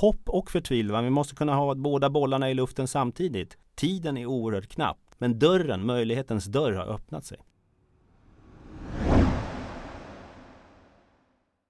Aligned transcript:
hopp 0.00 0.28
och 0.28 0.50
förtvivlan. 0.50 1.04
Vi 1.04 1.10
måste 1.10 1.34
kunna 1.34 1.54
ha 1.54 1.74
båda 1.74 2.10
bollarna 2.10 2.50
i 2.50 2.54
luften 2.54 2.88
samtidigt. 2.88 3.56
Tiden 3.74 4.16
är 4.16 4.26
oerhört 4.26 4.68
knapp, 4.68 4.98
men 5.18 5.38
dörren, 5.38 5.86
möjlighetens 5.86 6.44
dörr 6.44 6.72
har 6.72 6.86
öppnat 6.86 7.24
sig. 7.24 7.38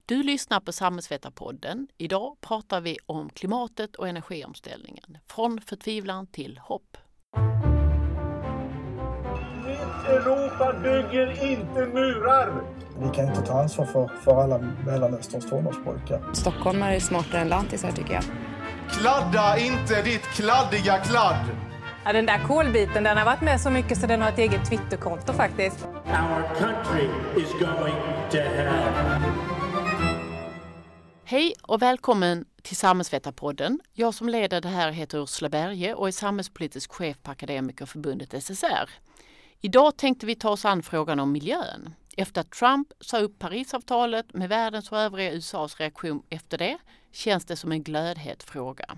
Du 0.06 0.22
lyssnar 0.22 0.60
på 0.60 0.72
Samhällsvetarpodden. 0.72 1.88
Idag 1.96 2.36
pratar 2.40 2.80
vi 2.80 2.98
om 3.06 3.30
klimatet 3.30 3.96
och 3.96 4.08
energiomställningen. 4.08 5.18
Från 5.26 5.60
förtvivlan 5.60 6.26
till 6.26 6.58
hopp. 6.58 6.96
Europa 10.08 10.72
bygger 10.82 11.44
inte 11.52 11.86
murar! 11.86 12.52
Vi 13.00 13.08
kan 13.16 13.28
inte 13.28 13.42
ta 13.42 13.60
ansvar 13.60 13.84
för, 13.84 14.10
för 14.24 14.42
alla 14.42 14.58
Mellanösterns 14.86 15.50
tonårspojkar. 15.50 16.20
Stockholmare 16.32 16.96
är 16.96 17.00
smartare 17.00 17.40
än 17.40 17.48
lantisar 17.48 17.92
tycker 17.92 18.14
jag. 18.14 18.24
Kladda 18.90 19.58
inte 19.58 20.02
ditt 20.02 20.22
kladdiga 20.22 20.98
kladd! 20.98 21.46
Ja, 22.04 22.12
den 22.12 22.26
där 22.26 22.38
kolbiten 22.46 23.04
den 23.04 23.16
har 23.16 23.24
varit 23.24 23.40
med 23.40 23.60
så 23.60 23.70
mycket 23.70 23.98
så 23.98 24.06
den 24.06 24.22
har 24.22 24.28
ett 24.28 24.38
eget 24.38 24.68
Twitterkonto 24.68 25.32
faktiskt. 25.32 25.84
Our 26.06 26.42
country 26.58 27.08
is 27.36 27.52
going 27.52 27.94
to 28.30 28.38
hell. 28.38 29.22
Hej 31.24 31.54
och 31.62 31.82
välkommen 31.82 32.44
till 32.62 32.76
Samhällsvetarpodden. 32.76 33.80
Jag 33.92 34.14
som 34.14 34.28
leder 34.28 34.60
det 34.60 34.68
här 34.68 34.90
heter 34.90 35.22
Ursula 35.22 35.48
Berge 35.48 35.94
och 35.94 36.08
är 36.08 36.12
samhällspolitisk 36.12 36.92
chef 36.92 37.16
på 37.22 37.30
Akademikerförbundet 37.30 38.42
SSR. 38.42 38.90
Idag 39.60 39.96
tänkte 39.96 40.26
vi 40.26 40.34
ta 40.34 40.50
oss 40.50 40.64
an 40.64 40.82
frågan 40.82 41.20
om 41.20 41.32
miljön. 41.32 41.94
Efter 42.16 42.40
att 42.40 42.50
Trump 42.50 42.92
sa 43.00 43.18
upp 43.18 43.38
Parisavtalet 43.38 44.34
med 44.34 44.48
världens 44.48 44.92
och 44.92 44.98
övriga 44.98 45.32
USAs 45.32 45.80
reaktion 45.80 46.22
efter 46.30 46.58
det 46.58 46.78
känns 47.12 47.44
det 47.44 47.56
som 47.56 47.72
en 47.72 47.82
glödhet 47.82 48.42
fråga. 48.42 48.96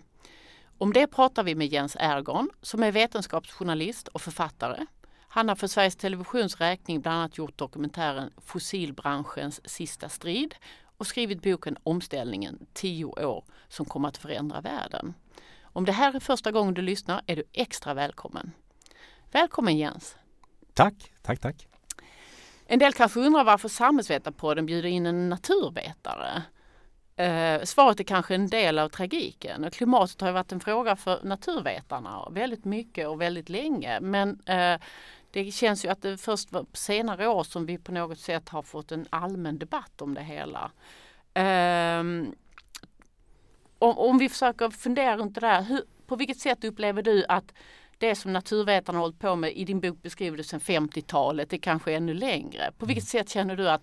Om 0.78 0.92
det 0.92 1.06
pratar 1.06 1.42
vi 1.42 1.54
med 1.54 1.66
Jens 1.66 1.96
Ergon 2.00 2.50
som 2.62 2.82
är 2.82 2.92
vetenskapsjournalist 2.92 4.08
och 4.08 4.22
författare. 4.22 4.86
Han 5.28 5.48
har 5.48 5.56
för 5.56 5.66
Sveriges 5.66 5.96
Televisions 5.96 6.60
räkning 6.60 7.00
bland 7.00 7.18
annat 7.18 7.38
gjort 7.38 7.58
dokumentären 7.58 8.30
Fossilbranschens 8.36 9.60
sista 9.64 10.08
strid 10.08 10.54
och 10.96 11.06
skrivit 11.06 11.42
boken 11.42 11.76
Omställningen 11.82 12.66
10 12.72 13.04
år 13.04 13.44
som 13.68 13.86
kommer 13.86 14.08
att 14.08 14.18
förändra 14.18 14.60
världen. 14.60 15.14
Om 15.62 15.84
det 15.84 15.92
här 15.92 16.14
är 16.14 16.20
första 16.20 16.52
gången 16.52 16.74
du 16.74 16.82
lyssnar 16.82 17.22
är 17.26 17.36
du 17.36 17.44
extra 17.52 17.94
välkommen. 17.94 18.52
Välkommen 19.32 19.78
Jens! 19.78 20.16
Tack, 20.74 21.12
tack, 21.22 21.40
tack. 21.40 21.66
En 22.66 22.78
del 22.78 22.92
kanske 22.92 23.20
undrar 23.20 23.44
varför 23.44 23.68
Samhällsvetarpodden 23.68 24.66
bjuder 24.66 24.88
in 24.88 25.06
en 25.06 25.28
naturvetare. 25.28 26.42
Eh, 27.16 27.62
svaret 27.62 28.00
är 28.00 28.04
kanske 28.04 28.34
en 28.34 28.48
del 28.48 28.78
av 28.78 28.88
tragiken. 28.88 29.64
Och 29.64 29.72
klimatet 29.72 30.20
har 30.20 30.28
ju 30.28 30.34
varit 30.34 30.52
en 30.52 30.60
fråga 30.60 30.96
för 30.96 31.20
naturvetarna 31.22 32.28
väldigt 32.30 32.64
mycket 32.64 33.08
och 33.08 33.20
väldigt 33.20 33.48
länge. 33.48 34.00
Men 34.00 34.40
eh, 34.46 34.80
det 35.30 35.52
känns 35.52 35.84
ju 35.84 35.88
att 35.88 36.02
det 36.02 36.18
först 36.18 36.52
var 36.52 36.62
på 36.62 36.76
senare 36.76 37.28
år 37.28 37.44
som 37.44 37.66
vi 37.66 37.78
på 37.78 37.92
något 37.92 38.18
sätt 38.18 38.48
har 38.48 38.62
fått 38.62 38.92
en 38.92 39.06
allmän 39.10 39.58
debatt 39.58 40.02
om 40.02 40.14
det 40.14 40.22
hela. 40.22 40.70
Ehm, 41.34 42.34
om, 43.78 43.98
om, 43.98 44.18
vi 44.18 44.28
försöker 44.28 44.70
fundera 44.70 45.16
runt 45.16 45.34
det 45.34 45.40
där, 45.40 45.62
hur, 45.62 45.82
på 46.06 46.16
vilket 46.16 46.38
sätt 46.38 46.64
upplever 46.64 47.02
du 47.02 47.24
att 47.28 47.52
det 48.00 48.14
som 48.14 48.32
naturvetarna 48.32 48.98
har 48.98 49.02
hållit 49.02 49.18
på 49.18 49.36
med, 49.36 49.52
i 49.56 49.64
din 49.64 49.80
bok 49.80 50.02
beskriver 50.02 50.36
du 50.36 50.42
sedan 50.42 50.60
50-talet, 50.60 51.50
det 51.50 51.58
kanske 51.58 51.92
är 51.92 51.96
ännu 51.96 52.14
längre. 52.14 52.72
På 52.78 52.86
vilket 52.86 53.08
sätt 53.08 53.28
känner 53.28 53.56
du 53.56 53.70
att 53.70 53.82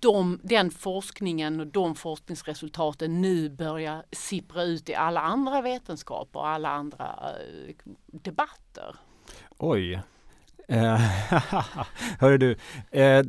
de, 0.00 0.40
den 0.42 0.70
forskningen 0.70 1.60
och 1.60 1.66
de 1.66 1.94
forskningsresultaten 1.94 3.20
nu 3.20 3.48
börjar 3.48 4.04
sippra 4.12 4.62
ut 4.62 4.88
i 4.88 4.94
alla 4.94 5.20
andra 5.20 5.62
vetenskaper 5.62 6.40
och 6.40 6.48
alla 6.48 6.68
andra 6.68 7.06
uh, 7.06 7.74
debatter? 8.06 8.96
Oj, 9.58 10.00
Eh, 10.68 11.00
hörru 12.18 12.38
du, 12.38 12.56
eh, 12.90 13.24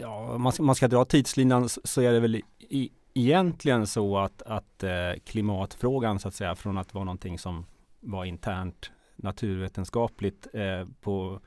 ja, 0.00 0.38
man, 0.38 0.52
ska, 0.52 0.62
man 0.62 0.74
ska 0.74 0.88
dra 0.88 1.04
tidslinan 1.04 1.68
så 1.68 2.00
är 2.00 2.12
det 2.12 2.20
väl 2.20 2.42
i, 2.58 2.90
egentligen 3.14 3.86
så 3.86 4.18
att, 4.18 4.42
att 4.42 4.82
eh, 4.82 4.90
klimatfrågan 5.24 6.18
så 6.18 6.28
att 6.28 6.34
säga 6.34 6.54
från 6.54 6.78
att 6.78 6.94
vara 6.94 7.04
någonting 7.04 7.38
som 7.38 7.66
var 8.00 8.24
internt 8.24 8.90
naturvetenskapligt 9.16 10.46
eh, 10.52 10.86
på 11.00 11.40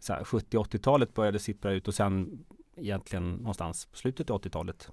70-80-talet 0.00 1.14
började 1.14 1.38
sippra 1.38 1.72
ut 1.72 1.88
och 1.88 1.94
sen 1.94 2.44
egentligen 2.76 3.32
någonstans 3.32 3.86
på 3.86 3.96
slutet 3.96 4.30
av 4.30 4.40
80-talet 4.42 4.90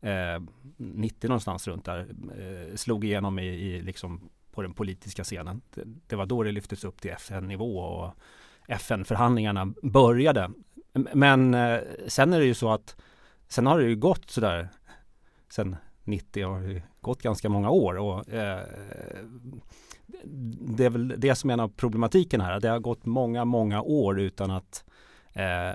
eh, 0.00 0.42
90 0.76 1.28
någonstans 1.28 1.68
runt 1.68 1.84
där 1.84 1.98
eh, 2.38 2.76
slog 2.76 3.04
igenom 3.04 3.38
i, 3.38 3.46
i 3.46 3.82
liksom 3.82 4.30
på 4.50 4.62
den 4.62 4.74
politiska 4.74 5.24
scenen. 5.24 5.60
Det, 5.74 5.82
det, 6.06 6.16
var 6.16 6.26
då 6.26 6.42
det 6.42 6.52
lyftes 6.52 6.84
upp 6.84 7.00
till 7.00 7.10
FN-nivå 7.10 7.78
och 7.78 8.14
FN-förhandlingarna 8.68 9.74
började. 9.82 10.50
Men 11.14 11.54
eh, 11.54 11.80
sen 12.06 12.32
är 12.32 12.38
det 12.38 12.46
ju 12.46 12.54
så 12.54 12.72
att 12.72 12.96
sen 13.48 13.66
har 13.66 13.78
det 13.78 13.88
ju 13.88 13.96
gått 13.96 14.30
sådär 14.30 14.68
sen 15.48 15.76
90 16.04 16.46
har 16.46 16.60
det 16.60 16.82
gått 17.00 17.22
ganska 17.22 17.48
många 17.48 17.70
år 17.70 17.98
och 17.98 18.28
eh, 18.28 18.66
det 20.60 20.84
är 20.84 20.90
väl 20.90 21.14
det 21.18 21.34
som 21.34 21.50
är 21.50 21.54
en 21.54 21.60
av 21.60 21.68
problematiken 21.68 22.40
här. 22.40 22.60
Det 22.60 22.68
har 22.68 22.78
gått 22.78 23.06
många, 23.06 23.44
många 23.44 23.82
år 23.82 24.20
utan 24.20 24.50
att 24.50 24.84
eh, 25.32 25.70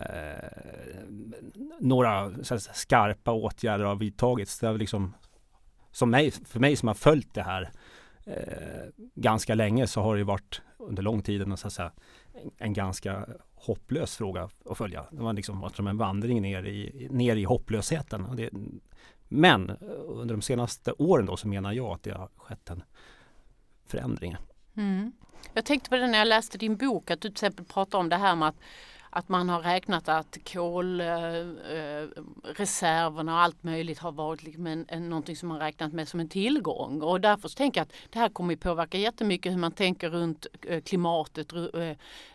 några 1.79 2.31
skarpa 2.73 3.31
åtgärder 3.31 3.85
har 3.85 3.95
vidtagits. 3.95 4.59
Det 4.59 4.67
är 4.67 4.77
liksom, 4.77 5.13
som 5.91 6.09
mig, 6.09 6.31
för 6.31 6.59
mig 6.59 6.75
som 6.75 6.87
har 6.87 6.95
följt 6.95 7.33
det 7.33 7.43
här 7.43 7.71
eh, 8.25 8.83
ganska 9.15 9.55
länge 9.55 9.87
så 9.87 10.01
har 10.01 10.15
det 10.17 10.23
varit 10.23 10.61
under 10.77 11.03
lång 11.03 11.21
tid 11.21 11.41
en, 11.41 11.57
så 11.57 11.69
säga, 11.69 11.91
en, 12.57 12.73
ganska 12.73 13.25
hopplös 13.53 14.15
fråga 14.15 14.49
att 14.65 14.77
följa. 14.77 15.05
Det 15.11 15.21
var 15.21 15.33
liksom 15.33 15.59
varit 15.59 15.75
som 15.75 15.87
en 15.87 15.97
vandring 15.97 16.41
ner 16.41 16.63
i, 16.63 17.07
ner 17.11 17.35
i 17.35 17.43
hopplösheten. 17.43 18.35
Det, 18.35 18.49
men 19.27 19.69
under 20.07 20.35
de 20.35 20.41
senaste 20.41 20.91
åren 20.91 21.25
då 21.25 21.37
så 21.37 21.47
menar 21.47 21.73
jag 21.73 21.93
att 21.93 22.03
det 22.03 22.11
har 22.11 22.29
skett 22.35 22.69
en 22.69 22.83
förändringar. 23.87 24.39
Mm. 24.77 25.11
Jag 25.53 25.65
tänkte 25.65 25.89
på 25.89 25.95
det 25.95 26.07
när 26.07 26.17
jag 26.17 26.27
läste 26.27 26.57
din 26.57 26.75
bok 26.75 27.11
att 27.11 27.21
du 27.21 27.27
till 27.27 27.33
exempel 27.33 27.65
pratar 27.65 27.99
om 27.99 28.09
det 28.09 28.15
här 28.15 28.35
med 28.35 28.47
att 28.47 28.55
att 29.15 29.29
man 29.29 29.49
har 29.49 29.61
räknat 29.61 30.09
att 30.09 30.37
kolreserverna 30.53 33.31
eh, 33.31 33.35
eh 33.35 33.35
och 33.35 33.41
allt 33.43 33.63
möjligt 33.63 33.99
har 33.99 34.11
varit 34.11 34.43
liksom 34.43 34.67
en, 34.67 34.85
en, 34.87 35.09
någonting 35.09 35.35
som 35.35 35.49
man 35.49 35.59
räknat 35.59 35.93
med 35.93 36.07
som 36.07 36.19
en 36.19 36.29
tillgång. 36.29 37.01
Och 37.01 37.21
därför 37.21 37.47
så 37.47 37.55
tänker 37.55 37.79
jag 37.79 37.85
att 37.85 37.93
det 38.09 38.19
här 38.19 38.29
kommer 38.29 38.55
påverka 38.55 38.97
jättemycket 38.97 39.51
hur 39.51 39.57
man 39.57 39.71
tänker 39.71 40.09
runt 40.09 40.47
eh, 40.61 40.81
klimatet 40.81 41.53
eh, 41.53 41.91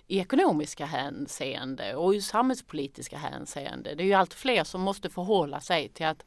i 0.06 0.18
ekonomiska 0.18 0.86
hänseende 0.86 1.94
och 1.94 2.14
i 2.14 2.22
samhällspolitiska 2.22 3.16
hänseende. 3.16 3.94
Det 3.94 4.02
är 4.02 4.06
ju 4.06 4.14
allt 4.14 4.34
fler 4.34 4.64
som 4.64 4.80
måste 4.80 5.10
förhålla 5.10 5.60
sig 5.60 5.88
till 5.88 6.06
att 6.06 6.24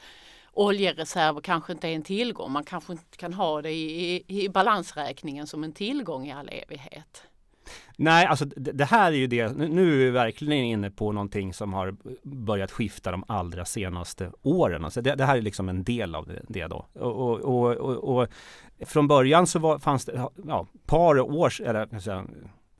oljereserver 0.54 1.42
kanske 1.42 1.74
inte 1.74 1.88
är 1.88 1.96
en 1.96 2.04
tillgång. 2.04 2.52
Man 2.52 2.64
kanske 2.64 2.94
inte 2.94 3.18
kan 3.18 3.34
ha 3.34 3.62
det 3.62 3.72
i, 3.72 4.16
i, 4.16 4.44
i 4.46 4.50
balansräkningen 4.50 5.48
som 5.48 5.64
en 5.64 5.74
tillgång 5.74 6.28
i 6.28 6.32
all 6.32 6.50
evighet. 6.50 7.24
Nej, 7.98 8.26
alltså 8.26 8.46
det, 8.46 8.86
här 8.86 9.12
är 9.12 9.16
ju 9.16 9.28
det, 9.28 9.58
nu 9.58 9.94
är 9.94 9.98
vi 9.98 10.10
verkligen 10.10 10.66
inne 10.66 10.92
på 10.92 11.12
någonting 11.12 11.54
som 11.54 11.74
har 11.74 11.96
börjat 12.24 12.72
skifta 12.72 13.12
de 13.12 13.24
allra 13.28 13.66
senaste 13.66 14.32
åren. 14.42 14.86
Alltså 14.86 15.02
det, 15.02 15.16
det 15.16 15.26
här 15.26 15.38
är 15.38 15.42
liksom 15.42 15.70
en 15.70 15.84
del 15.84 16.16
av 16.16 16.28
det, 16.28 16.42
det 16.48 16.68
då. 16.68 16.86
Och, 16.94 17.40
och, 17.40 17.72
och, 17.72 18.18
och, 18.18 18.28
från 18.86 19.08
början 19.08 19.48
så 19.48 19.60
var, 19.60 19.80
fanns 19.80 20.06
det, 20.06 20.28
ja, 20.48 20.68
par 20.86 21.20
år, 21.20 21.62
eller 21.62 22.00
säga, 22.00 22.26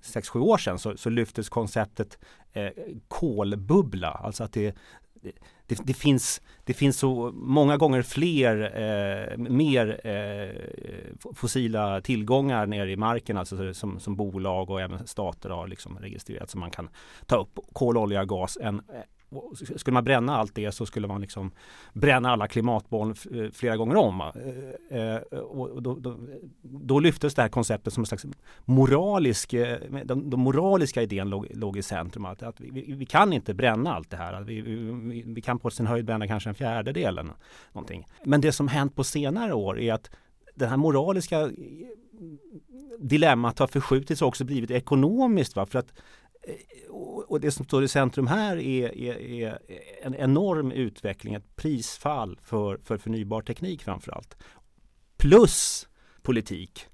sex, 0.02 0.30
sju 0.30 0.40
år 0.40 0.58
sedan 0.58 0.80
så, 0.80 0.98
så 0.98 1.10
lyftes 1.10 1.50
konceptet 1.50 2.18
eh, 2.54 2.70
kolbubbla, 3.08 4.12
alltså 4.12 4.44
att 4.44 4.54
det, 4.54 4.76
det, 5.68 5.76
det, 5.84 5.94
finns, 5.94 6.42
det 6.64 6.74
finns 6.74 6.98
så 6.98 7.32
många 7.32 7.78
gånger 7.78 8.02
fler, 8.02 8.62
eh, 8.62 9.38
mer 9.38 10.08
eh, 10.08 11.34
fossila 11.36 12.02
tillgångar 12.02 12.66
nere 12.66 12.92
i 12.92 12.98
marken, 12.98 13.38
alltså 13.38 13.74
som, 13.74 14.00
som 14.00 14.16
bolag 14.16 14.70
och 14.70 14.82
även 14.82 15.08
stater 15.08 15.50
har 15.50 15.68
liksom 15.68 16.00
registrerat 16.00 16.50
som 16.50 16.60
man 16.60 16.72
kan 16.72 16.90
ta 17.26 17.36
upp 17.36 17.60
kol, 17.74 17.98
olja, 17.98 18.26
gas 18.26 18.58
än, 18.62 18.82
skulle 19.76 19.94
man 19.94 20.04
bränna 20.04 20.38
allt 20.38 20.56
det 20.56 20.72
så 20.72 20.86
skulle 20.86 21.08
man 21.08 21.22
liksom 21.22 21.52
bränna 21.94 22.32
alla 22.32 22.48
klimatmål 22.48 23.10
eh, 23.10 23.52
flera 23.54 23.78
gånger 23.78 23.96
om. 23.96 24.22
Eh, 24.90 25.00
eh, 25.00 25.22
och 25.40 25.84
då, 25.84 25.96
då, 25.96 26.18
då 26.62 27.00
lyftes 27.00 27.36
det 27.36 27.42
här 27.42 27.50
konceptet 27.50 27.94
som 27.94 28.02
en 28.02 28.06
slags 28.06 28.26
moralisk, 28.66 29.52
den, 30.06 30.30
den 30.30 30.40
moraliska 30.40 31.02
idén 31.02 31.30
låg, 31.30 31.48
låg, 31.54 31.78
i 31.78 31.82
centrum. 31.82 32.26
Att, 32.26 32.44
att 32.44 32.62
vi, 32.62 32.94
vi, 32.94 33.06
kan 33.06 33.34
inte 33.34 33.54
bränna 33.54 33.94
allt 33.94 34.10
det 34.10 34.18
här. 34.18 34.42
Vi, 34.42 34.62
vi, 34.62 35.24
vi, 35.26 35.42
kan 35.42 35.60
på 35.60 35.70
sin 35.70 35.88
höjd 35.88 36.06
bränna 36.06 36.28
kanske 36.28 36.50
en 36.50 36.56
fjärdedel 36.56 37.18
eller 37.18 37.34
någonting. 37.72 38.08
Men 38.26 38.42
det 38.42 38.52
som 38.52 38.68
hänt 38.68 38.96
på 38.96 39.04
senare 39.04 39.54
år 39.54 39.80
är 39.80 39.94
att 39.94 40.12
den 40.56 40.70
här 40.70 40.78
moraliska 40.78 41.50
dilemmat 43.00 43.60
har 43.60 43.68
förskjutits 43.68 44.22
och 44.22 44.28
också 44.28 44.44
blivit 44.44 44.72
ekonomiskt. 44.72 45.56
Va? 45.56 45.66
För 45.66 45.80
att 45.80 45.94
Eh, 46.48 46.92
och 47.28 47.40
det 47.42 47.52
som 47.52 47.66
står 47.66 47.84
i 47.84 47.88
centrum 47.88 48.28
här 48.28 48.58
är, 48.58 48.98
är, 48.98 49.22
är, 49.22 49.60
en 50.02 50.16
enorm 50.16 50.72
utveckling, 50.72 51.34
ett 51.34 51.56
prisfall 51.56 52.40
för, 52.44 52.80
för 52.84 52.98
förnybar 52.98 53.42
teknik 53.42 53.84
framförallt. 53.84 54.38
plus 55.18 55.88
politik. 56.22 56.88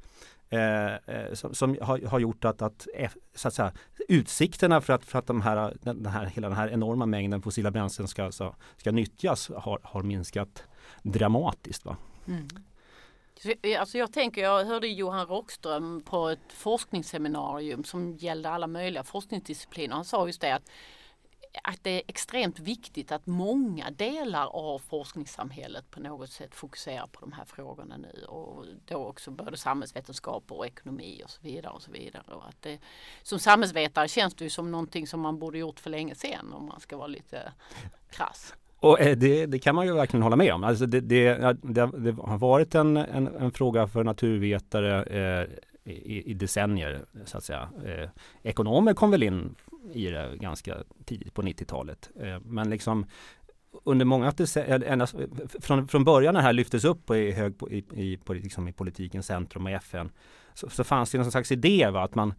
Eh, 0.50 0.94
eh 0.94 1.34
som, 1.34 1.56
som 1.56 1.78
har, 1.81 2.07
har, 2.07 2.19
gjort 2.19 2.46
att, 2.46 2.62
att, 2.62 2.88
så 3.36 3.48
att 3.48 3.54
säga, 3.54 3.74
utsikterna 4.10 4.81
för 4.81 4.94
att, 4.94 5.06
för 5.06 5.19
att 5.19 5.28
de 5.28 5.42
här, 5.42 5.78
den 5.81 6.06
här, 6.06 6.25
hela 6.25 6.50
den 6.50 6.57
här 6.57 6.68
enorma 6.68 7.06
mängden 7.06 7.42
fossila 7.42 7.72
bränslen 7.72 8.07
ska, 8.07 8.31
ska, 8.31 8.56
ska 8.78 8.92
nyttjas 8.92 9.51
har, 9.56 9.80
har 9.84 10.04
minskat 10.04 10.63
dramatiskt. 11.04 11.86
Va? 11.86 11.98
Mm. 12.28 12.48
Eh, 13.44 13.80
alltså 13.80 13.97
jag 13.97 14.13
tänker, 14.13 14.41
jag 14.41 14.65
hörde 14.65 14.88
Johan 14.88 15.27
Rockström 15.27 16.01
på 16.01 16.30
ett 16.30 16.53
forskningsseminarium 16.53 17.83
som 17.83 18.15
gällde 18.15 18.50
alla 18.50 18.68
möjliga 18.68 19.03
forskningsdiscipliner. 19.03 19.95
Han 19.95 20.06
sa 20.06 20.27
just 20.27 20.41
det 20.41 20.56
att 20.56 20.69
att 21.63 21.83
det 21.83 21.89
är 21.89 22.01
extremt 22.07 22.59
viktigt 22.59 23.12
att 23.12 23.25
många 23.25 23.91
delar 23.91 24.47
av 24.47 24.80
forskningssamhället 24.80 25.91
på 25.91 26.00
något 26.00 26.31
sätt 26.31 26.56
fokuserar 26.56 27.07
på 27.07 27.19
de 27.19 27.31
här 27.31 27.45
frågorna 27.45 27.97
nu 27.97 28.25
och 28.27 28.65
då 28.86 28.95
också 28.95 29.31
både 29.31 29.57
samhällsvetenskap 29.57 30.51
och 30.51 30.68
ekonomi 30.68 31.21
och 31.24 31.30
så 31.30 31.41
vidare. 31.41 31.74
och 31.74 31.81
så 31.81 31.91
vidare. 31.91 32.24
Och 32.33 32.47
att 32.47 32.62
det, 32.62 32.80
som 33.24 33.39
samhällsvetare 33.39 34.07
känns 34.07 34.36
det 34.36 34.44
ju 34.44 34.50
som 34.50 34.71
någonting 34.71 35.07
som 35.07 35.19
man 35.19 35.39
borde 35.39 35.57
gjort 35.57 35.80
för 35.80 35.89
länge 35.89 36.15
sedan 36.15 36.53
om 36.53 36.65
man 36.65 36.80
ska 36.80 36.97
vara 36.97 37.07
lite 37.07 37.53
krass. 38.09 38.53
Och 38.80 39.02
eh, 39.02 39.18
det, 39.18 39.46
det, 39.46 39.60
kan 39.60 39.76
man 39.76 39.86
ju 39.86 39.94
verkligen 39.94 40.24
hålla 40.24 40.36
med 40.36 40.54
om. 40.54 40.64
Alltså 40.64 40.86
det, 40.86 41.00
det, 41.02 41.56
det 41.64 41.81
har 42.22 42.38
varit 42.38 42.76
en, 42.76 42.98
en, 42.98 43.28
en, 43.28 43.52
fråga 43.52 43.88
för 43.88 44.04
naturvetare 44.04 45.04
eh, 45.04 45.48
i, 45.94 46.31
i, 46.31 46.34
decennier 46.34 47.06
så 47.26 47.38
att 47.38 47.44
säga. 47.44 47.70
Eh, 47.86 48.10
ekonomer 48.44 48.94
kom 48.94 49.12
väl 49.12 49.24
in 49.24 49.56
i 49.94 50.06
det 50.06 50.38
ganska 50.40 50.78
tidigt 51.06 51.34
på 51.34 51.42
90-talet. 51.42 52.10
Eh, 52.22 52.40
men 52.44 52.70
liksom 52.70 53.06
under 53.84 54.06
många 54.06 54.31
decennier, 54.31 55.02
eh, 55.02 55.06
från, 55.62 55.88
från 55.88 56.04
början 56.04 56.34
när 56.34 56.42
det 56.42 56.46
här 56.46 56.54
lyftes 56.54 56.86
upp 56.86 57.10
i, 57.10 57.32
hög, 57.32 57.54
i, 57.70 57.78
i, 57.78 58.20
liksom 58.28 58.68
i 58.68 58.74
politikens 58.74 59.25
centrum 59.25 59.66
och 59.66 59.72
FN 59.72 60.12
så, 60.54 60.70
så 60.70 60.84
fanns 60.84 61.12
det 61.12 61.18
någon 61.18 61.32
slags 61.32 61.52
idé 61.52 61.90
va, 61.90 62.04
att 62.04 62.16
man 62.16 62.34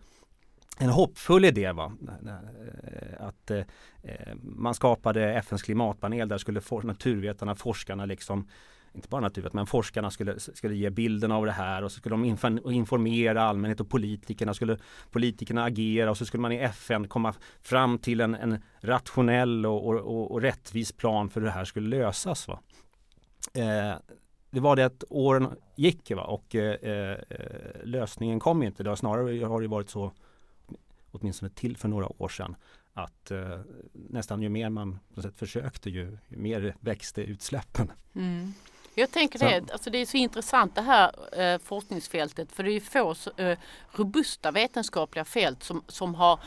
en 0.81 0.91
hoppfull 0.91 1.45
idé 1.45 1.73
var 1.73 1.93
eh, 2.27 3.27
att 3.27 3.51
eh, 3.51 3.59
eh, 4.03 4.35
man 4.43 4.75
skapade 4.75 5.35
FNs 5.35 5.63
klimatpanel 5.63 6.29
där 6.29 6.39
skulle 6.39 6.61
for, 6.61 6.83
naturvetarna, 6.83 7.55
forskarna 7.55 8.07
liksom 8.07 8.49
inte 8.93 9.09
bara 9.09 9.21
naturvetarna, 9.21 9.61
men 9.61 9.67
forskarna 9.67 10.11
skulle, 10.11 10.41
skulle 10.41 10.75
ge 10.75 10.91
bilden 10.91 11.33
av 11.33 11.47
det 11.47 11.53
här 11.53 11.83
och 11.83 11.93
så 11.93 11.99
skulle 11.99 12.15
de 12.15 12.25
informera 12.73 13.43
allmänhet 13.43 13.81
och 13.81 13.89
politikerna 13.89 14.55
skulle 14.55 14.79
politikerna 15.11 15.65
agera 15.65 16.11
och 16.11 16.17
så 16.17 16.27
skulle 16.27 16.41
man 16.41 16.53
i 16.53 16.59
FN 16.59 17.09
komma 17.09 17.35
fram 17.63 17.99
till 17.99 18.21
en, 18.21 18.35
en 18.35 18.63
rationell 18.81 19.67
och, 19.67 19.87
och, 19.87 20.31
och, 20.31 20.43
rättvis 20.43 20.93
plan 20.93 21.31
för 21.31 21.41
hur 21.41 21.47
det 21.47 21.53
här 21.53 21.65
skulle 21.65 21.89
lösas. 21.89 22.49
Va? 22.49 22.61
Eh, 23.55 23.95
det 24.51 24.61
var 24.61 24.77
det 24.77 24.85
att 24.85 25.05
åren 25.09 25.49
gick 25.77 26.11
va? 26.11 26.23
och 26.23 26.55
eh, 26.55 26.75
eh, 26.75 27.17
lösningen 27.85 28.41
kom 28.41 28.63
inte. 28.63 28.83
Det 28.83 28.91
har 28.91 28.97
snarare 28.97 29.45
har 29.45 29.61
det 29.61 29.69
varit 29.69 29.91
så 29.91 30.13
åtminstone 31.11 31.51
till 31.51 31.77
för 31.77 31.89
några 31.89 32.23
år 32.23 32.29
sedan 32.29 32.57
att 32.93 33.31
eh, 33.31 33.61
nästan 33.93 34.43
ju 34.43 34.49
mer 34.49 34.71
man 34.71 34.99
på 35.15 35.23
sätt 35.23 35.39
försökte 35.39 35.91
ju, 35.91 36.19
ju 36.29 36.37
mer 36.37 36.77
växte 36.81 37.23
utsläppen. 37.23 37.93
Mm. 38.15 38.53
Jag 38.95 39.11
tänker 39.11 39.39
det, 39.39 39.73
alltså 39.73 39.91
det 39.91 39.99
är 39.99 40.07
så 40.07 40.17
intressant 40.17 40.75
det 40.75 40.81
här 40.81 41.41
eh, 41.43 41.59
forskningsfältet 41.59 42.53
för 42.53 42.63
det 42.63 42.73
är 42.73 42.81
få 42.81 43.15
eh, 43.37 43.59
robusta 43.91 44.51
vetenskapliga 44.51 45.25
fält 45.25 45.63
som, 45.63 45.83
som 45.89 46.15
har 46.15 46.41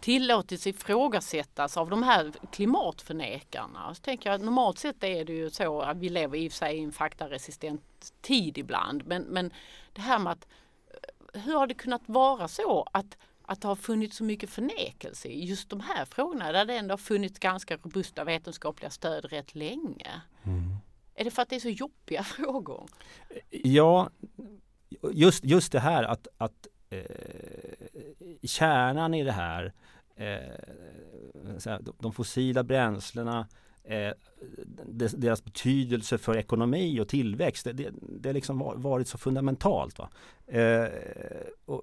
tillåtits 0.00 0.66
ifrågasättas 0.66 1.76
av 1.76 1.90
de 1.90 2.02
här 2.02 2.32
klimatförnekarna. 2.52 3.94
Så 3.94 4.02
tänker 4.02 4.30
jag, 4.30 4.40
normalt 4.40 4.78
sett 4.78 5.04
är 5.04 5.24
det 5.24 5.32
ju 5.32 5.50
så 5.50 5.80
att 5.80 5.96
vi 5.96 6.08
lever 6.08 6.38
i 6.38 6.48
och 6.48 6.52
för 6.52 6.56
sig 6.56 6.76
i 6.76 6.82
en 6.82 6.92
faktaresistent 6.92 8.12
tid 8.20 8.58
ibland 8.58 9.06
men, 9.06 9.22
men 9.22 9.52
det 9.92 10.00
här 10.00 10.18
med 10.18 10.32
att 10.32 10.46
eh, 11.34 11.40
hur 11.40 11.54
har 11.54 11.66
det 11.66 11.74
kunnat 11.74 12.02
vara 12.06 12.48
så 12.48 12.88
att 12.92 13.16
att 13.50 13.60
det 13.60 13.68
har 13.68 13.76
funnits 13.76 14.16
så 14.16 14.24
mycket 14.24 14.50
förnekelse 14.50 15.28
i 15.28 15.44
just 15.44 15.70
de 15.70 15.80
här 15.80 16.04
frågorna 16.04 16.52
där 16.52 16.64
det 16.64 16.76
ändå 16.76 16.92
har 16.92 16.98
funnits 16.98 17.38
ganska 17.38 17.76
robusta 17.76 18.24
vetenskapliga 18.24 18.90
stöd 18.90 19.24
rätt 19.24 19.54
länge. 19.54 20.20
Mm. 20.44 20.76
Är 21.14 21.24
det 21.24 21.30
för 21.30 21.42
att 21.42 21.48
det 21.48 21.56
är 21.56 21.60
så 21.60 21.68
jobbiga 21.68 22.22
frågor? 22.36 22.88
Ja, 23.50 24.10
just, 25.12 25.44
just 25.44 25.72
det 25.72 25.80
här 25.80 26.02
att, 26.02 26.28
att 26.38 26.66
eh, 26.90 27.04
kärnan 28.42 29.14
i 29.14 29.24
det 29.24 29.32
här 29.32 29.72
eh, 30.16 31.84
de 31.98 32.12
fossila 32.12 32.62
bränslena 32.62 33.48
eh, 33.84 34.12
deras 35.16 35.44
betydelse 35.44 36.18
för 36.18 36.36
ekonomi 36.36 37.00
och 37.00 37.08
tillväxt 37.08 37.64
det, 37.64 37.72
det, 37.72 37.90
det 38.00 38.28
har 38.28 38.34
liksom 38.34 38.58
varit 38.58 39.08
så 39.08 39.18
fundamentalt. 39.18 39.98
Va? 39.98 40.10
Eh, 40.46 40.88
och, 41.64 41.82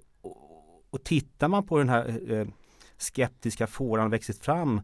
och, 0.89 1.04
tittar 1.04 1.48
man 1.48 1.66
på 1.66 1.78
den 1.78 1.89
här 1.89 2.31
eh, 2.31 2.39
eh 2.39 2.48
skeptiska 3.00 3.68
fåran 3.68 4.10
växit 4.10 4.39
fram 4.39 4.81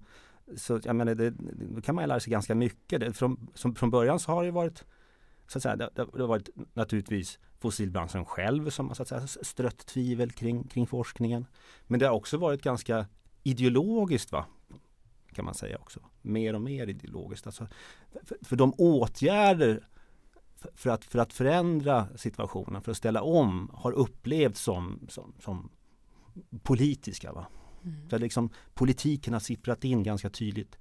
så 0.57 0.79
jag 0.83 0.95
menar, 0.95 1.15
det, 1.15 1.29
då 1.75 1.81
kan 1.81 1.95
man 1.95 2.07
lära 2.07 2.19
sig 2.19 2.31
ganska 2.31 2.55
mycket. 2.55 2.99
Det, 2.99 3.13
från, 3.13 3.47
som, 3.53 3.75
från 3.75 3.89
början 3.89 4.19
så 4.19 4.31
har 4.31 4.43
det 4.43 4.51
varit 4.51 4.85
så 5.47 5.57
att 5.57 5.63
säga, 5.63 5.75
det, 5.75 5.89
det 5.95 6.21
har 6.21 6.27
varit 6.27 6.49
naturligtvis 6.73 7.39
fossilbranschen 7.59 8.25
själv 8.25 8.69
som 8.69 8.87
har 8.87 8.95
så 8.95 9.01
att 9.01 9.07
säga, 9.07 9.27
strött 9.27 9.85
tvivel 9.85 10.31
kring, 10.31 10.63
kring 10.63 10.87
forskningen. 10.87 11.45
Men 11.87 11.99
det 11.99 12.05
har 12.05 12.13
också 12.13 12.37
varit 12.37 12.61
ganska 12.61 13.05
ideologiskt 13.43 14.31
va? 14.31 14.45
kan 15.33 15.45
man 15.45 15.53
säga 15.53 15.77
också. 15.77 15.99
Mer 16.21 16.55
och 16.55 16.61
mer 16.61 16.87
ideologiskt. 16.87 17.47
Alltså, 17.47 17.67
för, 18.23 18.37
för 18.41 18.55
de 18.55 18.73
åtgärder 18.77 19.87
för 20.73 20.89
att, 20.89 21.05
för 21.05 21.19
att 21.19 21.33
förändra 21.33 22.07
situationen, 22.17 22.81
för 22.81 22.91
att 22.91 22.97
ställa 22.97 23.21
om 23.21 23.71
har 23.73 23.91
upplevts 23.91 24.61
som, 24.61 25.07
som, 25.09 25.33
som 25.39 25.69
politiska. 26.63 27.33
Va? 27.33 27.47
Mm. 27.83 28.07
Där 28.07 28.19
liksom 28.19 28.49
politiken 28.73 29.33
har 29.33 29.39
sipprat 29.39 29.83
in 29.83 30.03
ganska 30.03 30.29
tydligt. 30.29 30.77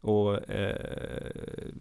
Och 0.00 0.50
eh, 0.50 1.72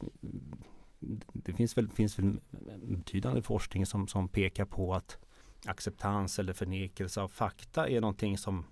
det 1.34 1.54
finns 1.54 1.78
väl, 1.78 1.90
finns 1.90 2.20
väl 2.20 2.40
betydande 2.82 3.42
forskning 3.42 3.86
som, 3.86 4.08
som 4.08 4.30
pekar 4.30 4.66
på 4.66 4.94
att 4.94 5.18
acceptans 5.66 6.40
eller 6.40 6.54
förnekelse 6.54 7.22
av 7.22 7.28
fakta 7.28 7.90
är 7.90 8.02
någonting 8.02 8.38
som, 8.38 8.66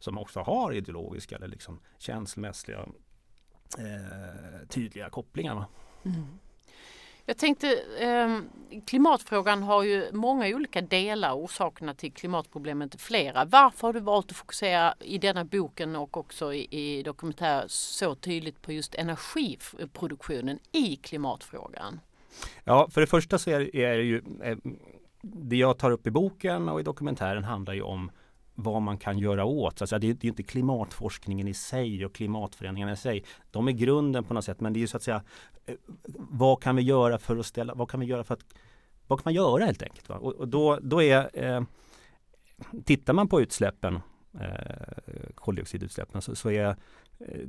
som 0.00 0.18
också 0.18 0.40
har 0.40 0.72
ideologiska 0.72 1.36
eller 1.36 1.48
liksom 1.48 1.80
känslomässiga 1.98 2.88
eh, 3.78 4.68
tydliga 4.68 5.10
kopplingar. 5.10 5.64
Mm. 6.04 6.26
Jag 7.28 7.36
tänkte, 7.36 7.80
eh, 7.98 8.38
klimatfrågan 8.86 9.62
har 9.62 9.82
ju 9.82 10.12
många 10.12 10.46
olika 10.46 10.80
delar. 10.80 11.32
och 11.32 11.42
Orsakerna 11.42 11.94
till 11.94 12.12
klimatproblemet 12.12 12.94
är 12.94 12.98
flera. 12.98 13.44
Varför 13.44 13.88
har 13.88 13.92
du 13.92 14.00
valt 14.00 14.30
att 14.30 14.36
fokusera 14.36 14.94
i 15.00 15.18
denna 15.18 15.44
boken 15.44 15.96
och 15.96 16.16
också 16.16 16.54
i, 16.54 16.68
i 16.70 17.02
dokumentär 17.02 17.64
så 17.66 18.14
tydligt 18.14 18.62
på 18.62 18.72
just 18.72 18.94
energiproduktionen 18.94 20.58
i 20.72 20.96
klimatfrågan? 20.96 22.00
Ja, 22.64 22.88
för 22.90 23.00
det 23.00 23.06
första 23.06 23.38
så 23.38 23.50
är, 23.50 23.76
är 23.76 23.96
det 23.96 24.04
ju 24.04 24.22
eh, 24.42 24.56
det 25.22 25.56
jag 25.56 25.78
tar 25.78 25.90
upp 25.90 26.06
i 26.06 26.10
boken 26.10 26.68
och 26.68 26.80
i 26.80 26.82
dokumentären 26.82 27.44
handlar 27.44 27.74
ju 27.74 27.82
om 27.82 28.10
vad 28.60 28.82
man 28.82 28.98
kan 28.98 29.18
göra 29.18 29.44
åt. 29.44 29.80
Alltså 29.80 29.98
det, 29.98 30.06
är, 30.06 30.14
det 30.14 30.26
är 30.26 30.28
inte 30.28 30.42
klimatforskningen 30.42 31.48
i 31.48 31.54
sig 31.54 32.04
och 32.04 32.14
klimatförändringarna 32.14 32.92
i 32.92 32.96
sig. 32.96 33.24
De 33.50 33.68
är 33.68 33.72
grunden 33.72 34.24
på 34.24 34.34
något 34.34 34.44
sätt 34.44 34.60
men 34.60 34.72
det 34.72 34.78
är 34.78 34.80
ju 34.80 34.86
så 34.86 34.96
att 34.96 35.02
säga 35.02 35.22
eh, 35.66 35.74
vad 36.14 36.62
kan 36.62 36.76
vi 36.76 36.82
göra 36.82 37.18
för 37.18 37.36
att 37.36 37.46
ställa, 37.46 37.74
vad 37.74 37.90
kan 37.90 38.00
vi 38.00 38.06
göra 38.06 38.24
för 38.24 38.34
att 38.34 38.44
vad 39.06 39.18
kan 39.18 39.22
man 39.24 39.34
göra 39.34 39.64
helt 39.64 39.82
enkelt? 39.82 40.08
Va? 40.08 40.16
Och, 40.16 40.34
och 40.34 40.48
då, 40.48 40.78
då 40.82 41.02
är 41.02 41.44
eh, 41.44 41.62
Tittar 42.84 43.12
man 43.12 43.28
på 43.28 43.40
utsläppen 43.40 44.00
eh, 44.40 45.34
koldioxidutsläppen 45.34 46.22
så, 46.22 46.34
så 46.36 46.50
är 46.50 46.76
eh, 47.18 47.48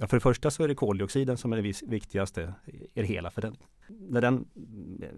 Ja, 0.00 0.06
för 0.06 0.16
det 0.16 0.20
första 0.20 0.50
så 0.50 0.62
är 0.62 0.68
det 0.68 0.74
koldioxiden 0.74 1.36
som 1.36 1.52
är 1.52 1.56
det 1.56 1.82
viktigaste 1.86 2.54
i 2.94 3.00
det 3.00 3.06
hela. 3.06 3.30
För 3.30 3.42
den, 3.42 3.56
när 3.88 4.20
den 4.20 4.48
eh, 5.02 5.08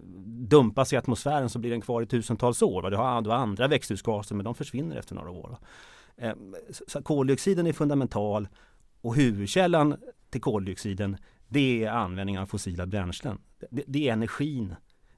dumpas 0.49 0.93
i 0.93 0.97
atmosfären 0.97 1.49
så 1.49 1.59
blir 1.59 1.71
den 1.71 1.81
kvar 1.81 2.01
i 2.01 2.05
tusentals 2.05 2.61
år. 2.61 2.91
Du 2.91 2.97
har, 2.97 3.21
du 3.21 3.29
har 3.29 3.37
andra 3.37 3.67
växthusgaser 3.67 4.35
men 4.35 4.43
de 4.43 4.55
försvinner 4.55 4.95
efter 4.95 5.15
några 5.15 5.29
år. 5.29 5.57
Ehm, 6.17 6.55
så 6.87 7.01
koldioxiden 7.01 7.67
är 7.67 7.73
fundamental 7.73 8.47
och 9.01 9.15
huvudkällan 9.15 9.95
till 10.29 10.41
koldioxiden 10.41 11.17
det 11.47 11.83
är 11.83 11.91
användningen 11.91 12.41
av 12.41 12.45
fossila 12.45 12.85
bränslen. 12.85 13.37
Det, 13.69 13.83
det 13.87 14.09
är 14.09 14.13
energin, 14.13 14.75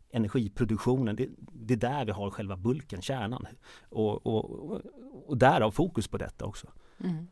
energiproduktionen. 0.09 1.15
Det, 1.15 1.29
det, 1.37 1.73
är 1.73 1.77
där 1.77 2.05
vi 2.05 2.11
har 2.11 2.29
själva 2.29 2.57
bulken, 2.57 3.01
kärnan. 3.01 3.47
Och, 3.89 4.25
och, 4.27 4.71
och, 4.71 4.81
och 5.25 5.37
därav 5.37 5.71
fokus 5.71 6.07
på 6.07 6.17
detta 6.17 6.45
också. 6.45 6.67
Mm. 7.03 7.27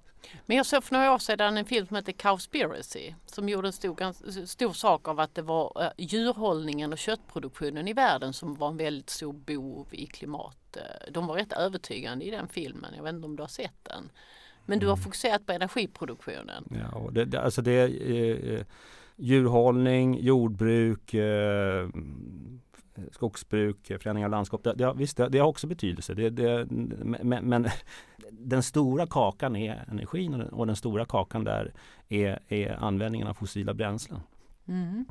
Men 0.45 0.57
jag 0.57 0.65
såg 0.65 0.83
för 0.83 0.95
några 0.95 1.13
år 1.13 1.19
sedan 1.19 1.57
en 1.57 1.65
film 1.65 1.87
som 1.87 1.95
heter 1.95 2.11
Cowspiracy 2.11 3.13
som 3.25 3.49
gjorde 3.49 3.67
en 3.67 3.73
stor, 3.73 4.45
stor 4.45 4.73
sak 4.73 5.07
av 5.07 5.19
att 5.19 5.35
det 5.35 5.41
var 5.41 5.83
uh, 5.83 5.89
djurhållningen 5.97 6.93
och 6.93 6.97
köttproduktionen 6.97 7.87
i 7.87 7.93
världen 7.93 8.33
som 8.33 8.55
var 8.55 8.67
en 8.67 8.77
väldigt 8.77 9.09
stor 9.09 9.33
bov 9.33 9.87
i 9.91 10.05
klimat. 10.05 10.77
Uh, 10.77 11.11
de 11.11 11.27
var 11.27 11.35
rätt 11.35 11.53
övertygande 11.53 12.25
i 12.25 12.31
den 12.31 12.47
filmen. 12.47 12.93
Jag 12.95 13.03
vet 13.03 13.13
inte 13.13 13.25
om 13.25 13.35
du 13.35 13.43
har 13.43 13.47
sett 13.47 13.83
den. 13.83 14.09
Men 14.65 14.79
du 14.79 14.85
har 14.85 14.93
mm. 14.93 15.03
fokuserat 15.03 15.45
på 15.45 15.51
energiproduktionen. 15.51 16.63
Ja, 16.69 17.09
det, 17.11 17.25
det, 17.25 17.41
alltså 17.41 17.61
det, 17.61 17.81
eh, 17.81 18.65
djurhållning, 19.15 20.19
jordbruk, 20.19 21.13
eh, 21.13 21.89
Eh, 22.95 23.03
skogsbruk, 23.11 23.89
eh, 23.89 23.99
förändring 23.99 24.25
av 24.25 24.31
landskap. 24.31 24.63
Det, 24.63 24.73
det, 24.73 24.93
visst, 24.95 25.17
det, 25.17 25.29
det 25.29 25.39
har 25.39 25.47
också 25.47 25.67
betydelse. 25.67 26.13
Det, 26.13 26.29
det, 26.29 26.67
men, 26.69 27.49
men, 27.49 27.67
den 28.31 28.63
stora 28.63 29.07
kakan 29.07 29.55
är 29.55 29.85
energin 29.91 30.33
och 30.33 30.39
den, 30.39 30.49
och 30.49 30.67
den 30.67 30.75
stora 30.75 31.05
kakan 31.05 31.43
där 31.43 31.73
är, 32.09 32.39
är 32.47 32.71
användningen 32.71 33.27
av 33.27 33.33
fossila 33.33 33.73
bränslen. 33.73 34.19
Mm. 34.67 35.05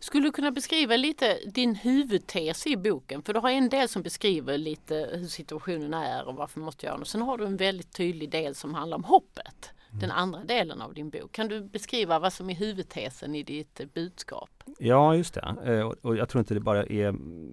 Skulle 0.00 0.28
du 0.28 0.32
kunna 0.32 0.50
beskriva 0.50 0.96
lite 0.96 1.38
din 1.46 1.74
huvudtes 1.74 2.66
i 2.66 2.76
boken? 2.76 3.22
För 3.22 3.34
du 3.34 3.40
har 3.40 3.50
en 3.50 3.68
del 3.68 3.88
som 3.88 4.02
beskriver 4.02 4.58
lite 4.58 5.10
hur 5.12 5.26
situationen 5.26 5.94
är 5.94 6.28
och 6.28 6.34
varför 6.34 6.60
man 6.60 6.64
måste 6.64 6.86
göra 6.86 6.96
något. 6.96 7.08
Sen 7.08 7.22
har 7.22 7.38
du 7.38 7.46
en 7.46 7.56
väldigt 7.56 7.96
tydlig 7.96 8.30
del 8.30 8.54
som 8.54 8.74
handlar 8.74 8.96
om 8.96 9.04
hoppet. 9.04 9.72
Mm. 9.90 10.00
Den 10.00 10.10
andra 10.10 10.44
delen 10.44 10.80
av 10.82 10.94
din 10.94 11.10
bok. 11.10 11.32
Kan 11.32 11.48
du 11.48 11.60
beskriva 11.60 12.18
vad 12.18 12.32
som 12.32 12.50
är 12.50 12.54
huvudtesen 12.54 13.34
i 13.34 13.42
ditt 13.42 13.80
budskap? 13.94 14.50
Ja, 14.78 15.14
just 15.14 15.34
det. 15.34 15.54
Eh, 15.64 15.86
och 15.86 16.16
jag 16.16 16.28
tror 16.28 16.40
inte 16.40 16.54
det 16.54 16.60
bara 16.60 16.84
är 16.86 17.12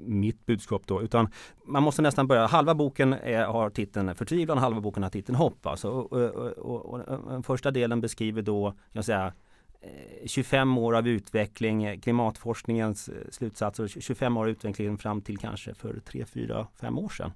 mitt 0.09 0.45
budskap 0.45 0.81
då, 0.85 1.01
utan 1.01 1.29
man 1.65 1.83
måste 1.83 2.01
nästan 2.01 2.27
börja. 2.27 2.45
Halva 2.45 2.75
boken 2.75 3.13
är, 3.13 3.45
har 3.45 3.69
titeln 3.69 4.15
Förtvivlan, 4.15 4.57
halva 4.57 4.81
boken 4.81 5.03
har 5.03 5.09
titeln 5.09 5.35
Hopp. 5.35 5.65
Alltså. 5.65 5.89
Och, 5.89 6.11
och, 6.11 6.51
och, 6.51 6.85
och 6.85 7.31
den 7.31 7.43
första 7.43 7.71
delen 7.71 8.01
beskriver 8.01 8.41
då, 8.41 8.73
jag 8.91 9.05
säga, 9.05 9.33
25 10.25 10.77
år 10.77 10.95
av 10.95 11.07
utveckling, 11.07 12.01
klimatforskningens 12.01 13.09
eh, 13.09 13.15
slutsatser, 13.29 13.87
25 13.87 14.37
år 14.37 14.43
av 14.43 14.49
utveckling 14.49 14.97
fram 14.97 15.21
till 15.21 15.37
kanske 15.37 15.73
för 15.73 15.99
3, 15.99 16.25
4, 16.25 16.67
5 16.81 16.97
år 16.97 17.09
sedan. 17.09 17.31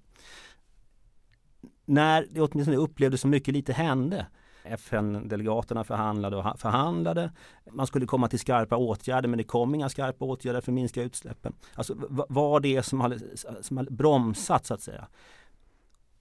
När 1.86 2.27
det 2.29 2.41
åtminstone 2.41 2.77
upplevdes 2.77 3.22
som 3.22 3.29
mycket 3.29 3.53
lite 3.53 3.74
hände. 3.74 4.25
FN-delegaterna 4.63 5.84
förhandlade 5.84 6.38
och 6.38 6.60
förhandlade. 6.60 7.32
Man 7.72 7.88
skulle 7.88 8.06
komma 8.06 8.28
till 8.28 8.39
skarpa 8.39 8.78
åtgärder 8.78 9.30
men 9.30 9.38
det 9.38 9.44
kom 9.44 9.75
inga 9.75 9.89
skarpa 9.89 10.25
åtgärder 10.25 10.62
för 10.62 10.72
att 10.72 10.75
minska 10.75 11.04
utsläppen. 11.04 11.54
Alltså 11.75 11.94
vad 12.30 12.62
det 12.62 12.75
är 12.75 12.82
som 12.82 13.01
har, 13.01 13.18
som 13.62 13.78
har 13.78 13.84
bromsat 13.84 14.66
så 14.66 14.74
att 14.74 14.82
säga. 14.82 15.08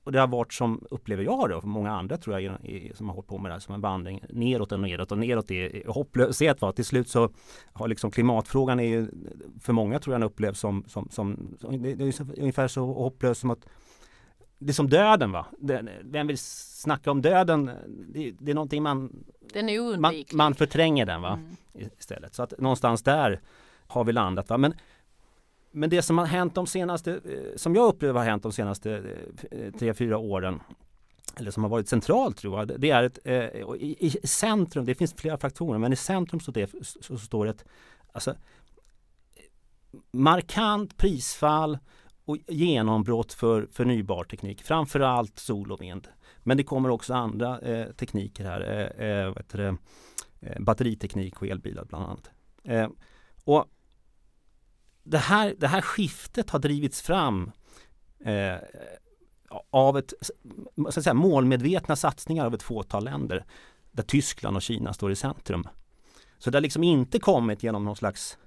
Och 0.09 0.13
det 0.13 0.21
har 0.21 0.27
varit 0.27 0.53
som, 0.53 0.87
upplever 0.91 1.25
jag 1.25 1.49
det, 1.49 1.55
och 1.55 1.65
många 1.65 1.93
andra 1.93 2.17
tror 2.17 2.41
jag 2.41 2.57
som 2.95 3.09
har 3.09 3.15
hållit 3.15 3.29
på 3.29 3.39
med 3.39 3.51
det 3.51 3.55
här 3.55 3.61
som 3.61 3.75
en 3.75 3.81
vandring 3.81 4.25
neråt 4.29 4.73
och 4.73 4.81
neråt 4.81 5.13
och 5.13 5.19
neråt 5.19 5.51
är 5.51 5.89
hopplöshet. 5.89 6.61
Va? 6.61 6.73
Till 6.73 6.85
slut 6.85 7.09
så 7.09 7.31
har 7.73 7.89
liksom 7.89 8.11
klimatfrågan 8.11 8.81
är 8.81 8.85
ju 8.85 9.09
för 9.61 9.73
många 9.73 9.99
tror 9.99 10.15
jag 10.15 10.21
den 10.21 10.27
upplevs 10.27 10.59
som, 10.59 10.85
som, 10.87 11.09
som, 11.11 11.57
som 11.61 11.83
det 11.83 11.91
är 11.91 12.41
ungefär 12.41 12.69
så 12.69 12.93
hopplös 12.93 13.39
som 13.39 13.51
att 13.51 13.67
det 14.59 14.71
är 14.71 14.75
som 14.75 14.91
döden 14.91 15.33
va. 15.33 15.47
Vem 16.03 16.27
vill 16.27 16.39
snacka 16.39 17.11
om 17.11 17.23
döden? 17.23 17.71
Det, 17.87 18.31
det 18.39 18.51
är 18.51 18.55
någonting 18.55 18.83
man 18.83 19.25
Den 19.53 19.69
är 19.69 19.99
man, 19.99 20.25
man 20.33 20.55
förtränger 20.55 21.07
den 21.07 21.23
va. 21.23 21.41
Mm. 21.75 21.91
Istället. 21.99 22.35
Så 22.35 22.43
att 22.43 22.59
någonstans 22.59 23.03
där 23.03 23.41
har 23.87 24.05
vi 24.05 24.13
landat 24.13 24.49
va. 24.49 24.59
Men 24.59 24.75
men 25.71 25.91
det 25.91 26.03
som 26.03 26.19
har 26.19 26.27
hänt 26.27 26.55
de 26.55 26.67
senaste, 26.67 27.13
eh, 27.13 27.57
som 27.57 27.75
jag 27.75 27.89
upplever 27.89 28.19
har 28.21 28.27
hänt 28.27 28.43
de 28.43 28.53
senaste 28.53 29.03
eh, 29.51 29.73
tre, 29.79 29.95
fyra 29.95 30.19
åren 30.19 30.61
eller 31.37 31.51
som 31.51 31.63
har 31.63 31.71
varit 31.71 31.89
centralt 31.89 32.37
tror 32.37 32.59
jag, 32.59 32.81
det 32.81 32.91
är 32.91 33.03
ett, 33.03 33.19
eh, 33.25 33.35
i, 33.81 34.21
centrum, 34.25 34.85
det 34.85 34.95
finns 34.95 35.15
flera 35.15 35.39
faktorer, 35.39 35.79
men 35.79 35.93
i 35.93 35.97
centrum 35.97 36.41
så, 36.41 36.51
det, 36.51 36.71
så 37.01 37.19
står 37.19 37.47
ett 37.47 37.65
alltså, 38.13 38.35
markant 40.11 40.97
prisfall 40.97 41.79
och 42.29 42.39
genombrott 42.47 43.33
för 43.33 43.69
förnybar 43.73 44.25
teknik, 44.25 44.63
framförallt 44.63 45.39
sol 45.39 45.73
och 45.73 45.81
vind. 45.81 46.09
Men 46.43 46.57
det 46.57 46.65
kommer 46.65 46.89
också 46.89 47.15
andra 47.15 47.61
eh, 47.61 47.93
tekniker 47.93 48.45
här, 48.45 48.61
eh, 48.61 49.09
eh, 49.09 49.27
vad 49.27 49.37
heter 49.37 49.59
det, 49.59 49.77
eh, 50.41 50.61
batteriteknik 50.61 51.43
och 51.43 51.49
elbilar 51.49 51.85
bland 51.85 52.05
annat. 52.05 52.31
Eh, 52.65 52.89
och 53.45 53.67
det 55.03 55.19
här, 55.19 55.55
det 55.59 55.69
här 55.69 55.81
skiftet 55.81 56.51
har 56.51 56.59
drivits 56.59 57.03
fram 57.03 57.53
eh, 58.25 58.57
av 59.71 59.99
ett, 59.99 60.13
så 60.77 60.99
att 60.99 61.05
säga, 61.05 61.15
målmedvetna 61.15 61.97
satsningar 61.97 62.47
av 62.47 62.55
ett 62.55 62.63
fåtal 62.63 63.05
länder 63.05 63.45
där 63.93 64.03
Tyskland 64.03 64.57
och 64.57 64.63
Kina 64.63 64.93
står 64.93 65.13
i 65.13 65.17
centrum. 65.17 65.69
Så 66.39 66.51
det 66.51 66.57
har 66.57 66.63
liksom 66.63 66.85
inte 66.85 67.19
kommit 67.19 67.63
genom 67.63 67.85
någon 67.85 67.97
slags 67.97 68.39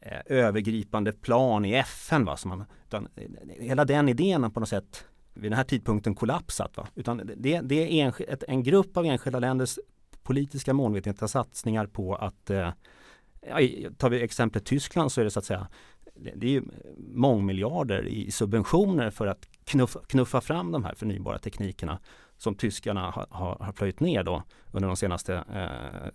eh, 0.00 0.20
övergripande 0.26 1.12
plan 1.12 1.64
i 1.64 1.74
FN. 1.74 2.24
Va, 2.24 2.36
som 2.36 2.48
man, 2.48 2.64
utan 2.86 3.08
eh, 3.16 3.28
hela 3.60 3.84
den 3.84 4.08
idén 4.08 4.42
har 4.42 4.50
på 4.50 4.60
något 4.60 4.68
sätt 4.68 5.04
vid 5.34 5.50
den 5.50 5.56
här 5.56 5.64
tidpunkten 5.64 6.14
kollapsat. 6.14 6.76
Va? 6.76 6.86
Utan 6.94 7.30
det, 7.36 7.60
det 7.60 8.00
är 8.00 8.06
en, 8.06 8.12
ett, 8.28 8.44
en 8.48 8.62
grupp 8.62 8.96
av 8.96 9.04
enskilda 9.04 9.38
länders 9.38 9.78
politiska 10.22 10.74
målmedvetna 10.74 11.28
satsningar 11.28 11.86
på 11.86 12.14
att 12.14 12.50
eh, 12.50 12.70
tar 13.96 14.10
vi 14.10 14.22
exemplet 14.22 14.64
Tyskland 14.64 15.12
så 15.12 15.20
är 15.20 15.24
det 15.24 15.30
så 15.30 15.38
att 15.38 15.44
säga 15.44 15.68
det 16.14 16.46
är 16.46 16.50
ju 16.50 16.62
mångmiljarder 16.96 18.06
i 18.06 18.30
subventioner 18.30 19.10
för 19.10 19.26
att 19.26 19.48
knuffa, 19.64 20.00
knuffa 20.06 20.40
fram 20.40 20.72
de 20.72 20.84
här 20.84 20.94
förnybara 20.94 21.38
teknikerna 21.38 21.98
som 22.36 22.54
tyskarna 22.54 23.10
har, 23.10 23.26
har, 23.30 23.56
har 23.60 23.72
plöjt 23.72 24.00
ner 24.00 24.22
då 24.22 24.42
under 24.72 24.88
de 24.88 24.96
senaste 24.96 25.34
eh, 25.34 26.06
eh 26.06 26.10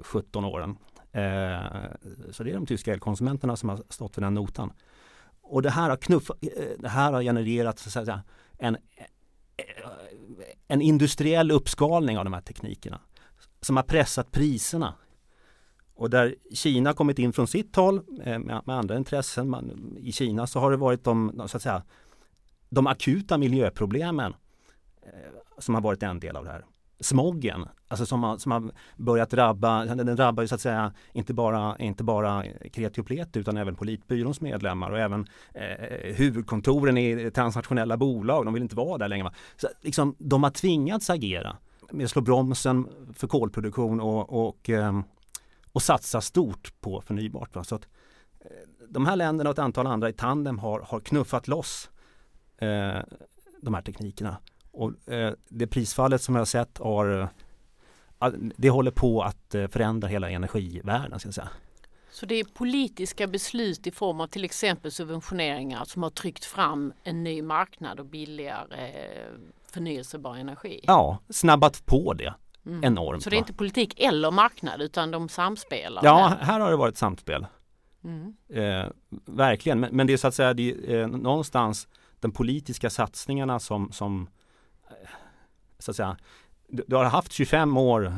17 0.00 0.44
åren. 0.44 0.76
Eh, 1.16 1.90
så 2.30 2.44
det 2.44 2.50
är 2.50 2.54
de 2.54 2.66
tyska 2.66 2.92
elkonsumenterna 2.92 3.56
som 3.56 3.68
har 3.68 3.82
stått 3.88 4.14
för 4.14 4.20
den 4.20 4.34
notan. 4.34 4.72
Och 5.40 5.62
det 5.62 5.70
här 5.70 5.90
har, 5.90 5.96
knuff, 5.96 6.30
eh, 6.30 6.36
det 6.78 6.88
här 6.88 7.12
har 7.12 7.22
genererat 7.22 7.78
så 7.78 7.98
att 7.98 8.06
säga, 8.06 8.22
en, 8.58 8.74
eh, 8.74 9.04
en 10.68 10.82
industriell 10.82 11.50
uppskalning 11.50 12.18
av 12.18 12.24
de 12.24 12.32
här 12.32 12.40
teknikerna 12.40 13.00
som 13.60 13.76
har 13.76 13.82
pressat 13.82 14.30
priserna 14.30 14.94
och 15.94 16.10
där 16.10 16.34
Kina 16.52 16.92
kommit 16.92 17.18
in 17.18 17.32
från 17.32 17.46
sitt 17.46 17.76
håll 17.76 18.02
med, 18.08 18.40
med, 18.40 18.70
andra 18.70 18.96
intressen. 18.96 19.50
Man, 19.50 19.96
I 19.98 20.12
Kina 20.12 20.46
så 20.46 20.60
har 20.60 20.70
det 20.70 20.76
varit 20.76 21.04
de, 21.04 21.42
så 21.46 21.56
att 21.56 21.62
säga, 21.62 21.82
de 22.68 22.86
akuta 22.86 23.38
miljöproblemen 23.38 24.34
som 25.58 25.74
har 25.74 25.82
varit 25.82 26.02
en 26.02 26.20
del 26.20 26.36
av 26.36 26.44
det 26.44 26.50
här. 26.50 26.64
Smoggen, 27.00 27.68
alltså 27.88 28.06
som 28.06 28.22
har, 28.22 28.38
som 28.38 28.52
har 28.52 28.70
börjat 28.96 29.30
drabba, 29.30 29.84
den 29.84 30.16
drabbar 30.16 30.42
ju 30.42 30.48
så 30.48 30.54
att 30.54 30.60
säga 30.60 30.92
inte 31.12 31.34
bara, 31.34 31.76
inte 31.78 32.04
bara 32.04 32.44
Kreti 32.72 33.00
och 33.00 33.06
Pleti 33.06 33.38
utan 33.38 33.56
även 33.56 33.74
Politbyråns 33.74 34.40
medlemmar 34.40 34.90
och 34.90 34.98
även 34.98 35.26
eh, 35.54 36.14
huvudkontoren 36.14 36.98
i 36.98 37.30
transnationella 37.30 37.96
bolag. 37.96 38.44
De 38.44 38.54
vill 38.54 38.62
inte 38.62 38.76
vara 38.76 38.98
där 38.98 39.08
längre. 39.08 39.32
Så, 39.56 39.68
liksom, 39.80 40.14
de 40.18 40.42
har 40.42 40.50
tvingats 40.50 41.10
agera 41.10 41.56
med 41.90 42.04
att 42.04 42.10
slå 42.10 42.22
bromsen 42.22 42.88
för 43.14 43.26
kolproduktion 43.26 44.00
och, 44.00 44.46
och 44.46 44.70
eh, 44.70 45.00
och 45.76 45.82
satsa 45.82 46.20
stort 46.20 46.80
på 46.80 47.00
förnybart. 47.00 47.56
Va? 47.56 47.64
Så 47.64 47.74
att, 47.74 47.88
eh, 48.40 48.50
de 48.88 49.06
här 49.06 49.16
länderna 49.16 49.50
och 49.50 49.54
ett 49.54 49.58
antal 49.58 49.86
andra 49.86 50.08
i 50.08 50.12
tandem 50.12 50.58
har, 50.58 50.80
har 50.80 51.00
knuffat 51.00 51.48
loss 51.48 51.90
eh, 52.58 52.98
de 53.62 53.74
här 53.74 53.82
teknikerna. 53.82 54.36
Och 54.76 55.12
eh, 55.12 55.32
det 55.48 55.66
prisfallet 55.66 56.22
som 56.22 56.34
jag 56.34 56.40
har 56.40 56.46
sett 56.46 56.78
har 56.78 57.20
eh, 57.20 57.28
det 58.56 58.70
håller 58.70 58.90
på 58.90 59.22
att 59.22 59.54
eh, 59.54 59.66
förändra 59.66 60.08
hela 60.08 60.30
energivärlden. 60.30 61.18
Ska 61.20 61.26
jag 61.26 61.34
säga. 61.34 61.48
Så 62.10 62.26
det 62.26 62.34
är 62.34 62.44
politiska 62.44 63.26
beslut 63.26 63.86
i 63.86 63.90
form 63.90 64.20
av 64.20 64.26
till 64.26 64.44
exempel 64.44 64.92
subventioneringar 64.92 65.84
som 65.84 66.02
har 66.02 66.10
tryckt 66.10 66.44
fram 66.44 66.92
en 67.02 67.24
ny 67.24 67.42
marknad 67.42 68.00
och 68.00 68.06
billigare 68.06 68.88
eh, 68.88 69.32
förnyelsebar 69.72 70.36
energi? 70.36 70.80
Ja, 70.82 71.18
snabbat 71.28 71.86
på 71.86 72.12
det. 72.12 72.34
Mm. 72.66 72.84
Enormt. 72.84 73.22
Så 73.22 73.30
det 73.30 73.36
är 73.36 73.38
inte 73.38 73.52
politik 73.52 74.00
eller 74.00 74.30
marknad 74.30 74.82
utan 74.82 75.10
de 75.10 75.28
samspelar? 75.28 76.04
Ja, 76.04 76.36
här 76.40 76.60
har 76.60 76.70
det 76.70 76.76
varit 76.76 76.96
samspel. 76.96 77.46
Mm. 78.04 78.36
Eh, 78.48 78.90
verkligen, 79.24 79.80
men, 79.80 79.96
men, 79.96 80.06
det 80.06 80.12
är 80.12 80.16
så 80.16 80.28
att 80.28 80.34
säga 80.34 80.54
det 80.54 80.70
är, 80.70 81.00
eh, 81.00 81.08
någonstans 81.08 81.88
de 82.20 82.32
politiska 82.32 82.90
satsningarna 82.90 83.58
som, 83.58 83.92
som 83.92 84.28
så 85.78 85.90
att 85.90 85.96
säga 85.96 86.16
du, 86.68 86.84
du, 86.86 86.96
har 86.96 87.04
haft 87.04 87.32
25 87.32 87.76
år 87.76 88.14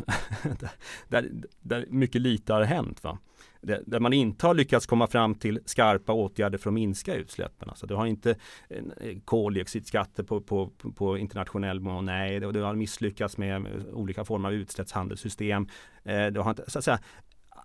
där, 1.08 1.30
där 1.60 1.86
mycket 1.88 2.20
lite 2.20 2.52
har 2.52 2.62
hänt. 2.62 3.04
Va? 3.04 3.18
där 3.60 4.00
man 4.00 4.12
inte 4.12 4.46
har 4.46 4.54
lyckats 4.54 4.86
komma 4.86 5.06
fram 5.06 5.34
till 5.34 5.60
skarpa 5.64 6.12
åtgärder 6.12 6.58
för 6.58 6.70
att 6.70 6.74
minska 6.74 7.14
utsläppen. 7.14 7.68
Alltså 7.70 7.86
du 7.86 7.94
har 7.94 8.06
inte 8.06 8.30
eh, 8.68 9.18
koldioxidskatter 9.24 10.22
på, 10.22 10.40
på, 10.40 10.70
på 10.94 11.18
internationell 11.18 11.80
nivå, 11.82 12.00
nej, 12.00 12.40
du 12.40 12.62
har 12.62 12.74
misslyckats 12.74 13.38
med 13.38 13.56
eh, 13.56 13.84
olika 13.92 14.24
former 14.24 14.48
av 14.48 14.54
utsläppshandelssystem. 14.54 15.68
Eh, 16.04 16.26
du 16.26 16.40
har 16.40 16.50
inte, 16.50 16.70
så 16.70 16.78
att, 16.78 16.84
säga, 16.84 16.98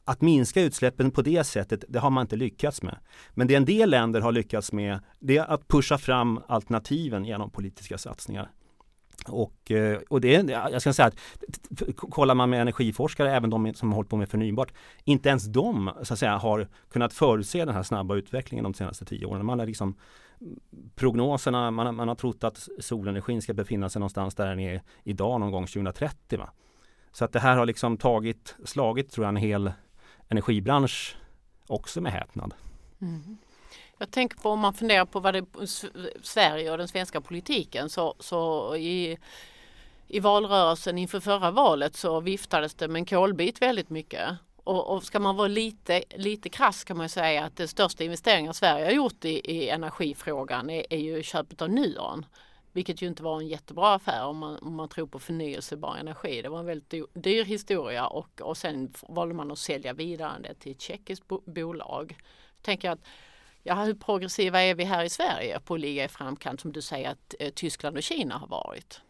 att 0.05 0.21
minska 0.21 0.61
utsläppen 0.61 1.11
på 1.11 1.21
det 1.21 1.43
sättet, 1.43 1.83
det 1.87 1.99
har 1.99 2.09
man 2.09 2.21
inte 2.21 2.35
lyckats 2.35 2.81
med. 2.81 2.97
Men 3.33 3.47
det 3.47 3.55
en 3.55 3.65
del 3.65 3.89
länder 3.89 4.21
har 4.21 4.31
lyckats 4.31 4.71
med, 4.71 4.99
det 5.19 5.37
är 5.37 5.45
att 5.45 5.67
pusha 5.67 5.97
fram 5.97 6.39
alternativen 6.47 7.25
genom 7.25 7.51
politiska 7.51 7.97
satsningar. 7.97 8.51
Och, 9.27 9.71
eh, 9.71 9.99
och 10.09 10.21
det, 10.21 10.49
jag 10.49 10.81
ska 10.81 10.93
säga 10.93 11.07
att 11.07 11.17
kollar 11.95 12.35
man 12.35 12.49
med 12.49 12.61
energiforskare, 12.61 13.35
även 13.35 13.49
de 13.49 13.73
som 13.73 13.89
har 13.89 13.95
hållit 13.95 14.09
på 14.09 14.17
med 14.17 14.29
förnybart, 14.29 14.73
inte 15.03 15.29
ens 15.29 15.45
de 15.45 15.91
så 16.03 16.13
att 16.13 16.19
säga, 16.19 16.37
har 16.37 16.67
kunnat 16.89 17.13
förutse 17.13 17.65
den 17.65 17.75
här 17.75 17.83
snabba 17.83 18.15
utvecklingen 18.15 18.63
de 18.63 18.73
senaste 18.73 19.05
tio 19.05 19.25
åren. 19.25 19.45
Man 19.45 19.59
har 19.59 19.65
liksom 19.65 19.95
mm, 20.41 20.59
prognoserna, 20.95 21.71
man, 21.71 21.95
man 21.95 22.07
har 22.07 22.15
trott 22.15 22.43
att 22.43 22.69
solenergin 22.79 23.41
ska 23.41 23.53
befinna 23.53 23.89
sig 23.89 23.99
någonstans 23.99 24.35
där 24.35 24.47
den 24.47 24.59
är 24.59 24.81
idag 25.03 25.39
någon 25.39 25.51
gång 25.51 25.67
2030. 25.67 26.39
Va? 26.39 26.49
Så 27.11 27.25
att 27.25 27.31
det 27.31 27.39
här 27.39 27.57
har 27.57 27.65
liksom 27.65 27.97
tagit, 27.97 28.55
slagit 28.65 29.11
tror 29.11 29.25
jag 29.25 29.29
en 29.29 29.35
hel 29.35 29.71
energibransch 30.29 31.17
också 31.67 32.01
med 32.01 32.11
häpnad. 32.11 32.53
Mm. 33.01 33.37
Jag 33.97 34.11
tänker 34.11 34.37
på 34.37 34.49
om 34.49 34.59
man 34.59 34.73
funderar 34.73 35.05
på 35.05 35.19
vad 35.19 35.33
det 35.33 35.45
Sverige 36.21 36.71
och 36.71 36.77
den 36.77 36.87
svenska 36.87 37.21
politiken 37.21 37.89
så, 37.89 38.15
så 38.19 38.75
i, 38.75 39.17
i 40.07 40.19
valrörelsen 40.19 40.97
inför 40.97 41.19
förra 41.19 41.51
valet 41.51 41.95
så 41.95 42.19
viftades 42.19 42.73
det 42.73 42.87
med 42.87 42.99
en 42.99 43.05
kolbit 43.05 43.61
väldigt 43.61 43.89
mycket. 43.89 44.29
Och, 44.63 44.95
och 44.95 45.03
ska 45.03 45.19
man 45.19 45.35
vara 45.35 45.47
lite, 45.47 46.03
lite 46.15 46.49
krass 46.49 46.83
kan 46.83 46.97
man 46.97 47.09
säga 47.09 47.43
att 47.43 47.57
den 47.57 47.67
största 47.67 48.03
investeringen 48.03 48.53
Sverige 48.53 48.85
har 48.85 48.91
gjort 48.91 49.25
i, 49.25 49.51
i 49.51 49.69
energifrågan 49.69 50.69
är, 50.69 50.93
är 50.93 50.97
ju 50.97 51.23
köpet 51.23 51.61
av 51.61 51.69
Nuon. 51.69 52.25
Vilket 52.71 53.01
ju 53.01 53.07
inte 53.07 53.23
var 53.23 53.39
en 53.39 53.47
jättebra 53.47 53.93
affär 53.93 54.25
om 54.25 54.37
man, 54.37 54.57
om 54.57 54.75
man 54.75 54.89
tror 54.89 55.07
på 55.07 55.19
förnyelsebar 55.19 55.97
energi. 55.97 56.41
Det 56.41 56.49
var 56.49 56.59
en 56.59 56.65
väldigt 56.65 57.13
dyr 57.13 57.43
historia 57.43 58.07
och, 58.07 58.41
och 58.41 58.57
sen 58.57 58.93
valde 59.09 59.33
man 59.33 59.51
att 59.51 59.59
sälja 59.59 59.93
vidare 59.93 60.33
det 60.43 60.53
till 60.53 60.71
ett 60.71 60.81
tjeckiskt 60.81 61.27
bo 61.27 61.41
bolag. 61.45 62.17
Tänker 62.61 62.89
att 62.89 62.99
Ja, 63.63 63.83
hur 63.83 63.93
progressiva 63.93 64.61
är 64.61 64.75
vi 64.75 64.83
här 64.83 65.03
i 65.03 65.09
Sverige 65.09 65.59
på 65.59 65.73
att 65.73 65.79
ligga 65.79 66.05
i 66.05 66.07
framkant 66.07 66.61
som 66.61 66.71
du 66.71 66.81
säger 66.81 67.09
att 67.09 67.35
eh, 67.39 67.49
Tyskland 67.49 67.97
och 67.97 68.03
Kina 68.03 68.37
har 68.37 68.47
varit? 68.47 69.01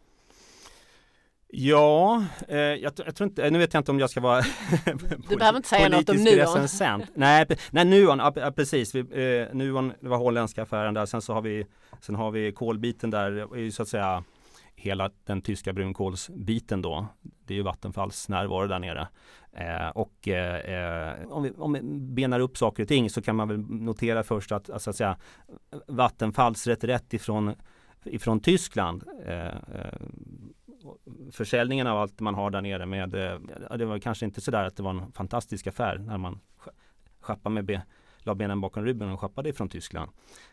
Ja, 1.56 2.24
eh, 2.48 2.58
jag, 2.58 2.92
jag, 3.06 3.14
tror 3.16 3.28
inte, 3.28 3.50
nu 3.50 3.58
vet 3.58 3.74
jag 3.74 3.80
inte 3.80 3.90
om 3.90 4.00
jag 4.00 4.10
ska 4.10 4.20
vara 4.20 4.42
Du 5.28 5.36
behöver 5.36 5.56
inte 5.56 5.68
säga 5.68 5.88
något 5.88 6.08
om 6.08 6.16
Nuon. 6.16 6.68
Nej, 7.14 7.46
nej 7.70 7.84
Nuon, 7.84 8.18
ja, 8.18 8.52
precis. 8.56 8.94
Vi, 8.94 9.00
eh, 9.00 9.54
Nuon, 9.54 9.92
det 10.00 10.08
var 10.08 10.16
holländska 10.16 10.62
affären 10.62 10.94
där. 10.94 11.06
Sen 11.06 11.22
så 11.22 11.32
har 11.32 11.42
vi, 11.42 11.66
sen 12.00 12.14
har 12.14 12.30
vi 12.30 12.52
kolbiten 12.52 13.10
där, 13.10 13.70
så 13.70 13.82
att 13.82 13.88
säga 13.88 14.24
hela 14.84 15.10
den 15.24 15.42
tyska 15.42 15.72
brunkolsbiten 15.72 16.82
då. 16.82 17.06
Det 17.22 17.54
är 17.54 17.56
ju 17.56 17.62
Vattenfalls 17.62 18.28
närvaro 18.28 18.66
där 18.66 18.78
nere. 18.78 19.08
Eh, 19.52 19.88
och 19.88 20.28
eh, 20.28 21.14
om, 21.28 21.42
vi, 21.42 21.50
om 21.50 21.72
vi 21.72 21.82
benar 22.14 22.40
upp 22.40 22.56
saker 22.56 22.82
och 22.82 22.88
ting 22.88 23.10
så 23.10 23.22
kan 23.22 23.36
man 23.36 23.48
väl 23.48 23.58
notera 23.58 24.22
först 24.22 24.52
att, 24.52 24.70
alltså, 24.70 24.90
att 24.90 24.96
säga, 24.96 25.16
Vattenfalls 25.86 26.66
reträtt 26.66 27.14
ifrån, 27.14 27.54
ifrån 28.04 28.40
Tyskland 28.40 29.04
eh, 29.26 29.46
eh 29.46 29.54
försäljningen 31.32 31.86
av 31.86 31.98
allt 31.98 32.20
man 32.20 32.34
har 32.34 32.50
där 32.50 32.60
nere 32.60 32.86
med 32.86 33.14
eh, 33.14 33.76
Det 33.76 33.84
var 33.84 33.98
kanske 33.98 34.24
inte 34.24 34.40
sådär 34.40 34.64
att 34.64 34.76
det 34.76 34.82
var 34.82 34.90
en 34.90 35.12
fantastisk 35.12 35.66
affär 35.66 35.98
när 35.98 36.18
man 36.18 36.40
schappade 37.20 37.62
med 37.62 37.80
la 38.18 38.34
benen 38.34 38.60
bakom 38.60 38.84
ryggen 38.84 39.10
och 39.10 39.20
schappade 39.20 39.48
ifrån 39.48 39.68
Tyskland. 39.68 40.10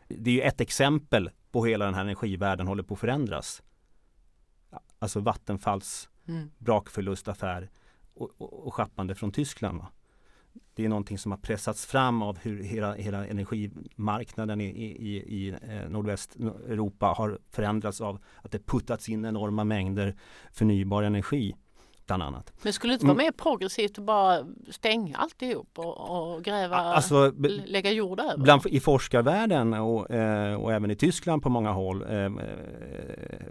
Det 0.07 0.29
är 0.29 0.33
ju 0.33 0.41
ett 0.41 0.61
exempel 0.61 1.29
på 1.51 1.63
hur 1.63 1.71
hela 1.71 1.85
den 1.85 1.93
här 1.93 2.01
energivärlden 2.01 2.67
håller 2.67 2.83
på 2.83 2.93
att 2.93 2.99
förändras. 2.99 3.63
Alltså 5.01 5.19
Vattenfalls 5.19 6.09
mm. 6.27 6.51
brakförlustaffär 6.57 7.69
och, 8.13 8.29
och, 8.37 8.67
och 8.67 8.73
schappande 8.73 9.15
från 9.15 9.31
Tyskland. 9.31 9.77
Va? 9.77 9.87
Det 10.73 10.85
är 10.85 10.89
någonting 10.89 11.17
som 11.17 11.31
har 11.31 11.39
pressats 11.39 11.85
fram 11.85 12.21
av 12.21 12.39
hur 12.39 12.63
hela, 12.63 12.93
hela 12.93 13.27
energimarknaden 13.27 14.61
i, 14.61 14.65
i, 14.65 15.17
i 15.17 15.49
eh, 15.49 15.89
nordvästeuropa 15.89 17.05
har 17.05 17.39
förändrats 17.49 18.01
av 18.01 18.23
att 18.41 18.51
det 18.51 18.65
puttats 18.65 19.09
in 19.09 19.25
enorma 19.25 19.63
mängder 19.63 20.15
förnybar 20.51 21.03
energi 21.03 21.55
bland 22.17 22.23
annat. 22.23 22.53
Men 22.61 22.73
skulle 22.73 22.91
det 22.91 22.95
inte 22.95 23.05
vara 23.05 23.13
mm. 23.13 23.25
mer 23.25 23.31
progressivt 23.31 23.99
att 23.99 24.05
bara 24.05 24.45
stänga 24.69 25.17
alltihop 25.17 25.79
och, 25.79 26.33
och 26.33 26.43
gräva, 26.43 26.75
alltså, 26.75 27.33
lägga 27.65 27.91
jord 27.91 28.19
över? 28.19 28.37
Bland, 28.37 28.65
I 28.65 28.79
forskarvärlden 28.79 29.73
och, 29.73 30.11
eh, 30.11 30.61
och 30.61 30.73
även 30.73 30.91
i 30.91 30.95
Tyskland 30.95 31.43
på 31.43 31.49
många 31.49 31.71
håll 31.71 32.03
eh, 32.03 32.25
eh 32.25 32.31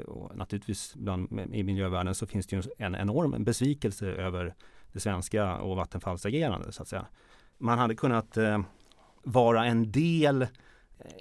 och 0.07 0.37
naturligtvis 0.37 0.95
bland, 0.95 1.41
i 1.53 1.63
miljövärlden 1.63 2.15
så 2.15 2.27
finns 2.27 2.47
det 2.47 2.57
ju 2.57 2.63
en 2.79 2.95
enorm 2.95 3.45
besvikelse 3.45 4.07
över 4.07 4.55
det 4.93 5.01
svenska 5.01 5.57
och 5.57 5.77
Vattenfalls 5.77 6.27
agerande 6.27 6.73
så 6.73 6.83
att 6.83 6.89
säga. 6.89 7.07
Man 7.59 7.79
hade 7.79 7.95
kunnat 7.95 8.39
vara 9.23 9.67
en 9.67 9.93
del 9.93 10.47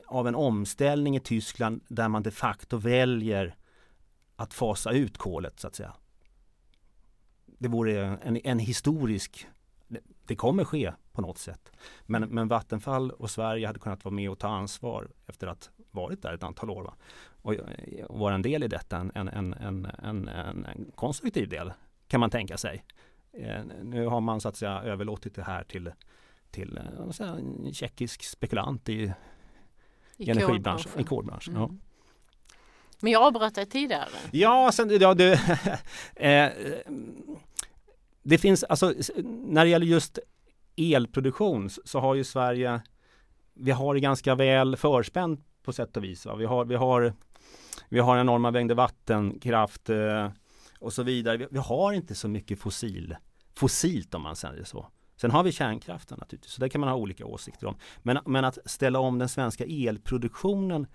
av 0.08 0.28
en 0.28 0.36
omställning 0.36 1.16
i 1.16 1.20
Tyskland 1.20 1.82
där 1.88 2.08
man 2.08 2.24
de 2.24 2.32
facto 2.32 2.78
väljer 2.78 3.56
att 4.36 4.54
fasa 4.54 4.92
ut 4.92 5.18
kolet 5.18 5.60
så 5.60 5.68
att 5.68 5.76
säga. 5.76 5.94
Det 7.60 7.68
vore 7.68 8.18
en, 8.24 8.38
en 8.44 8.60
historisk 8.60 9.48
det 10.30 10.36
kommer 10.36 10.64
ske 10.64 10.94
på 11.12 11.22
något 11.22 11.38
sätt. 11.38 11.72
Men, 12.06 12.22
men 12.22 12.48
Vattenfall 12.48 13.12
och 13.12 13.30
Sverige 13.30 13.68
hade 13.68 13.80
kunnat 13.80 14.06
vara 14.06 14.16
med 14.16 14.30
och 14.30 14.40
ta 14.40 14.48
ansvar 14.48 15.08
efter 15.28 15.48
att 15.48 15.70
varit 15.92 16.22
där 16.22 16.34
ett 16.34 16.44
antal 16.44 16.70
år. 16.70 16.84
Va? 16.84 16.94
Och, 17.42 17.56
och 18.08 18.20
vara 18.20 18.36
en 18.36 18.42
del 18.42 18.64
i 18.64 18.68
detta, 18.68 18.98
en, 18.98 19.12
en, 19.16 19.54
en, 19.54 19.86
en, 20.04 20.28
en 20.28 20.92
konstruktiv 20.96 21.50
del 21.50 21.74
kan 22.08 22.20
man 22.20 22.30
tänka 22.30 22.58
sig. 22.58 22.86
Eh, 23.34 23.64
nu 23.84 24.06
har 24.06 24.22
man 24.22 24.42
så 24.42 24.50
att 24.50 24.56
säga 24.56 24.82
överlåtit 24.82 25.36
det 25.36 25.44
här 25.44 25.64
till, 25.64 25.92
till 26.52 26.78
eh, 26.78 27.10
säga, 27.12 27.30
en 27.30 27.74
tjeckisk 27.74 28.24
spekulant 28.24 28.90
i, 28.90 29.14
i 30.18 30.30
energibranschen, 30.30 30.92
i 31.02 31.04
kolbranschen. 31.04 31.56
Mm. 31.56 31.70
Ja. 31.70 31.78
Men 33.00 33.12
jag 33.12 33.24
avbröt 33.24 33.56
dig 33.56 33.66
tidigare. 33.66 34.10
Ja, 34.32 34.72
sen, 34.74 34.90
ja 35.00 35.14
det, 35.14 35.34
eh, 36.16 36.52
det 38.24 38.38
finns 38.38 38.64
alltså 38.64 38.94
när 39.24 39.66
det 39.66 39.72
gäller 39.72 39.86
just 39.86 40.20
elproduktion 40.76 41.70
så 41.70 42.00
har 42.00 42.16
ju 42.16 42.24
Sverige 42.24 42.82
vi 43.60 43.72
har 43.72 43.94
det 43.94 44.00
ganska 44.00 44.36
väl 44.36 44.76
förspänt 44.76 45.40
på 45.64 45.74
sätt 45.74 45.98
och 45.98 46.04
vis. 46.04 46.26
Va? 46.26 46.36
Vi, 46.36 46.46
har, 46.46 46.66
vi, 46.66 46.76
har, 46.76 47.14
vi 47.90 48.00
har 48.00 48.18
enorma 48.18 48.52
mängder 48.52 48.76
vattenkraft 48.76 49.90
eh, 49.90 50.30
och 50.80 50.94
så 50.94 51.04
vidare. 51.04 51.38
Vi, 51.38 51.48
vi, 51.52 51.60
har 51.60 51.94
inte 51.94 52.16
så 52.16 52.28
mycket 52.28 52.60
fossil, 52.60 53.16
fossilt 53.56 54.14
om 54.14 54.22
man 54.22 54.36
säger 54.36 54.64
så. 54.64 54.88
Sen 55.16 55.32
har 55.32 55.44
vi 55.44 55.52
kärnkraften 55.52 56.18
naturligtvis, 56.20 56.54
så 56.54 56.62
det 56.62 56.70
kan 56.70 56.82
man 56.82 56.90
ha 56.90 56.96
olika 56.96 57.26
åsikter 57.26 57.68
om. 57.68 57.76
Men, 57.98 58.20
men 58.26 58.46
att 58.46 58.58
ställa 58.66 59.00
om 59.00 59.20
den 59.20 59.30
svenska 59.30 59.66
elproduktionen 59.66 60.88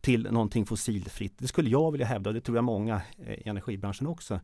till 0.00 0.22
någonting 0.30 0.66
fossilfritt, 0.66 1.38
det 1.38 1.48
skulle 1.48 1.70
jag 1.70 1.92
vilja 1.92 2.06
hävda 2.06 2.30
och 2.30 2.34
det 2.34 2.40
tror 2.40 2.56
jag 2.56 2.64
många 2.64 3.02
eh, 3.18 3.34
i 3.34 3.48
energibranschen 3.48 4.06
också 4.06 4.40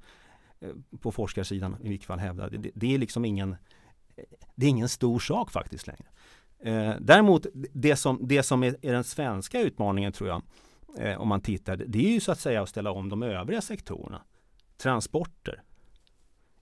Eh, 0.60 0.70
på 1.00 1.12
forskarsidan 1.12 1.76
i 1.82 1.88
vilket 1.88 2.06
fall 2.06 2.18
hävdar. 2.18 2.50
Det, 2.50 2.70
det, 2.74 2.94
är 2.94 2.98
liksom 2.98 3.24
ingen 3.24 3.56
det 4.54 4.66
är 4.66 4.70
ingen 4.70 4.88
stor 4.88 5.18
sak 5.18 5.50
faktiskt 5.50 5.86
längre. 5.86 6.06
Eh, 6.58 6.94
däremot 7.00 7.46
det 7.52 7.96
som, 7.96 8.28
det 8.28 8.42
som 8.42 8.62
är, 8.62 8.76
är 8.82 8.92
den 8.92 9.04
svenska 9.04 9.60
utmaningen 9.60 10.12
tror 10.12 10.28
jag 10.28 10.42
eh, 10.98 11.20
om 11.20 11.28
man 11.28 11.40
tittar, 11.40 11.76
det 11.76 11.98
är 11.98 12.12
ju 12.12 12.20
så 12.20 12.32
att 12.32 12.40
säga 12.40 12.62
att 12.62 12.68
ställa 12.68 12.90
om 12.90 13.08
de 13.08 13.22
övriga 13.22 13.60
sektorerna 13.60 14.22
transporter, 14.76 15.62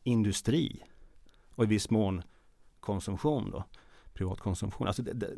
industri 0.03 0.83
och 1.51 1.65
i 1.65 1.67
viss 1.67 1.91
mån 1.91 2.23
konsumtion 2.81 3.51
då, 3.51 3.65
privatkonsumtion. 4.13 4.87
Alltså 4.87 5.03
det, 5.03 5.13
det, 5.13 5.35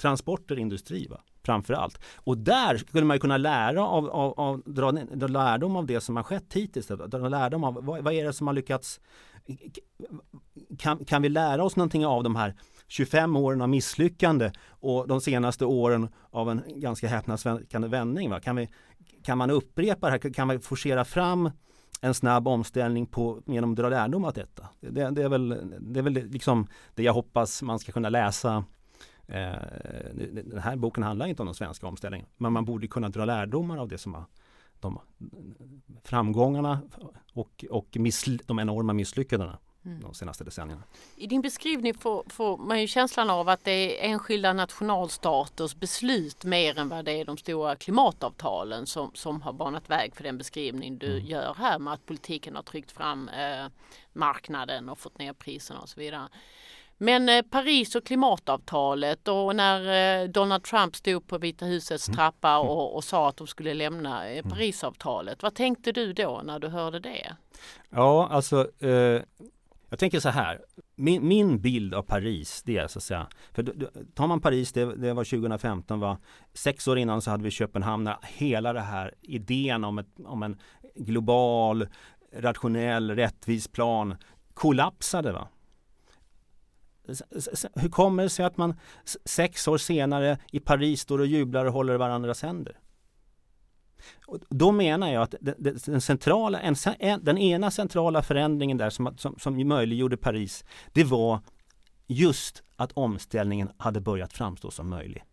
transporter, 0.00 0.58
industri 0.58 1.06
va? 1.06 1.20
framför 1.42 1.74
allt. 1.74 2.00
Och 2.16 2.38
där 2.38 2.76
skulle 2.76 3.04
man 3.04 3.20
kunna 3.20 3.36
lära 3.36 3.86
av, 3.86 4.10
av, 4.10 4.40
av 4.40 4.62
dra, 4.66 4.92
dra 4.92 5.26
lärdom 5.26 5.76
av 5.76 5.86
det 5.86 6.00
som 6.00 6.16
har 6.16 6.22
skett 6.22 6.52
hittills. 6.52 6.86
Dra 6.86 7.28
lärdom 7.28 7.64
av 7.64 7.74
vad, 7.74 8.04
vad 8.04 8.12
är 8.12 8.24
det 8.24 8.32
som 8.32 8.46
har 8.46 8.54
lyckats 8.54 9.00
kan, 10.78 11.04
kan 11.04 11.22
vi 11.22 11.28
lära 11.28 11.64
oss 11.64 11.76
någonting 11.76 12.06
av 12.06 12.22
de 12.22 12.36
här 12.36 12.54
25 12.88 13.36
åren 13.36 13.62
av 13.62 13.68
misslyckande 13.68 14.52
och 14.68 15.08
de 15.08 15.20
senaste 15.20 15.64
åren 15.64 16.08
av 16.30 16.50
en 16.50 16.62
ganska 16.66 17.08
häpnadsväckande 17.08 17.88
vändning? 17.88 18.30
Va? 18.30 18.40
Kan 18.40 18.56
vi, 18.56 18.68
kan 19.24 19.38
man 19.38 19.50
upprepa 19.50 20.06
det 20.06 20.12
här? 20.12 20.32
Kan 20.32 20.46
man 20.46 20.60
forcera 20.60 21.04
fram 21.04 21.50
en 22.00 22.14
snabb 22.14 22.48
omställning 22.48 23.06
på, 23.06 23.42
genom 23.46 23.70
att 23.70 23.76
dra 23.76 23.88
lärdom 23.88 24.24
av 24.24 24.32
detta? 24.32 24.68
Det, 24.80 25.10
det, 25.10 25.22
är 25.22 25.28
väl, 25.28 25.72
det 25.80 26.00
är 26.00 26.02
väl 26.02 26.12
liksom 26.12 26.66
det 26.94 27.02
jag 27.02 27.12
hoppas 27.12 27.62
man 27.62 27.78
ska 27.78 27.92
kunna 27.92 28.08
läsa 28.08 28.64
den 29.28 30.60
här 30.62 30.76
boken 30.76 31.02
handlar 31.02 31.26
inte 31.26 31.42
om 31.42 31.46
den 31.46 31.54
svenska 31.54 31.86
omställningen, 31.86 32.26
men 32.36 32.52
man 32.52 32.64
borde 32.64 32.88
kunna 32.88 33.08
dra 33.08 33.24
lärdomar 33.24 33.76
av 33.76 33.88
det 33.88 33.98
som 33.98 34.14
har 34.14 34.24
de 34.80 34.98
framgångarna 36.04 36.80
och, 37.32 37.64
och 37.70 37.86
de 38.46 38.58
enorma 38.58 38.92
misslyckandena 38.92 39.58
mm. 39.84 40.00
de 40.00 40.14
senaste 40.14 40.44
decennierna. 40.44 40.82
I 41.16 41.26
din 41.26 41.42
beskrivning 41.42 41.94
får, 41.94 42.24
får, 42.28 42.58
man 42.58 42.80
ju 42.80 42.86
känslan 42.86 43.30
av 43.30 43.48
att 43.48 43.64
det 43.64 43.70
är 43.70 44.10
enskilda 44.10 44.52
nationalstaters 44.52 45.74
beslut 45.74 46.44
mer 46.44 46.78
än 46.78 46.88
vad 46.88 47.04
det 47.04 47.12
är 47.12 47.24
de 47.24 47.36
stora 47.36 47.76
klimatavtalen 47.76 48.86
som, 48.86 49.10
som 49.14 49.42
har 49.42 49.52
banat 49.52 49.90
väg 49.90 50.16
för 50.16 50.24
den 50.24 50.38
beskrivning 50.38 50.98
du 50.98 51.12
mm. 51.12 51.26
gör 51.26 51.54
här 51.58 51.78
med 51.78 51.92
att 51.92 52.06
politiken 52.06 52.56
har 52.56 52.62
tryckt 52.62 52.90
fram 52.90 53.28
eh, 53.28 53.66
marknaden 54.12 54.88
och 54.88 54.98
fått 54.98 55.18
ner 55.18 55.32
priserna 55.32 55.80
och 55.80 55.88
så 55.88 56.00
vidare. 56.00 56.28
Men 56.98 57.28
eh, 57.28 57.42
Paris 57.42 57.94
och 57.94 58.04
klimatavtalet 58.04 59.28
och 59.28 59.56
när 59.56 60.22
eh, 60.22 60.28
Donald 60.28 60.64
Trump 60.64 60.96
stod 60.96 61.26
på 61.26 61.38
Vita 61.38 61.64
husets 61.64 62.08
mm. 62.08 62.16
trappa 62.16 62.50
mm. 62.50 62.68
och, 62.68 62.96
och 62.96 63.04
sa 63.04 63.28
att 63.28 63.36
de 63.36 63.46
skulle 63.46 63.74
lämna 63.74 64.28
eh, 64.28 64.42
Parisavtalet. 64.48 65.42
Vad 65.42 65.54
tänkte 65.54 65.92
du 65.92 66.12
då 66.12 66.42
när 66.44 66.58
du 66.58 66.68
hörde 66.68 67.00
det? 67.00 67.36
Ja, 67.90 68.28
alltså 68.30 68.70
eh, 68.78 69.22
jag 69.90 69.98
tänker 69.98 70.20
så 70.20 70.28
här. 70.28 70.60
Min, 70.96 71.28
min, 71.28 71.60
bild 71.60 71.94
av 71.94 72.02
Paris, 72.02 72.62
det 72.62 72.76
är 72.76 72.88
så 72.88 72.98
att 72.98 73.02
säga, 73.02 73.26
för 73.52 73.74
tar 74.14 74.26
man 74.26 74.40
Paris, 74.40 74.72
det, 74.72 74.96
det, 74.96 75.12
var 75.12 75.24
2015, 75.24 76.00
va? 76.00 76.18
sex 76.54 76.88
år 76.88 76.98
innan 76.98 77.22
så 77.22 77.30
hade 77.30 77.44
vi 77.44 77.50
Köpenhamn, 77.50 78.10
hela 78.22 78.72
det 78.72 78.80
här 78.80 79.14
idén 79.22 79.84
om, 79.84 79.98
ett, 79.98 80.06
om 80.24 80.42
en 80.42 80.58
global 80.94 81.86
rationell, 82.32 83.10
rättvis 83.10 83.68
plan 83.68 84.16
kollapsade. 84.54 85.32
Va? 85.32 85.48
Hur 87.74 87.88
kommer 87.88 88.22
det 88.22 88.30
sig 88.30 88.44
att 88.44 88.56
man 88.56 88.74
sex 89.24 89.68
år 89.68 89.78
senare 89.78 90.38
i 90.52 90.60
Paris 90.60 91.00
står 91.00 91.18
och 91.18 91.26
jublar 91.26 91.64
och 91.64 91.72
håller 91.72 91.96
varandras 91.96 92.42
händer? 92.42 92.78
Och 94.26 94.38
då 94.48 94.72
menar 94.72 95.12
jag 95.12 95.22
att 95.22 95.34
den, 95.40 96.00
centrala, 96.00 96.74
den 97.20 97.38
ena 97.38 97.70
centrala 97.70 98.22
förändringen 98.22 98.76
där 98.76 98.90
som, 98.90 99.16
som, 99.16 99.38
som 99.38 99.68
möjliggjorde 99.68 100.16
Paris, 100.16 100.64
det 100.92 101.04
var 101.04 101.40
just 102.06 102.62
att 102.76 102.92
omställningen 102.92 103.70
hade 103.76 104.00
börjat 104.00 104.32
framstå 104.32 104.70
som 104.70 104.88
möjlig. 104.88 105.24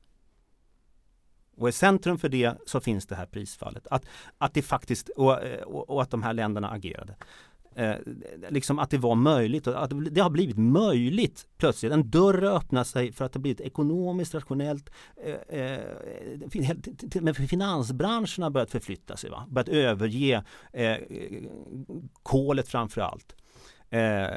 Och 1.57 1.69
i 1.69 1.71
centrum 1.71 2.17
för 2.17 2.29
det 2.29 2.57
så 2.65 2.79
finns 2.79 3.07
det 3.07 3.15
här 3.15 3.25
prisfallet. 3.25 3.87
Att, 3.91 4.05
att 4.37 4.53
det 4.53 4.61
faktiskt, 4.61 5.09
och, 5.09 5.39
och, 5.65 5.89
och 5.89 6.01
att 6.01 6.11
de 6.11 6.23
här 6.23 6.33
länderna 6.33 6.69
agerade. 6.69 7.15
Eh, 7.75 7.95
liksom 8.49 8.79
att 8.79 8.89
det 8.89 8.97
var 8.97 9.15
möjligt, 9.15 9.67
att 9.67 9.91
det 10.11 10.21
har 10.21 10.29
blivit 10.29 10.57
möjligt 10.57 11.47
plötsligt. 11.57 11.91
En 11.91 12.09
dörr 12.09 12.43
öppnar 12.43 12.83
sig 12.83 13.11
för 13.11 13.25
att 13.25 13.33
det 13.33 13.39
blivit 13.39 13.61
ekonomiskt 13.61 14.33
rationellt. 14.33 14.89
Eh, 15.49 15.59
eh, 15.59 15.79
finansbranschen 17.47 18.43
har 18.43 18.49
börjat 18.49 18.71
förflytta 18.71 19.17
sig, 19.17 19.29
va? 19.29 19.45
börjat 19.49 19.69
överge 19.69 20.43
eh, 20.73 20.97
kolet 22.23 22.67
framför 22.67 23.01
allt. 23.01 23.35
Eh, 23.89 24.27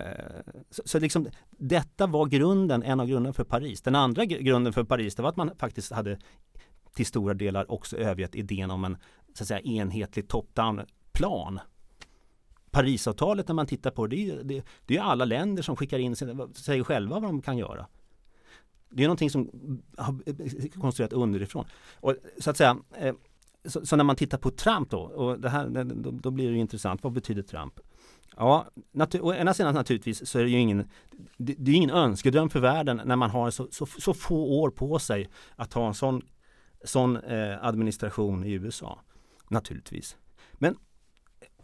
så, 0.71 0.83
så 0.85 0.99
liksom, 0.99 1.27
detta 1.51 2.07
var 2.07 2.27
grunden, 2.27 2.83
en 2.83 3.01
av 3.01 3.07
grunderna 3.07 3.33
för 3.33 3.45
Paris. 3.45 3.83
Den 3.83 3.95
andra 3.95 4.25
grunden 4.25 4.73
för 4.73 4.85
Paris 4.85 5.15
det 5.15 5.23
var 5.23 5.31
att 5.31 5.37
man 5.37 5.51
faktiskt 5.59 5.93
hade 5.93 6.19
till 6.95 7.07
stora 7.07 7.35
delar 7.35 7.71
också 7.71 7.97
övergett 7.97 8.35
idén 8.35 8.71
om 8.71 8.85
en 8.85 8.97
så 9.35 9.45
att 9.45 9.49
säga, 9.49 9.61
enhetlig 9.61 10.29
top-down 10.29 10.87
plan. 11.13 11.61
Parisavtalet 12.71 13.49
när 13.49 13.55
man 13.55 13.67
tittar 13.67 13.91
på 13.91 14.07
det, 14.07 14.17
det 14.17 14.33
är, 14.33 14.45
det, 14.45 14.65
det 14.87 14.97
är 14.97 15.03
alla 15.03 15.25
länder 15.25 15.63
som 15.63 15.77
skickar 15.77 15.99
in 15.99 16.17
sig 16.55 16.85
själva 16.85 17.21
vad 17.21 17.29
de 17.29 17.43
kan 17.43 17.59
göra. 17.59 17.87
Det 18.91 19.03
är 19.03 19.07
någonting 19.07 19.31
som 19.31 19.51
har 19.97 20.81
konstruerat 20.81 21.13
underifrån. 21.13 21.65
Och, 21.95 22.15
så 22.39 22.51
att 22.51 22.57
säga, 22.57 22.79
eh, 22.97 23.15
så, 23.65 23.87
så, 23.87 23.97
när 23.97 24.05
man 24.05 24.17
tittar 24.17 24.39
på 24.39 24.51
Trump 24.51 24.91
då, 24.91 24.99
och 24.99 25.41
det 25.41 25.49
här, 25.49 25.85
då, 25.85 26.11
då 26.11 26.31
blir 26.31 26.51
det 26.51 26.57
intressant. 26.57 27.03
Vad 27.03 27.13
betyder 27.13 27.43
Trump? 27.43 27.81
Ja, 28.37 28.67
å 29.21 29.35
ena 29.35 29.55
sidan 29.55 29.75
naturligtvis 29.75 30.31
så 30.31 30.39
är 30.39 30.43
det 30.43 30.51
ju 30.51 30.59
ingen, 30.59 30.89
det, 31.37 31.55
det 31.59 31.71
är 31.71 31.75
ingen 31.75 31.91
önskedröm 31.91 32.51
för 32.51 32.61
världen 32.61 33.01
när 33.05 33.17
man 33.17 33.31
har 33.31 33.51
så, 33.51 33.69
så, 33.71 33.87
så 33.87 34.15
få 34.15 34.61
år 34.61 34.71
på 34.71 34.99
sig 34.99 35.29
att 35.57 35.73
ha 35.73 35.89
en 35.89 35.95
sån, 35.95 36.23
sån 36.85 37.17
eh, 37.17 37.65
administration 37.65 38.45
i 38.45 38.53
USA. 38.53 39.01
Naturligtvis. 39.49 40.17
Men 40.53 40.77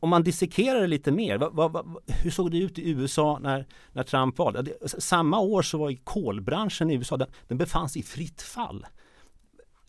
om 0.00 0.11
man 0.11 0.22
dissekerar 0.22 0.80
det 0.80 0.87
lite 0.87 1.12
mer, 1.12 1.38
vad, 1.38 1.54
vad, 1.54 1.72
vad, 1.72 1.96
hur 2.07 2.30
såg 2.30 2.50
det 2.50 2.59
ut 2.59 2.78
i 2.78 2.90
USA 2.90 3.38
när, 3.42 3.66
när 3.92 4.02
Trump 4.02 4.38
valde? 4.38 4.74
Samma 4.87 5.40
år 5.40 5.62
så 5.62 5.78
var 5.78 6.04
kolbranschen 6.04 6.90
i 6.90 6.94
USA, 6.94 7.16
den, 7.16 7.28
den 7.48 7.59
befann 7.59 7.88
sig 7.88 8.00
i 8.00 8.04
fritt 8.04 8.42
fall. 8.42 8.87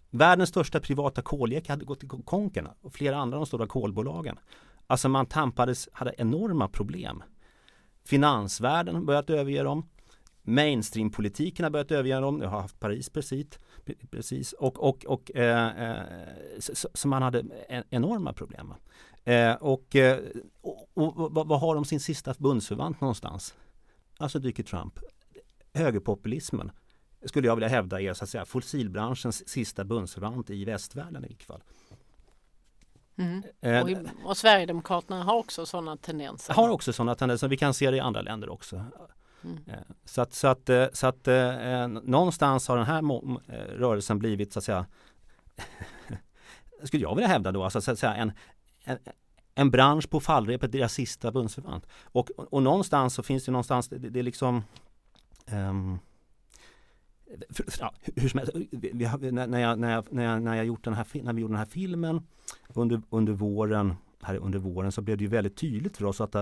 Världens 0.09 0.49
största 0.49 0.79
privata 0.79 1.21
koljäck 1.21 1.69
hade 1.69 1.85
gått 1.85 2.03
i 2.03 2.07
konken 2.07 2.67
och 2.81 2.93
flera 2.93 3.17
andra 3.17 3.37
av 3.37 3.41
de 3.41 3.45
stora 3.45 3.67
kolbolagen. 3.67 4.39
Alltså 4.87 5.09
man 5.09 5.25
tampades, 5.25 5.89
hade 5.93 6.13
enorma 6.17 6.67
problem. 6.67 7.23
Finansvärlden 8.05 8.95
har 8.95 9.01
börjat 9.01 9.29
överge 9.29 9.63
dem. 9.63 9.89
Mainstreampolitiken 10.41 11.63
har 11.63 11.69
börjat 11.69 11.91
överge 11.91 12.19
dem. 12.19 12.41
Jag 12.41 12.49
har 12.49 12.61
haft 12.61 12.79
Paris 12.79 13.09
precis. 13.09 13.47
precis. 14.11 14.53
Och, 14.53 14.89
och, 14.89 15.05
och 15.05 15.35
eh, 15.35 15.89
eh 15.89 16.03
så, 16.59 16.87
så, 16.93 17.07
man 17.07 17.21
hade 17.21 17.43
enorma 17.89 18.33
problem. 18.33 18.73
Eh, 19.25 19.53
och, 19.53 19.95
eh, 19.95 20.19
och, 20.61 20.89
och, 20.93 21.17
och 21.17 21.47
vad 21.47 21.59
har 21.59 21.75
de 21.75 21.85
sin 21.85 21.99
sista 21.99 22.33
bundsförvant 22.37 23.01
någonstans? 23.01 23.55
Alltså 24.17 24.39
dyker 24.39 24.63
Trump. 24.63 24.99
Högerpopulismen 25.73 26.71
skulle 27.25 27.47
jag 27.47 27.55
vilja 27.55 27.69
hävda 27.69 28.01
är 28.01 28.13
så 28.13 28.23
att 28.23 28.29
säga 28.29 28.45
fossilbranschens 28.45 29.49
sista 29.49 29.83
bundsförvant 29.83 30.49
i 30.49 30.65
västvärlden 30.65 31.25
i 31.25 31.27
vilket 31.27 31.47
fall. 31.47 31.63
Mm. 33.17 33.43
Eh, 33.61 33.81
och, 33.81 34.29
och, 34.29 34.37
Sverigedemokraterna 34.37 35.23
har 35.23 35.35
också 35.35 35.65
sådana 35.65 35.97
tendenser? 35.97 36.53
Har 36.53 36.69
också 36.69 36.93
sådana 36.93 37.15
tendenser. 37.15 37.47
Vi 37.47 37.57
kan 37.57 37.73
se 37.73 37.91
det 37.91 37.97
i 37.97 37.99
andra 37.99 38.21
länder 38.21 38.49
också. 38.49 38.85
Mm. 39.43 39.57
Eh, 39.67 39.73
så 40.05 40.21
att, 40.21 40.33
så 40.33 40.47
att, 40.47 40.69
så 40.93 41.07
att 41.07 41.27
eh, 41.27 41.87
någonstans 41.87 42.67
har 42.67 42.77
den 42.77 42.85
här 42.85 43.01
rörelsen 43.77 44.19
blivit 44.19 44.53
så 44.53 44.59
att 44.59 44.65
säga 44.65 44.85
skulle 46.83 47.03
jag 47.03 47.15
vilja 47.15 47.27
hävda 47.27 47.51
då, 47.51 47.63
alltså, 47.63 47.81
så 47.81 47.91
att 47.91 47.99
säga 47.99 48.15
en, 48.15 48.31
en, 48.85 48.97
en 49.55 49.71
bransch 49.71 50.09
på 50.09 50.19
fallrepet, 50.19 50.71
deras 50.71 50.93
sista 50.93 51.31
bundsförvant. 51.31 51.85
Och, 52.03 52.31
och, 52.37 52.53
och 52.53 52.63
någonstans 52.63 53.13
så 53.13 53.23
finns 53.23 53.45
det 53.45 53.51
någonstans, 53.51 53.89
det, 53.89 53.97
det 53.97 54.19
är 54.19 54.23
liksom 54.23 54.63
um, 55.51 55.99
ja, 57.79 57.93
hur 58.15 58.29
som 58.29 58.37
helst, 58.37 58.53
vi, 58.71 58.91
vi, 58.93 59.31
när, 59.31 59.59
jag, 59.59 59.79
när, 59.79 59.91
jag, 59.91 60.13
när, 60.13 60.23
jag, 60.23 60.41
när, 60.41 60.55
jag 60.55 60.65
gjort 60.65 60.83
den 60.83 60.93
här, 60.93 61.07
när 61.23 61.33
vi 61.33 61.41
gjorde 61.41 61.53
den 61.53 61.59
här 61.59 61.65
filmen 61.65 62.27
under, 62.73 63.01
under 63.09 63.33
våren 63.33 63.93
här 64.21 64.37
under 64.37 64.59
våren 64.59 64.91
så 64.91 65.01
blev 65.01 65.17
det 65.17 65.23
ju 65.23 65.29
väldigt 65.29 65.57
tydligt 65.57 65.97
för 65.97 66.05
oss 66.05 66.21
att 66.21 66.35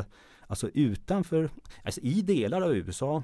alltså 0.47 0.69
utanför, 0.69 1.49
alltså 1.83 2.01
i 2.01 2.21
delar 2.21 2.61
av 2.61 2.75
USA 2.75 3.23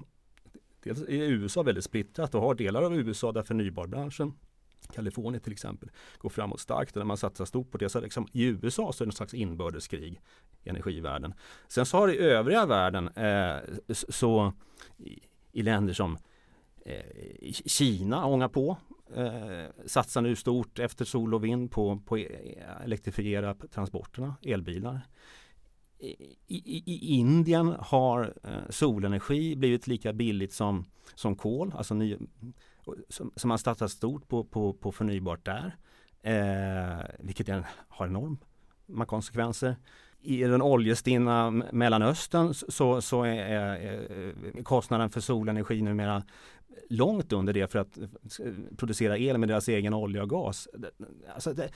Dels 0.83 1.01
är 1.01 1.29
USA 1.29 1.63
väldigt 1.63 1.83
splittrat 1.83 2.35
och 2.35 2.41
har 2.41 2.55
delar 2.55 2.83
av 2.83 2.95
USA 2.95 3.31
där 3.31 3.43
förnybarbranschen 3.43 4.33
Kalifornien 4.93 5.43
till 5.43 5.53
exempel 5.53 5.89
går 6.17 6.29
framåt 6.29 6.59
starkt 6.59 6.95
och 6.95 6.99
när 6.99 7.05
man 7.05 7.17
satsar 7.17 7.45
stort 7.45 7.71
på 7.71 7.77
det 7.77 7.89
så 7.89 8.01
liksom, 8.01 8.27
i 8.31 8.43
USA 8.43 8.91
så 8.93 9.03
är 9.03 9.05
det 9.05 9.09
någon 9.09 9.13
slags 9.13 9.33
inbördeskrig 9.33 10.21
i 10.63 10.69
energivärlden. 10.69 11.33
Sen 11.67 11.85
så 11.85 11.97
har 11.97 12.09
i 12.09 12.17
övriga 12.17 12.65
världen 12.65 13.07
eh, 13.07 13.57
så 14.09 14.53
i, 14.97 15.19
i 15.51 15.61
länder 15.61 15.93
som 15.93 16.17
Eh, 16.85 17.51
Kina 17.51 18.25
ångar 18.25 18.47
på. 18.47 18.77
Eh, 19.15 19.85
satsar 19.85 20.21
nu 20.21 20.35
stort 20.35 20.79
efter 20.79 21.05
sol 21.05 21.33
och 21.33 21.43
vind 21.43 21.71
på, 21.71 21.99
på 22.05 22.17
e-, 22.17 22.63
elektrifiera 22.83 23.53
transporterna, 23.53 24.35
elbilar. 24.41 25.01
I, 25.99 26.07
i, 26.47 26.83
I, 26.85 27.17
Indien 27.17 27.75
har 27.79 28.33
eh, 28.43 28.69
solenergi 28.69 29.55
blivit 29.55 29.87
lika 29.87 30.13
billigt 30.13 30.53
som, 30.53 30.85
som 31.15 31.35
kol, 31.35 31.73
alltså 31.75 31.93
ny, 31.93 32.17
som, 33.09 33.31
som 33.35 33.47
man 33.47 33.59
satsar 33.59 33.87
stort 33.87 34.27
på, 34.27 34.43
på, 34.43 34.73
på 34.73 34.91
förnybart 34.91 35.45
där. 35.45 35.75
Eh, 36.21 37.05
vilket 37.19 37.49
är, 37.49 37.65
har 37.87 38.07
enorma 38.07 39.05
konsekvenser. 39.05 39.75
I 40.21 40.43
den 40.43 40.61
oljestinna 40.61 41.51
Mellanöstern 41.51 42.53
så, 42.53 43.01
så 43.01 43.23
är, 43.23 43.35
är, 43.35 44.63
kostnaden 44.63 45.09
för 45.09 45.21
solenergi 45.21 45.81
numera 45.81 46.23
långt 46.89 47.33
under 47.33 47.53
det 47.53 47.71
för 47.71 47.79
att 47.79 47.97
producera 48.77 49.17
el 49.17 49.37
med 49.37 49.49
deras 49.49 49.67
egen 49.67 49.93
olja 49.93 50.23
och 50.23 50.29
gas. 50.29 50.67
Alltså 51.33 51.53
det, 51.53 51.69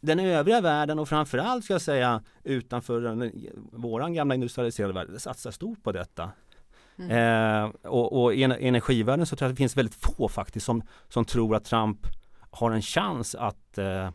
den 0.00 0.20
övriga 0.20 0.60
världen 0.60 0.98
och 0.98 1.08
framförallt 1.08 1.64
ska 1.64 1.74
jag 1.74 1.82
säga 1.82 2.22
utanför 2.44 3.00
den, 3.00 3.32
våran 3.72 4.14
gamla 4.14 4.34
industrialiserade 4.34 4.94
värld 4.94 5.08
satsar 5.18 5.50
stort 5.50 5.82
på 5.82 5.92
detta. 5.92 6.30
Mm. 6.98 7.64
Eh, 7.64 7.70
och, 7.90 8.22
och, 8.22 8.34
i 8.34 8.42
energivärlden 8.42 9.26
så 9.26 9.36
tror 9.36 9.46
jag 9.46 9.50
att 9.50 9.56
det 9.56 9.60
finns 9.60 9.76
väldigt 9.76 9.94
få 9.94 10.28
faktiskt 10.28 10.66
som, 10.66 10.82
som 11.08 11.24
tror 11.24 11.56
att 11.56 11.64
Trump 11.64 12.06
har 12.50 12.70
en 12.70 12.82
chans 12.82 13.34
att 13.34 13.78
eh, 13.78 14.10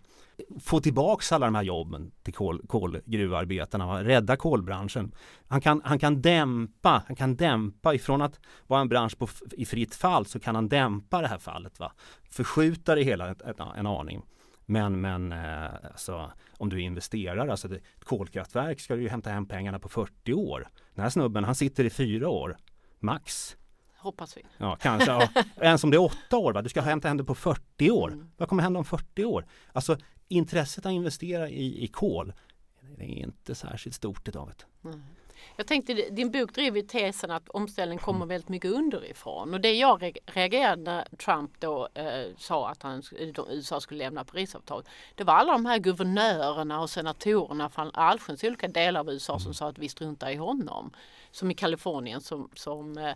få 0.61 0.79
tillbaks 0.79 1.31
alla 1.31 1.45
de 1.45 1.55
här 1.55 1.63
jobben 1.63 2.11
till 2.23 2.33
kol, 2.33 2.67
kolgruvarbetarna, 2.67 4.03
rädda 4.03 4.35
kolbranschen. 4.35 5.15
Han 5.47 5.61
kan, 5.61 5.81
han 5.85 5.99
kan 5.99 6.21
dämpa, 6.21 7.03
han 7.07 7.15
kan 7.15 7.35
dämpa 7.35 7.93
ifrån 7.93 8.21
att 8.21 8.39
vara 8.67 8.81
en 8.81 8.89
bransch 8.89 9.17
på, 9.17 9.27
i 9.51 9.65
fritt 9.65 9.95
fall 9.95 10.25
så 10.25 10.39
kan 10.39 10.55
han 10.55 10.69
dämpa 10.69 11.21
det 11.21 11.27
här 11.27 11.37
fallet. 11.37 11.79
Va? 11.79 11.91
Förskjuta 12.29 12.95
det 12.95 13.03
hela 13.03 13.31
ett, 13.31 13.41
ett, 13.41 13.59
en 13.75 13.87
aning. 13.87 14.21
Men, 14.65 15.01
men 15.01 15.31
eh, 15.31 15.73
alltså, 15.91 16.31
om 16.57 16.69
du 16.69 16.81
investerar, 16.81 17.47
alltså 17.47 17.67
det, 17.67 17.75
ett 17.75 18.03
kolkraftverk 18.03 18.79
ska 18.79 18.95
du 18.95 19.01
ju 19.01 19.09
hämta 19.09 19.29
hem 19.29 19.45
pengarna 19.45 19.79
på 19.79 19.89
40 19.89 20.33
år. 20.33 20.67
Den 20.95 21.03
här 21.03 21.09
snubben 21.09 21.43
han 21.43 21.55
sitter 21.55 21.83
i 21.83 21.89
fyra 21.89 22.29
år, 22.29 22.57
max. 23.03 23.57
Hoppas 23.97 24.37
vi. 24.37 24.41
Ja, 24.57 24.77
kanske. 24.81 25.11
Ja. 25.11 25.29
Ens 25.61 25.83
om 25.83 25.91
det 25.91 25.97
är 25.97 26.01
åtta 26.01 26.37
år, 26.37 26.53
va? 26.53 26.61
du 26.61 26.69
ska 26.69 26.81
hämta 26.81 27.07
hem 27.07 27.17
det 27.17 27.23
på 27.23 27.35
40 27.35 27.91
år. 27.91 28.11
Mm. 28.11 28.31
Vad 28.37 28.49
kommer 28.49 28.63
hända 28.63 28.79
om 28.79 28.85
40 28.85 29.25
år? 29.25 29.45
Alltså 29.73 29.97
intresset 30.27 30.85
att 30.85 30.91
investera 30.91 31.49
i, 31.49 31.83
i 31.83 31.87
kol 31.87 32.33
det 32.97 33.03
är 33.03 33.23
inte 33.23 33.55
särskilt 33.55 33.95
stort 33.95 34.27
idag. 34.27 34.51
Mm. 34.85 35.03
Jag 35.55 35.67
tänkte, 35.67 35.93
din 35.93 36.31
bok 36.31 36.53
driver 36.53 36.81
tesen 36.81 37.31
att 37.31 37.49
omställningen 37.49 38.03
kommer 38.03 38.25
väldigt 38.25 38.49
mycket 38.49 38.71
underifrån 38.71 39.53
och 39.53 39.61
det 39.61 39.73
jag 39.73 40.17
reagerade 40.25 40.81
när 40.81 41.05
Trump 41.17 41.51
då 41.59 41.89
eh, 41.93 42.35
sa 42.37 42.69
att 42.69 42.83
han, 42.83 43.03
USA 43.49 43.79
skulle 43.79 44.03
lämna 44.03 44.23
Parisavtalet. 44.23 44.87
Det 45.15 45.23
var 45.23 45.33
alla 45.33 45.51
de 45.51 45.65
här 45.65 45.77
guvernörerna 45.77 46.81
och 46.81 46.89
senatorerna 46.89 47.69
från 47.69 47.91
allsköns 47.93 48.43
olika 48.43 48.67
delar 48.67 48.99
av 48.99 49.09
USA 49.09 49.39
som 49.39 49.47
mm. 49.47 49.53
sa 49.53 49.69
att 49.69 49.77
vi 49.77 49.89
struntar 49.89 50.29
i 50.29 50.35
honom. 50.35 50.91
Som 51.33 51.51
i 51.51 51.53
Kalifornien 51.53 52.21
som, 52.21 52.49
som 52.53 52.97
eh, 52.97 53.13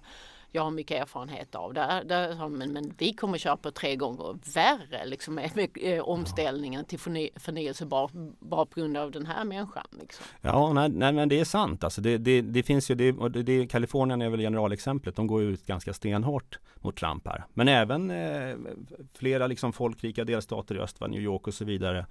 jag 0.51 0.63
har 0.63 0.71
mycket 0.71 1.01
erfarenhet 1.01 1.55
av. 1.55 1.73
Där, 1.73 2.03
där, 2.03 2.49
men, 2.49 2.73
men 2.73 2.93
vi 2.97 3.13
kommer 3.13 3.37
köra 3.37 3.57
på 3.57 3.71
tre 3.71 3.95
gånger 3.95 4.37
värre 4.53 5.05
liksom, 5.05 5.35
med, 5.35 5.51
med 5.55 5.69
eh, 5.81 6.03
omställningen 6.03 6.85
till 6.85 6.99
förny, 6.99 7.29
förnyelsebar 7.35 8.09
bara 8.39 8.65
på 8.65 8.79
grund 8.79 8.97
av 8.97 9.11
den 9.11 9.25
här 9.25 9.43
människan. 9.43 9.87
Liksom. 9.99 10.25
Ja, 10.41 10.73
nej, 10.73 10.89
nej, 10.89 11.13
men 11.13 11.29
det 11.29 11.39
är 11.39 11.45
sant. 11.45 11.83
Alltså 11.83 12.01
det, 12.01 12.17
det, 12.17 12.41
det 12.41 12.63
finns 12.63 12.91
ju, 12.91 12.95
det, 12.95 13.11
och 13.11 13.31
det, 13.31 13.43
det, 13.43 13.67
Kalifornien 13.67 14.21
är 14.21 14.29
väl 14.29 14.39
generalexemplet. 14.39 15.15
De 15.15 15.27
går 15.27 15.43
ut 15.43 15.65
ganska 15.65 15.93
stenhårt 15.93 16.59
mot 16.75 16.95
Trump 16.95 17.27
här. 17.27 17.45
Men 17.53 17.67
även 17.67 18.11
eh, 18.11 18.55
flera 19.13 19.47
liksom 19.47 19.73
folkrika 19.73 20.23
delstater 20.23 20.75
i 20.75 20.79
öst, 20.79 21.01
New 21.01 21.21
York 21.21 21.47
och 21.47 21.53
så 21.53 21.65
vidare 21.65 22.05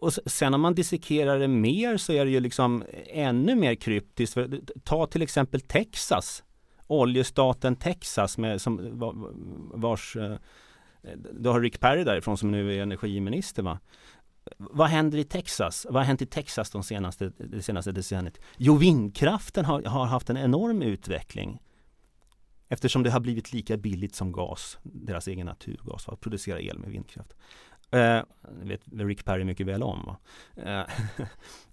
och 0.00 0.12
sen 0.12 0.54
om 0.54 0.60
man 0.60 0.74
dissekerar 0.74 1.38
det 1.38 1.48
mer 1.48 1.96
så 1.96 2.12
är 2.12 2.24
det 2.24 2.30
ju 2.30 2.40
liksom 2.40 2.84
ännu 3.06 3.54
mer 3.54 3.74
kryptiskt. 3.74 4.34
För, 4.34 4.60
ta 4.84 5.06
till 5.06 5.22
exempel 5.22 5.60
Texas, 5.60 6.44
oljestaten 6.86 7.76
Texas 7.76 8.38
med, 8.38 8.60
som, 8.60 8.98
vars, 9.74 10.16
eh, 10.16 10.36
du 11.32 11.48
har 11.48 11.60
Rick 11.60 11.80
Perry 11.80 12.04
därifrån 12.04 12.38
som 12.38 12.50
nu 12.50 12.76
är 12.76 12.82
energiminister 12.82 13.62
va. 13.62 13.78
Vad 14.56 14.88
händer 14.88 15.18
i 15.18 15.24
Texas? 15.24 15.86
Vad 15.90 16.02
har 16.02 16.04
hänt 16.04 16.22
i 16.22 16.26
Texas 16.26 16.70
de 16.70 16.82
senaste, 16.82 17.32
det 17.38 17.62
senaste 17.62 17.92
decenniet? 17.92 18.40
Jo, 18.56 18.76
vindkraften 18.76 19.64
har, 19.64 19.82
har 19.82 20.06
haft 20.06 20.30
en 20.30 20.36
enorm 20.36 20.82
utveckling. 20.82 21.60
Eftersom 22.68 23.02
det 23.02 23.10
har 23.10 23.20
blivit 23.20 23.52
lika 23.52 23.76
billigt 23.76 24.14
som 24.14 24.32
gas, 24.32 24.78
deras 24.82 25.28
egen 25.28 25.46
naturgas, 25.46 26.08
att 26.08 26.20
producera 26.20 26.60
el 26.60 26.78
med 26.78 26.90
vindkraft. 26.90 27.34
Eh, 27.90 28.22
vet 28.62 28.80
Rick 28.92 29.24
Perry 29.24 29.44
mycket 29.44 29.66
väl 29.66 29.82
om. 29.82 30.16
Eh, 30.56 30.80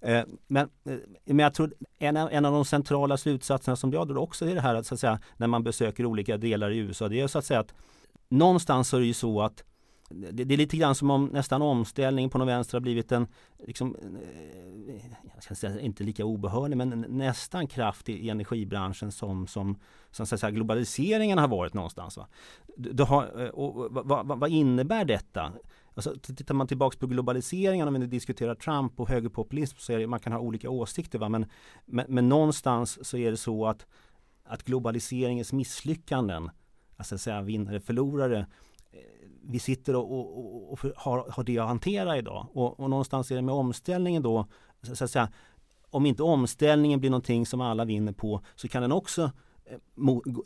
eh, 0.00 0.24
men, 0.46 0.70
eh, 0.84 0.96
men 1.24 1.38
jag 1.38 1.54
tror 1.54 1.74
en 1.98 2.16
av, 2.16 2.28
en 2.32 2.44
av 2.44 2.52
de 2.52 2.64
centrala 2.64 3.16
slutsatserna 3.16 3.76
som 3.76 3.92
jag 3.92 4.08
drar 4.08 4.16
också 4.16 4.46
är 4.46 4.54
det 4.54 4.60
här 4.60 4.74
att, 4.74 4.86
så 4.86 4.94
att 4.94 5.00
säga, 5.00 5.20
när 5.36 5.46
man 5.46 5.62
besöker 5.62 6.06
olika 6.06 6.36
delar 6.36 6.70
i 6.70 6.78
USA, 6.78 7.08
det 7.08 7.20
är 7.20 7.26
så 7.26 7.38
att 7.38 7.44
säga 7.44 7.60
att 7.60 7.74
någonstans 8.28 8.94
är 8.94 8.98
det 8.98 9.06
ju 9.06 9.14
så 9.14 9.42
att 9.42 9.64
det, 10.10 10.44
det, 10.44 10.54
är 10.54 10.58
lite 10.58 10.76
grann 10.76 10.94
som 10.94 11.10
om 11.10 11.24
nästan 11.24 11.62
omställningen 11.62 12.30
på 12.30 12.38
något 12.38 12.48
vänster 12.48 12.74
har 12.74 12.80
blivit 12.80 13.12
en, 13.12 13.26
liksom, 13.66 13.96
eh, 13.96 15.04
jag 15.34 15.42
ska 15.42 15.54
säga 15.54 15.80
inte 15.80 16.04
lika 16.04 16.24
obehörlig, 16.24 16.76
men 16.76 17.04
nästan 17.08 17.66
kraft 17.66 18.08
i, 18.08 18.30
energibranschen 18.30 19.12
som, 19.12 19.46
som, 19.46 19.78
som 20.10 20.26
så 20.26 20.34
att 20.34 20.40
säga, 20.40 20.50
globaliseringen 20.50 21.38
har 21.38 21.48
varit 21.48 21.74
någonstans. 21.74 22.16
Va? 22.16 22.26
Du 22.76 23.02
har, 23.02 23.44
eh, 23.44 23.48
och, 23.48 23.88
vad, 23.90 24.26
vad, 24.26 24.40
vad 24.40 24.50
innebär 24.50 25.04
detta? 25.04 25.52
Alltså, 25.98 26.34
tittar 26.34 26.54
man 26.54 26.66
tillbaks 26.66 26.96
på 26.96 27.06
globaliseringen, 27.06 27.88
om 27.88 27.94
vi 27.94 28.00
nu 28.00 28.06
diskuterar 28.06 28.54
Trump 28.54 29.00
och 29.00 29.08
högerpopulism, 29.08 29.76
så 29.78 29.92
är 29.92 29.98
det, 29.98 30.06
man 30.06 30.20
kan 30.20 30.32
ha 30.32 30.40
olika 30.40 30.70
åsikter. 30.70 31.18
Va? 31.18 31.28
Men, 31.28 31.46
men, 31.86 32.06
men 32.08 32.28
någonstans 32.28 33.08
så 33.08 33.16
är 33.16 33.30
det 33.30 33.36
så 33.36 33.66
att, 33.66 33.86
att 34.44 34.62
globaliseringens 34.62 35.52
misslyckanden, 35.52 36.50
alltså 36.96 37.18
säga 37.18 37.42
vinnare 37.42 37.80
förlorare, 37.80 38.38
eh, 38.90 38.98
vi 39.42 39.58
sitter 39.58 39.96
och, 39.96 40.12
och, 40.12 40.72
och, 40.72 40.78
har, 40.96 41.30
har 41.30 41.44
det 41.44 41.58
att 41.58 41.68
hantera 41.68 42.18
idag. 42.18 42.46
Och, 42.52 42.80
och 42.80 42.90
någonstans 42.90 43.30
är 43.30 43.36
det 43.36 43.42
med 43.42 43.54
omställningen 43.54 44.22
då, 44.22 44.46
så 44.82 45.04
att 45.04 45.10
säga, 45.10 45.32
om 45.90 46.06
inte 46.06 46.22
omställningen 46.22 47.00
blir 47.00 47.10
någonting 47.10 47.46
som 47.46 47.60
alla 47.60 47.84
vinner 47.84 48.12
på 48.12 48.40
så 48.54 48.68
kan 48.68 48.82
den 48.82 48.92
också 48.92 49.30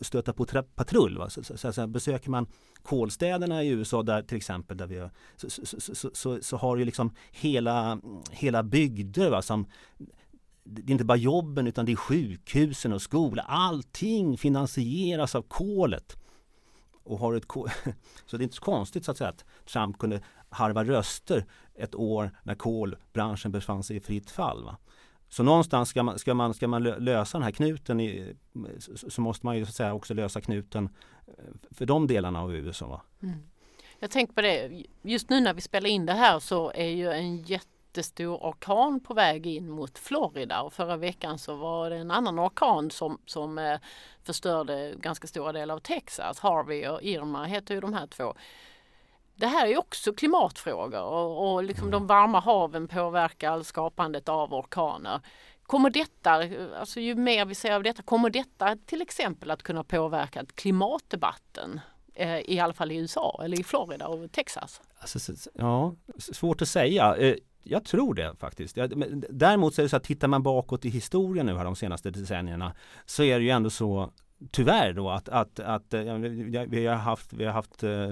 stöta 0.00 0.32
på 0.32 0.46
patrull. 0.74 1.18
Va? 1.18 1.30
Så, 1.30 1.42
så, 1.42 1.72
så, 1.72 1.86
besöker 1.86 2.30
man 2.30 2.46
kolstäderna 2.82 3.62
i 3.62 3.68
USA 3.68 4.02
där 4.02 4.22
till 4.22 4.36
exempel 4.36 4.76
där 4.76 4.86
vi 4.86 4.98
har, 4.98 5.10
så, 5.36 6.12
så, 6.14 6.42
så, 6.42 6.56
har 6.56 6.76
ju 6.76 6.84
liksom 6.84 7.14
hela, 7.30 8.00
hela 8.30 8.62
bygder 8.62 9.30
va, 9.30 9.42
som 9.42 9.66
det 10.64 10.82
är 10.82 10.90
inte 10.90 11.04
bara 11.04 11.18
jobben 11.18 11.66
utan 11.66 11.86
det 11.86 11.92
är 11.92 11.96
sjukhusen 11.96 12.92
och 12.92 13.02
skolan. 13.02 13.46
Allting 13.48 14.38
finansieras 14.38 15.34
av 15.34 15.42
kolet. 15.42 16.16
Och 17.04 17.18
har 17.18 17.34
ett 17.34 17.46
så 18.26 18.36
det 18.36 18.42
är 18.42 18.44
inte 18.44 18.56
så 18.56 18.62
konstigt 18.62 19.04
så 19.04 19.10
att 19.10 19.18
säga 19.18 19.30
att 19.30 19.44
Trump 19.66 19.98
kunde 19.98 20.20
harva 20.48 20.84
röster 20.84 21.46
ett 21.74 21.94
år 21.94 22.30
när 22.42 22.54
kolbranschen 22.54 23.52
befann 23.52 23.82
sig 23.82 23.96
i 23.96 24.00
fritt 24.00 24.30
fall. 24.30 24.64
Va? 24.64 24.76
Så 25.32 25.42
någonstans 25.42 25.88
ska 25.88 26.02
man, 26.02 26.18
ska 26.18 26.34
man, 26.34 26.54
ska 26.54 26.68
man 26.68 26.82
lösa 26.82 27.38
den 27.38 27.44
här 27.44 27.50
knuten 27.50 28.00
i, 28.00 28.36
så 29.08 29.20
måste 29.20 29.46
man 29.46 29.56
ju 29.56 29.64
så 29.64 29.68
att 29.68 29.74
säga 29.74 29.94
också 29.94 30.14
lösa 30.14 30.40
knuten 30.40 30.88
eh, 31.26 31.32
för 31.70 31.86
de 31.86 32.06
delarna 32.06 32.42
av 32.42 32.54
USA. 32.54 33.02
Mm. 33.22 33.38
Jag 33.98 34.10
tänker 34.10 34.34
på 34.34 34.40
det, 34.40 34.84
just 35.02 35.30
nu 35.30 35.40
när 35.40 35.54
vi 35.54 35.60
spelar 35.60 35.88
in 35.88 36.06
det 36.06 36.12
här 36.12 36.38
så 36.38 36.72
är 36.74 36.88
ju 36.88 37.12
en 37.12 37.36
jättestor 37.42 38.36
orkan 38.36 39.00
på 39.00 39.14
väg 39.14 39.46
in 39.46 39.70
mot 39.70 39.98
Florida 39.98 40.62
och 40.62 40.72
förra 40.72 40.96
veckan 40.96 41.38
så 41.38 41.54
var 41.54 41.90
det 41.90 41.96
en 41.96 42.10
annan 42.10 42.40
orkan 42.40 42.90
som, 42.90 43.18
som 43.26 43.58
eh, 43.58 43.78
förstörde 44.22 44.94
ganska 44.98 45.26
stora 45.26 45.52
delar 45.52 45.74
av 45.74 45.80
Texas. 45.80 46.40
Harvey 46.40 46.88
och 46.88 47.02
Irma 47.02 47.44
heter 47.44 47.74
ju 47.74 47.80
de 47.80 47.94
här 47.94 48.06
två 48.06 48.34
det 49.34 49.46
här 49.46 49.66
är 49.66 49.78
också 49.78 50.12
klimatfrågor 50.12 51.02
och, 51.02 51.54
och 51.54 51.64
liksom 51.64 51.90
de 51.90 52.06
varma 52.06 52.40
haven 52.40 52.88
påverkar 52.88 53.62
skapandet 53.62 54.28
av 54.28 54.54
orkaner. 54.54 55.20
Kommer 55.62 55.90
detta, 55.90 56.44
alltså 56.78 57.00
ju 57.00 57.14
mer 57.14 57.44
vi 57.44 57.54
ser 57.54 57.72
av 57.72 57.82
detta, 57.82 58.02
kommer 58.02 58.30
detta 58.30 58.76
till 58.86 59.02
exempel 59.02 59.50
att 59.50 59.62
kunna 59.62 59.84
påverka 59.84 60.44
klimatdebatten? 60.54 61.80
Eh, 62.14 62.38
I 62.38 62.60
alla 62.60 62.72
fall 62.72 62.92
i 62.92 62.96
USA 62.96 63.40
eller 63.44 63.60
i 63.60 63.64
Florida 63.64 64.08
och 64.08 64.32
Texas? 64.32 64.80
Alltså, 64.98 65.32
ja, 65.54 65.94
svårt 66.18 66.62
att 66.62 66.68
säga. 66.68 67.16
Eh, 67.16 67.34
jag 67.62 67.84
tror 67.84 68.14
det 68.14 68.34
faktiskt. 68.38 68.78
Däremot 69.30 69.74
så 69.74 69.80
är 69.80 69.82
det 69.82 69.88
så 69.88 69.96
att 69.96 70.04
tittar 70.04 70.28
man 70.28 70.42
bakåt 70.42 70.84
i 70.84 70.88
historien 70.88 71.46
nu 71.46 71.56
här 71.56 71.64
de 71.64 71.76
senaste 71.76 72.10
decennierna 72.10 72.74
så 73.06 73.22
är 73.22 73.38
det 73.38 73.44
ju 73.44 73.50
ändå 73.50 73.70
så 73.70 74.12
tyvärr 74.50 74.92
då 74.92 75.10
att, 75.10 75.28
att, 75.28 75.60
att 75.60 75.94
eh, 75.94 76.02
ja, 76.02 76.64
vi 76.68 76.86
har 76.86 76.96
haft, 76.96 77.32
vi 77.32 77.44
har 77.44 77.52
haft, 77.52 77.82
eh, 77.82 78.10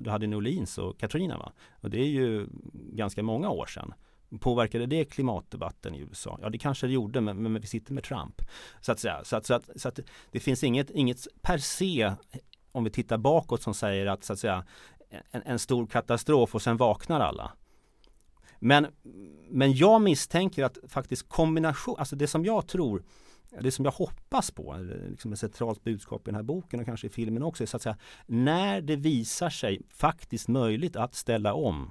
du 0.00 0.10
hade 0.10 0.26
Norlins 0.26 0.78
och 0.78 0.98
Katrina 0.98 1.38
va? 1.38 1.52
Och 1.80 1.90
det 1.90 1.98
är 1.98 2.08
ju 2.08 2.46
ganska 2.72 3.22
många 3.22 3.50
år 3.50 3.66
sedan. 3.66 3.94
Påverkade 4.40 4.86
det 4.86 5.04
klimatdebatten 5.04 5.94
i 5.94 5.98
USA? 5.98 6.38
Ja 6.42 6.50
det 6.50 6.58
kanske 6.58 6.86
det 6.86 6.92
gjorde 6.92 7.20
men, 7.20 7.42
men 7.42 7.60
vi 7.60 7.66
sitter 7.66 7.92
med 7.92 8.04
Trump. 8.04 8.42
Så 8.80 8.92
att 8.92 9.00
säga. 9.00 9.24
Så 9.24 9.36
att, 9.36 9.46
så 9.46 9.54
att, 9.54 9.70
så 9.76 9.88
att 9.88 10.00
det 10.30 10.40
finns 10.40 10.64
inget, 10.64 10.90
inget 10.90 11.26
per 11.42 11.58
se 11.58 12.12
om 12.72 12.84
vi 12.84 12.90
tittar 12.90 13.18
bakåt 13.18 13.62
som 13.62 13.74
säger 13.74 14.06
att 14.06 14.24
så 14.24 14.32
att 14.32 14.38
säga 14.38 14.64
en, 15.30 15.42
en 15.44 15.58
stor 15.58 15.86
katastrof 15.86 16.54
och 16.54 16.62
sen 16.62 16.76
vaknar 16.76 17.20
alla. 17.20 17.52
Men, 18.58 18.86
men 19.50 19.72
jag 19.72 20.02
misstänker 20.02 20.64
att 20.64 20.78
faktiskt 20.88 21.28
kombination, 21.28 21.94
alltså 21.98 22.16
det 22.16 22.26
som 22.26 22.44
jag 22.44 22.68
tror 22.68 23.02
det 23.50 23.70
som 23.70 23.84
jag 23.84 23.92
hoppas 23.92 24.50
på, 24.50 24.76
liksom 25.08 25.32
ett 25.32 25.38
centralt 25.38 25.84
budskap 25.84 26.22
i 26.22 26.24
den 26.24 26.34
här 26.34 26.42
boken 26.42 26.80
och 26.80 26.86
kanske 26.86 27.06
i 27.06 27.10
filmen 27.10 27.42
också, 27.42 27.62
är 27.62 27.66
så 27.66 27.76
att 27.76 27.82
säga 27.82 27.96
när 28.26 28.80
det 28.80 28.96
visar 28.96 29.50
sig 29.50 29.82
faktiskt 29.88 30.48
möjligt 30.48 30.96
att 30.96 31.14
ställa 31.14 31.54
om. 31.54 31.90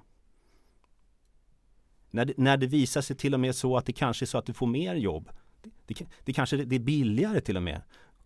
När 2.10 2.26
det, 2.26 2.34
när 2.38 2.58
det 2.58 2.67
visar 2.67 3.02
sig 3.02 3.15
till 3.15 3.34
och 3.34 3.39
med 3.39 3.56
så 3.56 3.78
att 3.78 3.86
det 3.86 3.93
kanske 3.93 4.26
är 4.26 4.28
så 4.28 4.38
att 4.38 4.46
du 4.46 4.54
får 4.54 4.67
mer 4.67 4.96
jobb. 4.96 5.30
Det, 5.62 5.70
det, 5.86 6.06
det 6.24 6.34
kanske 6.34 6.58
det 6.58 6.76
är 6.76 6.80
billigare 6.80 7.41
till 7.41 7.58
och 7.58 7.63
med 7.63 7.82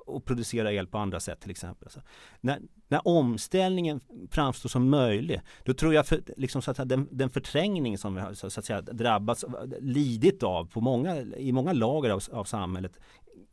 att 0.07 0.25
producera 0.25 0.71
el 0.71 0.87
på 0.87 0.97
andra 0.97 1.19
sätt 1.19 1.39
till 1.41 1.51
exempel. 1.51 1.85
Alltså, 1.85 2.01
när, 2.41 2.59
när 2.87 3.07
omställningen 3.07 4.01
framstår 4.31 4.69
som 4.69 4.89
möjlig, 4.89 5.41
då 5.63 5.73
tror 5.73 5.93
jag 5.93 6.07
för, 6.07 6.21
liksom, 6.37 6.61
så 6.61 6.71
att 6.71 6.89
den, 6.89 7.07
den 7.11 7.29
förträngning 7.29 7.97
som 7.97 8.15
vi 8.15 8.21
har 8.21 8.33
så 8.33 8.47
att 8.47 8.65
säga, 8.65 8.81
drabbats, 8.81 9.45
lidit 9.79 10.43
av 10.43 10.65
på 10.65 10.81
många, 10.81 11.21
i 11.21 11.51
många 11.51 11.73
lager 11.73 12.09
av, 12.09 12.21
av 12.31 12.43
samhället 12.43 12.99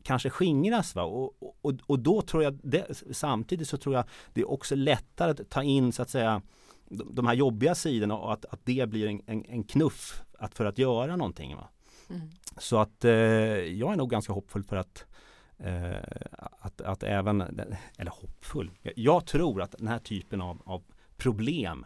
kanske 0.03 0.29
skingras. 0.29 0.95
Va? 0.95 1.03
Och, 1.03 1.33
och, 1.61 1.73
och 1.85 1.99
då 1.99 2.21
tror 2.21 2.43
jag, 2.43 2.59
det, 2.63 3.03
samtidigt 3.11 3.69
så 3.69 3.77
tror 3.77 3.95
jag 3.95 4.03
det 4.33 4.41
är 4.41 4.51
också 4.51 4.75
lättare 4.75 5.31
att 5.31 5.49
ta 5.49 5.63
in 5.63 5.91
så 5.91 6.01
att 6.01 6.09
säga 6.09 6.41
de, 6.89 7.15
de 7.15 7.27
här 7.27 7.33
jobbiga 7.33 7.75
sidorna 7.75 8.17
och 8.17 8.33
att, 8.33 8.45
att 8.45 8.59
det 8.63 8.89
blir 8.89 9.07
en, 9.07 9.21
en, 9.25 9.45
en 9.45 9.63
knuff 9.63 10.21
att, 10.37 10.55
för 10.55 10.65
att 10.65 10.77
göra 10.77 11.15
någonting. 11.15 11.55
Va? 11.55 11.69
Mm. 12.09 12.21
Så 12.57 12.77
att 12.77 13.05
eh, 13.05 13.11
jag 13.11 13.93
är 13.93 13.95
nog 13.95 14.09
ganska 14.09 14.33
hoppfull 14.33 14.63
för 14.63 14.75
att 14.75 15.05
eh, 15.59 15.97
att, 16.59 16.81
att 16.81 17.03
även, 17.03 17.41
eller 17.97 18.11
hoppfull, 18.11 18.71
jag 18.95 19.25
tror 19.25 19.61
att 19.61 19.75
den 19.77 19.87
här 19.87 19.99
typen 19.99 20.41
av, 20.41 20.61
av 20.65 20.83
problem 21.17 21.85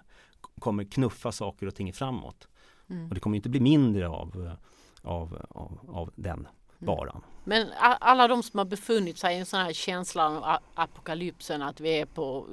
kommer 0.60 0.84
knuffa 0.84 1.32
saker 1.32 1.68
och 1.68 1.76
ting 1.76 1.94
framåt. 1.94 2.48
Mm. 2.90 3.08
Och 3.08 3.14
det 3.14 3.20
kommer 3.20 3.36
inte 3.36 3.50
bli 3.50 3.60
mindre 3.60 4.08
av, 4.08 4.56
av, 5.02 5.46
av, 5.50 5.80
av 5.88 6.12
den 6.16 6.48
varan. 6.78 7.16
Mm. 7.16 7.28
Men 7.44 7.68
alla 8.00 8.28
de 8.28 8.44
som 8.44 8.58
har 8.58 8.66
befunnit 8.66 9.18
sig 9.18 9.36
i 9.36 9.40
en 9.40 9.46
sån 9.46 9.60
här 9.60 9.74
känsla 9.74 10.26
av 10.26 10.60
apokalypsen 10.76 11.62
att 11.62 11.80
vi 11.80 12.00
är 12.00 12.06
på 12.06 12.48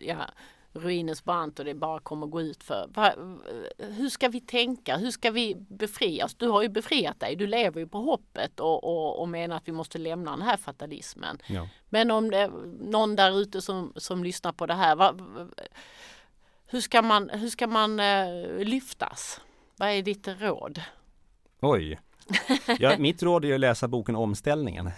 ja, 0.00 0.16
ruinens 0.72 1.24
brant 1.24 1.58
och 1.58 1.64
det 1.64 1.74
bara 1.74 2.00
kommer 2.00 2.26
gå 2.26 2.40
ut 2.40 2.62
för. 2.64 2.88
Hur 3.78 4.08
ska 4.08 4.28
vi 4.28 4.40
tänka? 4.40 4.96
Hur 4.96 5.10
ska 5.10 5.30
vi 5.30 5.54
befrias? 5.54 6.34
Du 6.34 6.48
har 6.48 6.62
ju 6.62 6.68
befriat 6.68 7.20
dig. 7.20 7.36
Du 7.36 7.46
lever 7.46 7.80
ju 7.80 7.86
på 7.88 7.98
hoppet 7.98 8.60
och, 8.60 8.84
och, 8.84 9.20
och 9.20 9.28
menar 9.28 9.56
att 9.56 9.68
vi 9.68 9.72
måste 9.72 9.98
lämna 9.98 10.30
den 10.30 10.42
här 10.42 10.56
fatalismen. 10.56 11.38
Ja. 11.46 11.68
Men 11.88 12.10
om 12.10 12.30
det 12.30 12.50
någon 12.80 13.16
där 13.16 13.40
ute 13.40 13.60
som, 13.60 13.92
som 13.96 14.24
lyssnar 14.24 14.52
på 14.52 14.66
det 14.66 14.74
här. 14.74 14.96
Vad, 14.96 15.22
hur 16.66 16.80
ska 16.80 17.02
man, 17.02 17.30
hur 17.30 17.48
ska 17.48 17.66
man 17.66 18.00
uh, 18.00 18.64
lyftas? 18.64 19.40
Vad 19.76 19.88
är 19.88 20.02
ditt 20.02 20.28
råd? 20.28 20.82
Oj. 21.60 22.00
ja, 22.78 22.98
mitt 22.98 23.22
råd 23.22 23.44
är 23.44 23.54
att 23.54 23.60
läsa 23.60 23.88
boken 23.88 24.16
Omställningen. 24.16 24.84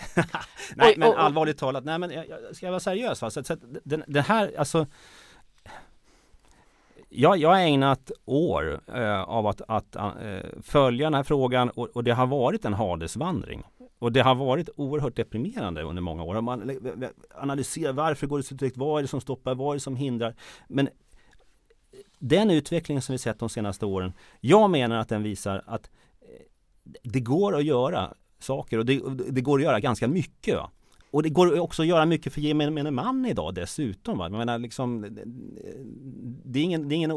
nej, 0.77 0.95
men 0.97 1.13
allvarligt 1.13 1.59
talat, 1.59 1.85
nej 1.85 1.99
men 1.99 2.11
jag, 2.11 2.29
jag- 2.29 2.57
ska 2.57 2.67
jag 2.67 2.71
vara 2.71 2.81
seriös 2.81 3.23
va? 3.23 3.31
Så, 3.31 3.45
så 3.45 3.53
att 3.53 3.59
den, 3.85 4.05
den 4.07 4.25
här, 4.25 4.55
alltså 4.59 4.87
jag, 7.15 7.39
jag 7.39 7.49
har 7.49 7.59
ägnat 7.59 8.11
år 8.25 8.81
eh, 8.95 9.23
av 9.23 9.47
att, 9.47 9.61
att 9.69 9.97
eh, 9.97 10.03
följa 10.63 11.07
den 11.07 11.15
här 11.15 11.23
frågan 11.23 11.71
och, 11.71 11.89
och 11.97 12.05
det 12.05 12.13
har 12.13 12.27
varit 12.27 12.65
en 12.65 12.75
Hadesvandring. 12.75 13.63
Och 13.99 14.13
det 14.13 14.21
har 14.21 14.35
varit 14.35 14.69
oerhört 14.77 15.17
deprimerande 15.17 15.83
under 15.83 16.03
många 16.03 16.23
år. 16.23 16.41
Man 16.41 16.71
analyserar 17.35 17.93
varför 17.93 18.27
går 18.27 18.39
det 18.39 18.45
så 18.45 18.57
trögt, 18.57 18.77
vad 18.77 18.99
är 18.99 19.03
det 19.03 19.09
som 19.09 19.21
stoppar, 19.21 19.55
vad 19.55 19.71
är 19.71 19.75
det 19.75 19.81
som 19.81 19.97
hindrar. 19.97 20.35
Men 20.69 20.89
den 22.19 22.51
utvecklingen 22.51 23.03
som 23.03 23.13
vi 23.13 23.19
sett 23.19 23.39
de 23.39 23.49
senaste 23.49 23.87
åren, 23.87 24.13
jag 24.41 24.71
menar 24.71 24.97
att 24.97 25.09
den 25.09 25.23
visar 25.23 25.63
att 25.67 25.91
eh, 26.21 26.47
det 27.03 27.21
går 27.21 27.57
att 27.57 27.65
göra 27.65 28.15
saker 28.39 28.79
och 28.79 28.87
det, 28.87 29.03
det 29.31 29.41
går 29.41 29.59
att 29.59 29.65
göra 29.65 29.81
ganska 29.81 30.09
mycket. 30.09 30.57
Va? 30.57 30.71
Och 31.15 31.23
det 31.23 31.29
går 31.29 31.61
också 31.61 31.83
att 31.83 31.89
göra 31.89 32.07
mycket 32.07 32.33
för 32.33 32.41
gemene 32.41 32.91
man 32.91 33.27
idag 33.27 33.55
dessutom. 33.55 34.19
Va? 34.19 34.25
Jag 34.25 34.33
menar, 34.33 34.59
liksom, 34.59 35.01
det, 36.45 36.59
är 36.59 36.63
ingen, 36.63 36.89
det, 36.89 36.95
är 36.95 36.97
ingen, 36.97 37.11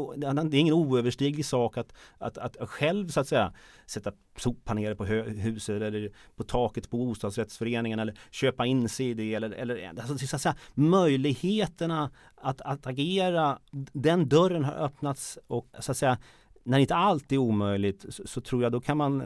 det 0.50 0.56
är 0.56 0.60
ingen 0.60 0.74
oöverstiglig 0.74 1.44
sak 1.46 1.78
att, 1.78 1.92
att, 2.18 2.38
att 2.38 2.68
själv 2.68 3.08
så 3.08 3.20
att 3.20 3.28
säga 3.28 3.52
sätta 3.86 4.12
soppaneler 4.36 4.94
på 4.94 5.04
huset 5.04 5.82
eller 5.82 6.10
på 6.36 6.44
taket 6.44 6.90
på 6.90 6.96
bostadsrättsföreningen 6.96 7.98
eller 7.98 8.14
köpa 8.30 8.66
in 8.66 8.88
sig 8.88 9.10
i 9.10 9.14
det 9.14 9.34
eller, 9.34 9.50
eller 9.50 9.92
alltså, 10.00 10.26
så 10.26 10.36
att 10.36 10.42
säga, 10.42 10.56
möjligheterna 10.74 12.10
att, 12.36 12.60
att 12.60 12.86
agera, 12.86 13.58
den 13.92 14.28
dörren 14.28 14.64
har 14.64 14.74
öppnats 14.74 15.38
och 15.46 15.68
så 15.80 15.90
att 15.90 15.96
säga 15.96 16.18
när 16.68 16.78
inte 16.78 16.94
allt 16.94 17.32
är 17.32 17.38
omöjligt 17.38 18.04
så, 18.08 18.26
så 18.26 18.40
tror 18.40 18.62
jag 18.62 18.72
då 18.72 18.80
kan 18.80 18.96
man 18.96 19.18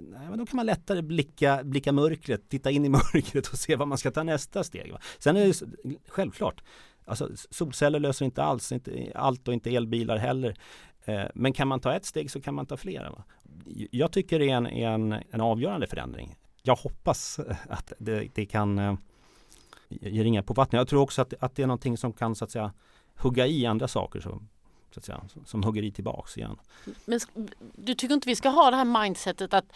nej, 0.00 0.38
då 0.38 0.46
kan 0.46 0.56
man 0.56 0.66
lättare 0.66 1.02
blicka, 1.02 1.60
blicka 1.64 1.92
mörkret, 1.92 2.48
titta 2.48 2.70
in 2.70 2.84
i 2.84 2.88
mörkret 2.98 3.46
och 3.46 3.58
se 3.58 3.76
vad 3.76 3.88
man 3.88 3.98
ska 3.98 4.10
ta 4.10 4.22
nästa 4.22 4.64
steg. 4.64 4.92
Va? 4.92 4.98
Sen 5.18 5.36
är 5.36 5.46
det 5.46 5.62
självklart, 6.08 6.62
alltså 7.04 7.28
solceller 7.50 8.00
löser 8.00 8.24
inte 8.24 8.42
alls 8.42 8.72
inte 8.72 9.12
allt 9.14 9.48
och 9.48 9.54
inte 9.54 9.76
elbilar 9.76 10.16
heller. 10.16 10.56
Eh, 11.04 11.24
Men 11.34 11.52
kan 11.52 11.68
man 11.68 11.80
ta 11.80 11.94
ett 11.94 12.04
steg 12.04 12.30
så 12.30 12.40
kan 12.40 12.54
man 12.54 12.66
ta 12.66 12.76
flera. 12.76 13.10
Va? 13.10 13.24
Jag 13.90 14.12
tycker 14.12 14.38
det 14.38 14.50
är 14.50 14.56
en, 14.56 14.66
en, 14.66 15.12
en 15.30 15.40
avgörande 15.40 15.86
förändring. 15.86 16.36
Jag 16.62 16.76
hoppas 16.76 17.40
att 17.68 17.92
det, 17.98 18.28
det 18.34 18.46
kan 18.46 18.78
eh, 18.78 18.94
ge 19.88 20.24
ringar 20.24 20.42
på 20.42 20.54
vattnet. 20.54 20.78
Jag 20.78 20.88
tror 20.88 21.02
också 21.02 21.22
att, 21.22 21.34
att 21.40 21.56
det 21.56 21.62
är 21.62 21.66
någonting 21.66 21.96
som 21.96 22.12
kan 22.12 22.34
så 22.34 22.44
att 22.44 22.50
säga 22.50 22.72
hugga 23.16 23.46
i 23.46 23.66
andra 23.66 23.88
saker 23.88 24.20
som, 24.20 24.48
så 24.90 25.00
att 25.00 25.04
säga, 25.04 25.22
som, 25.46 25.62
hugger 25.62 25.82
i 25.82 25.92
tillbaks 25.92 26.36
igen. 26.36 26.56
Men 27.04 27.20
du 27.76 27.94
tycker 27.94 28.14
inte 28.14 28.28
vi 28.28 28.36
ska 28.36 28.48
ha 28.48 28.70
det 28.70 28.76
här 28.76 29.02
mindsetet 29.02 29.54
att 29.54 29.72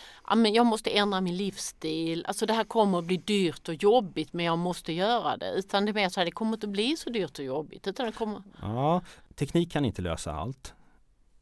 jag 0.54 0.66
måste 0.66 0.90
ändra 0.90 1.20
min 1.20 1.36
livsstil. 1.36 2.24
Alltså 2.26 2.46
det 2.46 2.52
här 2.52 2.64
kommer 2.64 2.98
att 2.98 3.04
bli 3.04 3.16
dyrt 3.16 3.68
och 3.68 3.74
jobbigt 3.74 4.32
men 4.32 4.44
jag 4.44 4.58
måste 4.58 4.92
göra 4.92 5.36
det. 5.36 5.52
Utan 5.52 5.84
det 5.84 5.90
är 5.90 5.94
mer 5.94 6.08
så 6.08 6.20
här, 6.20 6.24
det 6.24 6.30
kommer 6.30 6.52
inte 6.52 6.68
bli 6.68 6.96
så 6.96 7.10
dyrt 7.10 7.38
och 7.38 7.44
jobbigt. 7.44 7.86
Utan 7.86 8.06
det 8.06 8.12
kommer... 8.12 8.42
Ja, 8.62 9.02
teknik 9.34 9.72
kan 9.72 9.84
inte 9.84 10.02
lösa 10.02 10.32
allt. 10.32 10.74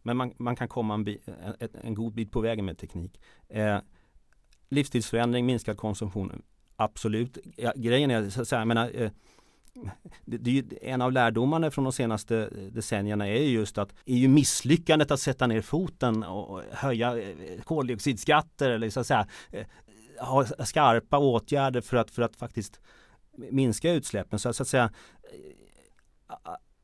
Men 0.03 0.17
man, 0.17 0.35
man 0.37 0.57
kan 0.57 0.69
komma 0.69 0.95
en, 0.95 1.05
bi, 1.05 1.19
en, 1.59 1.69
en 1.83 1.95
god 1.95 2.15
bit 2.15 2.31
på 2.31 2.41
vägen 2.41 2.65
med 2.65 2.79
teknik. 2.79 3.21
Eh, 3.49 3.79
livsstilsförändring, 4.69 5.47
minskad 5.47 5.77
konsumtion, 5.77 6.43
absolut. 6.77 7.39
Ja, 7.57 7.73
grejen 7.77 8.11
är, 8.11 8.31
så 8.31 8.43
att 8.43 8.49
säga, 8.49 8.61
jag 8.61 8.69
menar, 8.69 8.91
eh, 8.95 9.11
det, 10.25 10.37
det 10.39 10.51
är 10.51 10.55
ju, 10.55 10.65
en 10.83 11.03
av 11.03 11.13
lärdomarna 11.13 11.71
från 11.71 11.85
de 11.85 11.93
senaste 11.93 12.37
eh, 12.37 12.63
decennierna 12.73 13.29
är 13.29 13.35
just 13.43 13.79
att 13.79 13.95
är 14.05 14.17
ju 14.17 14.29
misslyckandet 14.29 15.11
att 15.11 15.21
sätta 15.21 15.47
ner 15.47 15.61
foten 15.61 16.23
och 16.25 16.63
höja 16.73 17.19
eh, 17.23 17.61
koldioxidskatter 17.65 18.71
eller 18.71 18.91
så 18.91 19.01
att 19.01 19.07
säga 19.07 19.27
eh, 19.51 19.67
ha 20.19 20.45
skarpa 20.65 21.19
åtgärder 21.19 21.81
för 21.81 21.97
att, 21.97 22.11
för 22.11 22.23
att 22.23 22.37
faktiskt 22.37 22.81
minska 23.51 23.93
utsläppen. 23.93 24.39
Så, 24.39 24.49
att- 24.49 24.57
så 24.57 24.63
att 24.63 24.69
säga 24.69 24.91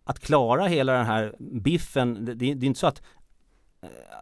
att 0.05 0.20
klara 0.20 0.66
hela 0.66 0.92
den 0.92 1.07
här 1.07 1.35
biffen, 1.38 2.24
det, 2.24 2.35
det 2.35 2.46
är 2.46 2.64
inte 2.64 2.81
så 2.81 2.87
att, 2.87 3.03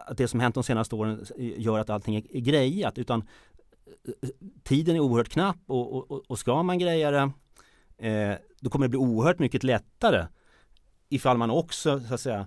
att 0.06 0.16
det 0.18 0.28
som 0.28 0.40
hänt 0.40 0.54
de 0.54 0.64
senaste 0.64 0.94
åren 0.94 1.24
gör 1.38 1.78
att 1.78 1.90
allting 1.90 2.16
är, 2.16 2.36
är 2.36 2.40
grejat 2.40 2.98
utan 2.98 3.28
tiden 4.62 4.96
är 4.96 5.00
oerhört 5.00 5.28
knapp 5.28 5.56
och, 5.66 6.10
och, 6.10 6.22
och 6.30 6.38
ska 6.38 6.62
man 6.62 6.78
greja 6.78 7.10
det 7.10 7.30
eh, 7.98 8.34
då 8.60 8.70
kommer 8.70 8.84
det 8.84 8.90
bli 8.90 8.98
oerhört 8.98 9.38
mycket 9.38 9.62
lättare 9.62 10.26
ifall 11.08 11.38
man 11.38 11.50
också 11.50 12.00
så 12.00 12.14
att 12.14 12.20
säga 12.20 12.46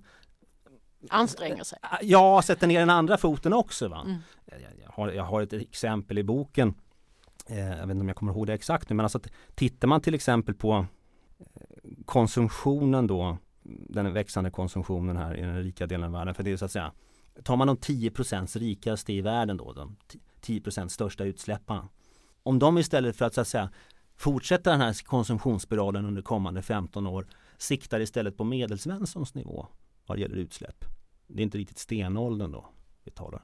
Anstränger 1.10 1.64
sig. 1.64 1.80
Ja, 2.02 2.42
sätter 2.42 2.68
ner 2.68 2.80
den 2.80 2.90
andra 2.90 3.18
foten 3.18 3.54
också. 3.54 3.88
Va? 3.88 4.02
Mm. 4.06 4.18
Jag, 4.84 4.92
har, 4.92 5.12
jag 5.12 5.24
har 5.24 5.42
ett 5.42 5.54
exempel 5.54 6.18
i 6.18 6.24
boken. 6.24 6.74
Eh, 7.48 7.60
jag 7.60 7.76
vet 7.76 7.90
inte 7.90 8.02
om 8.02 8.08
jag 8.08 8.18
kommer 8.18 8.32
ihåg 8.32 8.48
det 8.48 8.54
exakt 8.54 8.90
nu, 8.90 8.96
men 8.96 9.06
alltså 9.06 9.20
tittar 9.56 9.88
man 9.88 10.02
till 10.02 10.14
exempel 10.14 10.56
på 10.56 10.86
eh, 11.40 11.46
konsumtionen 12.06 13.08
då, 13.08 13.38
den 13.64 14.14
växande 14.14 14.52
konsumtionen 14.52 15.18
här 15.18 15.36
i 15.36 15.42
den 15.42 15.64
rika 15.64 15.88
delen 15.88 16.06
av 16.06 16.12
världen. 16.12 16.36
För 16.36 16.44
det 16.44 16.52
är 16.52 16.58
så 16.58 16.66
att 16.66 16.72
säga, 16.72 16.92
tar 17.44 17.56
man 17.56 17.68
de 17.68 17.78
10% 17.78 18.60
rikaste 18.60 19.14
i 19.14 19.22
världen 19.22 19.58
då, 19.58 19.74
de 19.74 19.96
10% 20.42 20.88
största 20.88 21.24
utsläpparna. 21.24 21.90
Om 22.44 22.60
de 22.60 22.78
istället 22.78 23.16
för 23.16 23.26
att 23.26 23.34
så 23.34 23.42
att 23.42 23.48
säga 23.48 23.70
fortsätta 24.20 24.72
den 24.72 24.82
här 24.82 25.04
konsumtionsspiralen 25.04 26.06
under 26.06 26.22
kommande 26.22 26.62
15 26.62 27.08
år 27.08 27.28
siktar 27.58 28.00
istället 28.00 28.38
på 28.38 28.44
medelsvenssons 28.44 29.34
nivå 29.34 29.68
vad 30.06 30.18
det 30.18 30.22
gäller 30.22 30.36
utsläpp. 30.36 30.86
Det 31.28 31.42
är 31.42 31.44
inte 31.44 31.58
riktigt 31.58 31.78
stenåldern 31.78 32.52
då 32.52 32.70
vi 33.04 33.12
talar. 33.12 33.44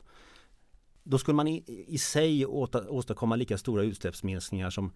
Då 1.04 1.18
skulle 1.18 1.36
man 1.36 1.48
i, 1.48 1.86
i 1.88 1.98
sig 1.98 2.46
åta, 2.46 2.90
åstadkomma 2.90 3.36
lika 3.36 3.58
stora 3.58 3.84
utsläppsminskningar 3.84 4.70
som, 4.70 4.92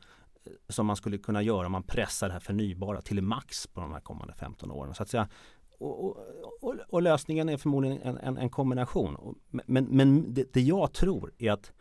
som 0.69 0.85
man 0.85 0.95
skulle 0.95 1.17
kunna 1.17 1.41
göra 1.41 1.65
om 1.65 1.71
man 1.71 1.83
pressar 1.83 2.27
det 2.27 2.33
här 2.33 2.39
förnybara 2.39 3.01
till 3.01 3.21
max 3.21 3.67
på 3.67 3.81
de 3.81 3.93
här 3.93 3.99
kommande 3.99 4.33
15 4.33 4.71
åren. 4.71 4.95
Så 4.95 5.03
att 5.03 5.09
säga, 5.09 5.29
och, 5.77 6.17
och, 6.61 6.75
och, 6.89 7.01
lösningen 7.01 7.49
är 7.49 7.57
förmodligen 7.57 8.01
en, 8.01 8.17
en, 8.17 8.37
en 8.37 8.49
kombination. 8.49 9.39
Men, 9.49 9.85
men 9.85 10.33
det, 10.33 10.53
det 10.53 10.61
jag 10.61 10.93
tror 10.93 11.33
är 11.37 11.51
att 11.51 11.71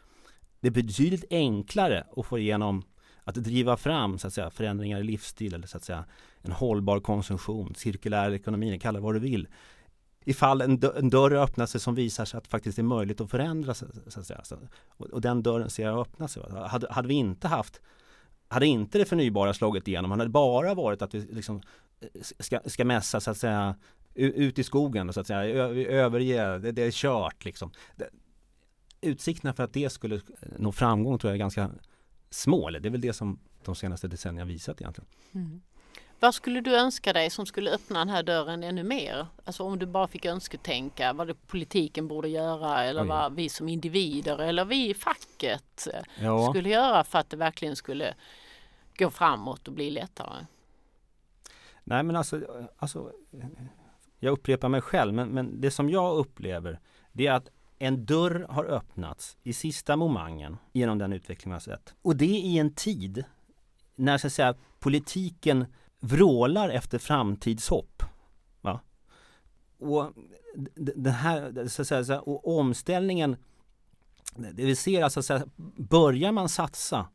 det 0.61 0.69
är 0.69 0.73
betydligt 0.73 1.25
enklare 1.31 2.07
att 2.17 2.27
få 2.27 2.39
igenom 2.39 2.83
att 3.29 3.35
driva 3.35 3.77
fram 3.77 4.19
så 4.19 4.27
att 4.27 4.35
säga, 4.35 4.51
förändringar 4.51 5.01
i 5.01 5.03
livsstil 5.03 5.55
eller 5.55 5.67
så 5.67 5.77
att 5.77 5.85
säga 5.85 6.05
en 6.43 6.53
hållbar 6.53 7.01
konsumtion, 7.01 7.75
cirkulär 7.75 8.33
ekonomi, 8.33 8.79
kalla 8.79 8.99
det 8.99 9.03
vad 9.03 9.14
du 9.14 9.19
vill. 9.19 9.49
Ifall 10.25 10.61
en, 10.61 10.83
en 10.97 11.11
dörr 11.11 11.33
öppnar 11.33 11.67
sig 11.67 11.81
som 11.81 11.95
visar 11.95 12.25
sig 12.25 12.38
att 12.38 12.45
det 12.45 12.51
faktiskt 12.51 12.79
är 12.79 12.83
möjligt 12.83 13.21
att 13.21 13.31
förändra 13.31 13.75
så, 13.75 13.87
att 14.17 14.27
säga. 14.27 14.43
Och, 14.88 15.07
och 15.07 15.21
den 15.21 15.43
dörren 15.43 15.71
ser 15.71 15.85
jag 15.85 16.01
öppna 16.01 16.29
sig. 16.29 16.43
Hade, 16.67 16.93
hade 16.93 17.09
vi 17.09 17.14
inte 17.14 17.49
haft 17.49 17.81
hade 18.49 18.67
inte 18.67 18.99
det 18.99 19.05
förnybara 19.05 19.55
slagit 19.55 19.88
igenom, 19.88 20.11
hade 20.11 20.25
det 20.25 20.31
bara 20.31 20.75
varit 20.75 21.03
att 21.03 21.14
vi 21.14 21.21
liksom 21.21 21.62
eh, 22.01 22.23
ska, 22.23 22.61
ska 22.67 22.85
mässa 22.85 23.21
så 23.21 23.31
att 23.31 23.38
säga 23.38 23.77
ut 24.14 24.59
i 24.59 24.64
skogen 24.64 25.09
och 25.09 25.14
så 25.14 25.21
att 25.21 25.27
säga 25.27 25.45
överge, 25.88 26.59
det, 26.59 26.73
det 26.73 26.83
är 26.83 26.91
kört 26.91 27.45
liksom. 27.45 27.73
Det, 27.97 28.09
utsikterna 29.01 29.53
för 29.53 29.62
att 29.62 29.73
det 29.73 29.91
skulle 29.91 30.14
eh, 30.14 30.21
nå 30.59 30.73
framgång 30.73 31.19
tror 31.19 31.31
jag 31.31 31.35
är 31.35 31.38
ganska 31.38 31.71
små, 32.31 32.69
eller 32.69 32.81
det 32.81 32.88
är 32.88 32.91
väl 32.91 33.01
det 33.01 33.12
som 33.12 33.38
de 33.64 33.75
senaste 33.75 34.09
decennierna 34.09 34.49
visat 34.49 34.81
egentligen. 34.81 35.09
Mm. 35.35 35.61
Vad 36.21 36.35
skulle 36.35 36.61
du 36.61 36.77
önska 36.77 37.12
dig 37.12 37.31
som 37.31 37.47
skulle 37.47 37.71
öppna 37.71 37.99
den 37.99 38.09
här 38.09 38.23
dörren 38.23 38.62
ännu 38.62 38.83
mer? 38.83 39.27
Alltså 39.45 39.64
om 39.64 39.79
du 39.79 39.87
bara 39.87 40.09
fick 40.09 40.25
önsketänka 40.27 41.12
vad 41.12 41.27
det 41.27 41.35
politiken 41.35 42.09
borde 42.09 42.29
göra 42.29 42.85
eller 42.85 43.03
Oj. 43.03 43.09
vad 43.09 43.35
vi 43.35 43.49
som 43.49 43.69
individer 43.69 44.38
eller 44.38 44.64
vi 44.64 44.91
i 44.91 44.95
facket 44.95 45.88
Ja. 46.21 46.51
skulle 46.51 46.69
göra 46.69 47.05
för 47.05 47.19
att 47.19 47.31
det 47.31 47.37
verkligen 47.37 47.77
skulle 47.77 48.14
gå 48.99 49.11
framåt 49.11 49.69
och 49.69 49.75
bli 49.75 49.91
lättare. 49.91 50.47
Nej 51.85 52.03
men 52.03 52.17
alltså, 52.17 52.67
alltså 52.77 53.12
jag 54.19 54.33
upprepar 54.33 54.69
mig 54.69 54.81
själv 54.81 55.14
men, 55.14 55.29
men 55.29 55.61
det 55.61 55.71
som 55.71 55.91
jag 55.91 56.17
upplever 56.17 56.81
det 57.12 57.27
är 57.27 57.33
att 57.33 57.49
en 57.79 58.07
dörr 58.07 58.47
har 58.49 58.64
öppnats 58.64 59.37
i 59.43 59.53
sista 59.53 59.97
momangen 59.97 60.57
genom 60.73 60.99
den 60.99 61.12
utveckling 61.12 61.53
vi 61.53 61.55
har 61.55 61.61
sett. 61.61 61.95
Och 62.03 62.17
det 62.17 62.27
i 62.27 62.59
en 62.59 62.75
tid 62.75 63.25
när 63.97 64.19
så 64.19 64.27
att 64.27 64.33
säga 64.33 64.55
politiken 64.79 65.67
vrålar 66.01 66.69
efter 66.69 66.99
framtidshopp. 66.99 68.03
Va? 68.61 68.81
Och 69.79 70.12
den 70.75 71.12
här, 71.12 71.69
så 71.69 71.83
att 71.83 71.88
säga, 71.88 72.21
och 72.21 72.59
omställningen 72.59 73.37
det 74.37 74.64
vi 74.64 74.77
ser 74.77 75.03
alltså 75.03 75.23
så 75.23 75.41
börjar 75.77 76.33
man 76.33 76.49
satsa 76.49 77.09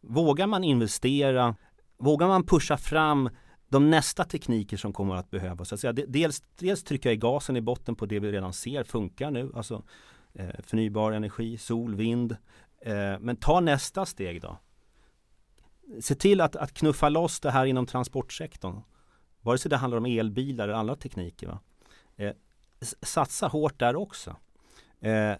Vågar 0.00 0.46
man 0.46 0.64
investera 0.64 1.56
Vågar 1.98 2.28
man 2.28 2.46
pusha 2.46 2.76
fram 2.76 3.30
de 3.68 3.90
nästa 3.90 4.24
tekniker 4.24 4.76
som 4.76 4.92
kommer 4.92 5.14
att 5.14 5.30
behövas. 5.30 5.72
Alltså, 5.72 5.92
dels, 5.92 6.42
dels 6.56 6.84
trycka 6.84 7.12
i 7.12 7.16
gasen 7.16 7.56
i 7.56 7.60
botten 7.60 7.94
på 7.94 8.06
det 8.06 8.20
vi 8.20 8.32
redan 8.32 8.52
ser 8.52 8.84
funkar 8.84 9.30
nu. 9.30 9.52
Alltså 9.54 9.82
eh, 10.34 10.50
förnybar 10.62 11.12
energi, 11.12 11.58
sol, 11.58 11.94
vind. 11.94 12.36
Eh, 12.80 13.18
men 13.20 13.36
ta 13.36 13.60
nästa 13.60 14.06
steg 14.06 14.42
då. 14.42 14.58
Se 16.00 16.14
till 16.14 16.40
att, 16.40 16.56
att 16.56 16.72
knuffa 16.72 17.08
loss 17.08 17.40
det 17.40 17.50
här 17.50 17.66
inom 17.66 17.86
transportsektorn. 17.86 18.80
Vare 19.40 19.58
sig 19.58 19.68
det 19.68 19.76
handlar 19.76 19.98
om 19.98 20.06
elbilar 20.06 20.64
eller 20.64 20.78
andra 20.78 20.96
tekniker. 20.96 21.46
Va? 21.46 21.60
Eh, 22.16 22.32
satsa 23.02 23.46
hårt 23.48 23.78
där 23.78 23.96
också. 23.96 24.36
Eh, 25.00 25.32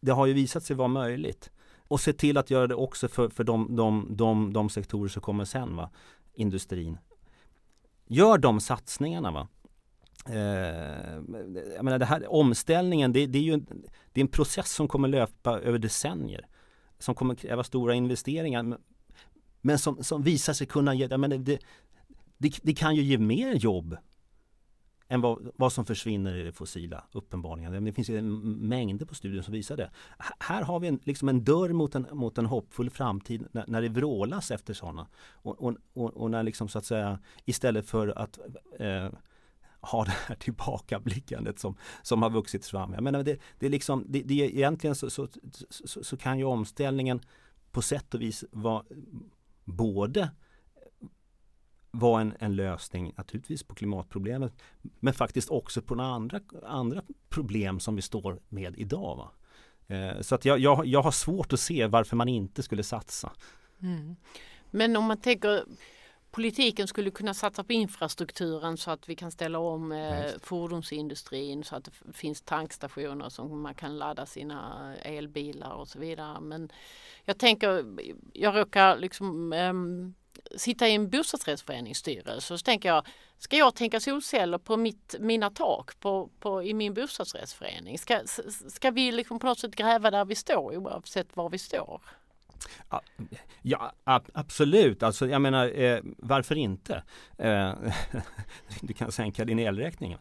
det 0.00 0.12
har 0.12 0.26
ju 0.26 0.32
visat 0.32 0.64
sig 0.64 0.76
vara 0.76 0.88
möjligt. 0.88 1.50
Och 1.88 2.00
se 2.00 2.12
till 2.12 2.36
att 2.36 2.50
göra 2.50 2.66
det 2.66 2.74
också 2.74 3.08
för, 3.08 3.28
för 3.28 3.44
de, 3.44 3.76
de, 3.76 4.06
de, 4.10 4.52
de 4.52 4.70
sektorer 4.70 5.08
som 5.08 5.22
kommer 5.22 5.44
sen, 5.44 5.76
va? 5.76 5.90
industrin. 6.34 6.98
Gör 8.06 8.38
de 8.38 8.60
satsningarna. 8.60 9.30
va 9.30 9.48
Eh, 10.26 11.14
jag 11.76 11.84
menar 11.84 11.98
det 11.98 12.04
här, 12.04 12.32
omställningen, 12.32 13.12
det, 13.12 13.26
det, 13.26 13.38
är 13.38 13.42
ju 13.42 13.52
en, 13.52 13.66
det 14.12 14.20
är 14.20 14.22
en 14.22 14.28
process 14.28 14.72
som 14.72 14.88
kommer 14.88 15.08
löpa 15.08 15.60
över 15.60 15.78
decennier. 15.78 16.46
Som 16.98 17.14
kommer 17.14 17.34
kräva 17.34 17.64
stora 17.64 17.94
investeringar. 17.94 18.78
Men 19.60 19.78
som, 19.78 20.04
som 20.04 20.22
visar 20.22 20.52
sig 20.52 20.66
kunna 20.66 20.94
ge, 20.94 21.06
jag 21.06 21.20
menar, 21.20 21.36
det, 21.36 21.58
det, 22.38 22.58
det 22.62 22.74
kan 22.74 22.96
ju 22.96 23.02
ge 23.02 23.18
mer 23.18 23.54
jobb 23.54 23.96
än 25.08 25.20
vad, 25.20 25.50
vad 25.56 25.72
som 25.72 25.84
försvinner 25.84 26.36
i 26.36 26.42
det 26.42 26.52
fossila 26.52 27.04
uppenbarligen. 27.12 27.84
Det 27.84 27.92
finns 27.92 28.08
ju 28.08 28.22
mängder 28.22 29.06
på 29.06 29.14
studier 29.14 29.42
som 29.42 29.52
visar 29.52 29.76
det. 29.76 29.90
Här 30.38 30.62
har 30.62 30.80
vi 30.80 30.88
en, 30.88 31.00
liksom 31.04 31.28
en 31.28 31.44
dörr 31.44 31.72
mot 31.72 31.94
en, 31.94 32.06
mot 32.12 32.38
en 32.38 32.46
hoppfull 32.46 32.90
framtid 32.90 33.46
när, 33.52 33.64
när 33.66 33.82
det 33.82 33.88
vrålas 33.88 34.50
efter 34.50 34.74
sådana. 34.74 35.06
Och, 35.32 35.62
och, 35.62 35.74
och, 35.92 36.16
och, 36.16 36.30
när 36.30 36.42
liksom 36.42 36.68
så 36.68 36.78
att 36.78 36.84
säga 36.84 37.18
istället 37.44 37.86
för 37.86 38.18
att 38.18 38.38
eh, 38.78 39.08
ha 39.80 40.04
det 40.04 40.10
här 40.10 40.34
tillbakablickandet 40.34 41.58
som, 41.58 41.76
som 42.02 42.22
har 42.22 42.30
vuxit 42.30 42.66
fram. 42.66 42.92
Jag 42.92 43.02
menar, 43.02 43.22
det, 43.22 43.40
det 43.58 43.66
är 43.66 43.70
liksom, 43.70 44.04
det, 44.08 44.22
det 44.22 44.40
är 44.40 44.48
egentligen 44.48 44.94
så, 44.94 45.10
så, 45.10 45.28
så, 45.70 46.04
så, 46.04 46.16
kan 46.16 46.38
ju 46.38 46.44
omställningen 46.44 47.20
på 47.70 47.82
sätt 47.82 48.14
och 48.14 48.20
vis 48.20 48.44
vara 48.50 48.84
både 49.64 50.30
vara 51.94 52.20
en, 52.20 52.34
en 52.38 52.56
lösning 52.56 53.12
naturligtvis 53.16 53.62
på 53.62 53.74
klimatproblemet 53.74 54.52
men 55.00 55.14
faktiskt 55.14 55.50
också 55.50 55.82
på 55.82 55.94
några 55.94 56.10
andra, 56.10 56.40
andra 56.66 57.02
problem 57.28 57.80
som 57.80 57.96
vi 57.96 58.02
står 58.02 58.40
med 58.48 58.74
idag. 58.78 59.16
Va? 59.16 59.30
Eh, 59.94 60.20
så 60.20 60.34
att 60.34 60.44
jag, 60.44 60.58
jag, 60.58 60.86
jag 60.86 61.02
har 61.02 61.10
svårt 61.10 61.52
att 61.52 61.60
se 61.60 61.86
varför 61.86 62.16
man 62.16 62.28
inte 62.28 62.62
skulle 62.62 62.82
satsa. 62.82 63.32
Mm. 63.82 64.16
Men 64.70 64.96
om 64.96 65.04
man 65.04 65.16
tänker 65.16 65.64
politiken 66.30 66.88
skulle 66.88 67.10
kunna 67.10 67.34
satsa 67.34 67.64
på 67.64 67.72
infrastrukturen 67.72 68.76
så 68.76 68.90
att 68.90 69.08
vi 69.08 69.16
kan 69.16 69.30
ställa 69.30 69.58
om 69.58 69.92
eh, 69.92 70.30
fordonsindustrin 70.42 71.64
så 71.64 71.76
att 71.76 71.84
det 71.84 72.12
finns 72.12 72.42
tankstationer 72.42 73.28
som 73.28 73.62
man 73.62 73.74
kan 73.74 73.98
ladda 73.98 74.26
sina 74.26 74.92
elbilar 74.96 75.72
och 75.72 75.88
så 75.88 75.98
vidare. 75.98 76.40
Men 76.40 76.72
jag 77.24 77.38
tänker, 77.38 77.84
jag 78.32 78.56
råkar 78.56 78.96
liksom 78.96 79.52
eh, 79.52 79.72
sitta 80.56 80.88
i 80.88 80.94
en 80.94 81.10
bostadsrättsföreningsstyrelse 81.10 82.58
så 82.58 82.64
tänker 82.64 82.88
jag, 82.88 83.06
ska 83.38 83.56
jag 83.56 83.74
tänka 83.74 84.00
solceller 84.00 84.58
på 84.58 84.76
mitt, 84.76 85.14
mina 85.20 85.50
tak 85.50 86.00
på, 86.00 86.30
på, 86.40 86.62
i 86.62 86.74
min 86.74 86.94
bostadsrättsförening? 86.94 87.98
Ska, 87.98 88.20
ska 88.68 88.90
vi 88.90 89.12
liksom 89.12 89.38
på 89.38 89.46
något 89.46 89.58
sätt 89.58 89.74
gräva 89.74 90.10
där 90.10 90.24
vi 90.24 90.34
står 90.34 90.76
oavsett 90.76 91.36
var 91.36 91.50
vi 91.50 91.58
står? 91.58 92.00
Ja, 93.62 93.92
absolut. 94.32 95.02
Alltså, 95.02 95.28
jag 95.28 95.42
menar, 95.42 95.80
eh, 95.80 96.00
varför 96.18 96.54
inte? 96.54 97.02
Eh, 97.38 97.72
du 98.80 98.92
kan 98.92 99.12
sänka 99.12 99.44
din 99.44 99.58
elräkning. 99.58 100.16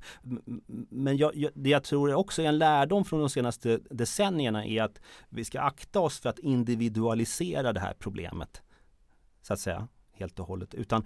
Men 0.89 1.17
jag, 1.17 1.35
jag, 1.35 1.51
det 1.55 1.69
jag 1.69 1.83
tror 1.83 2.13
också 2.13 2.41
är 2.41 2.45
en 2.45 2.57
lärdom 2.57 3.05
från 3.05 3.19
de 3.19 3.29
senaste 3.29 3.79
decennierna 3.89 4.65
är 4.65 4.83
att 4.83 5.01
vi 5.29 5.45
ska 5.45 5.61
akta 5.61 5.99
oss 5.99 6.19
för 6.19 6.29
att 6.29 6.39
individualisera 6.39 7.73
det 7.73 7.79
här 7.79 7.93
problemet. 7.99 8.61
Så 9.41 9.53
att 9.53 9.59
säga 9.59 9.87
helt 10.13 10.39
och 10.39 10.47
hållet. 10.47 10.73
Utan 10.73 11.05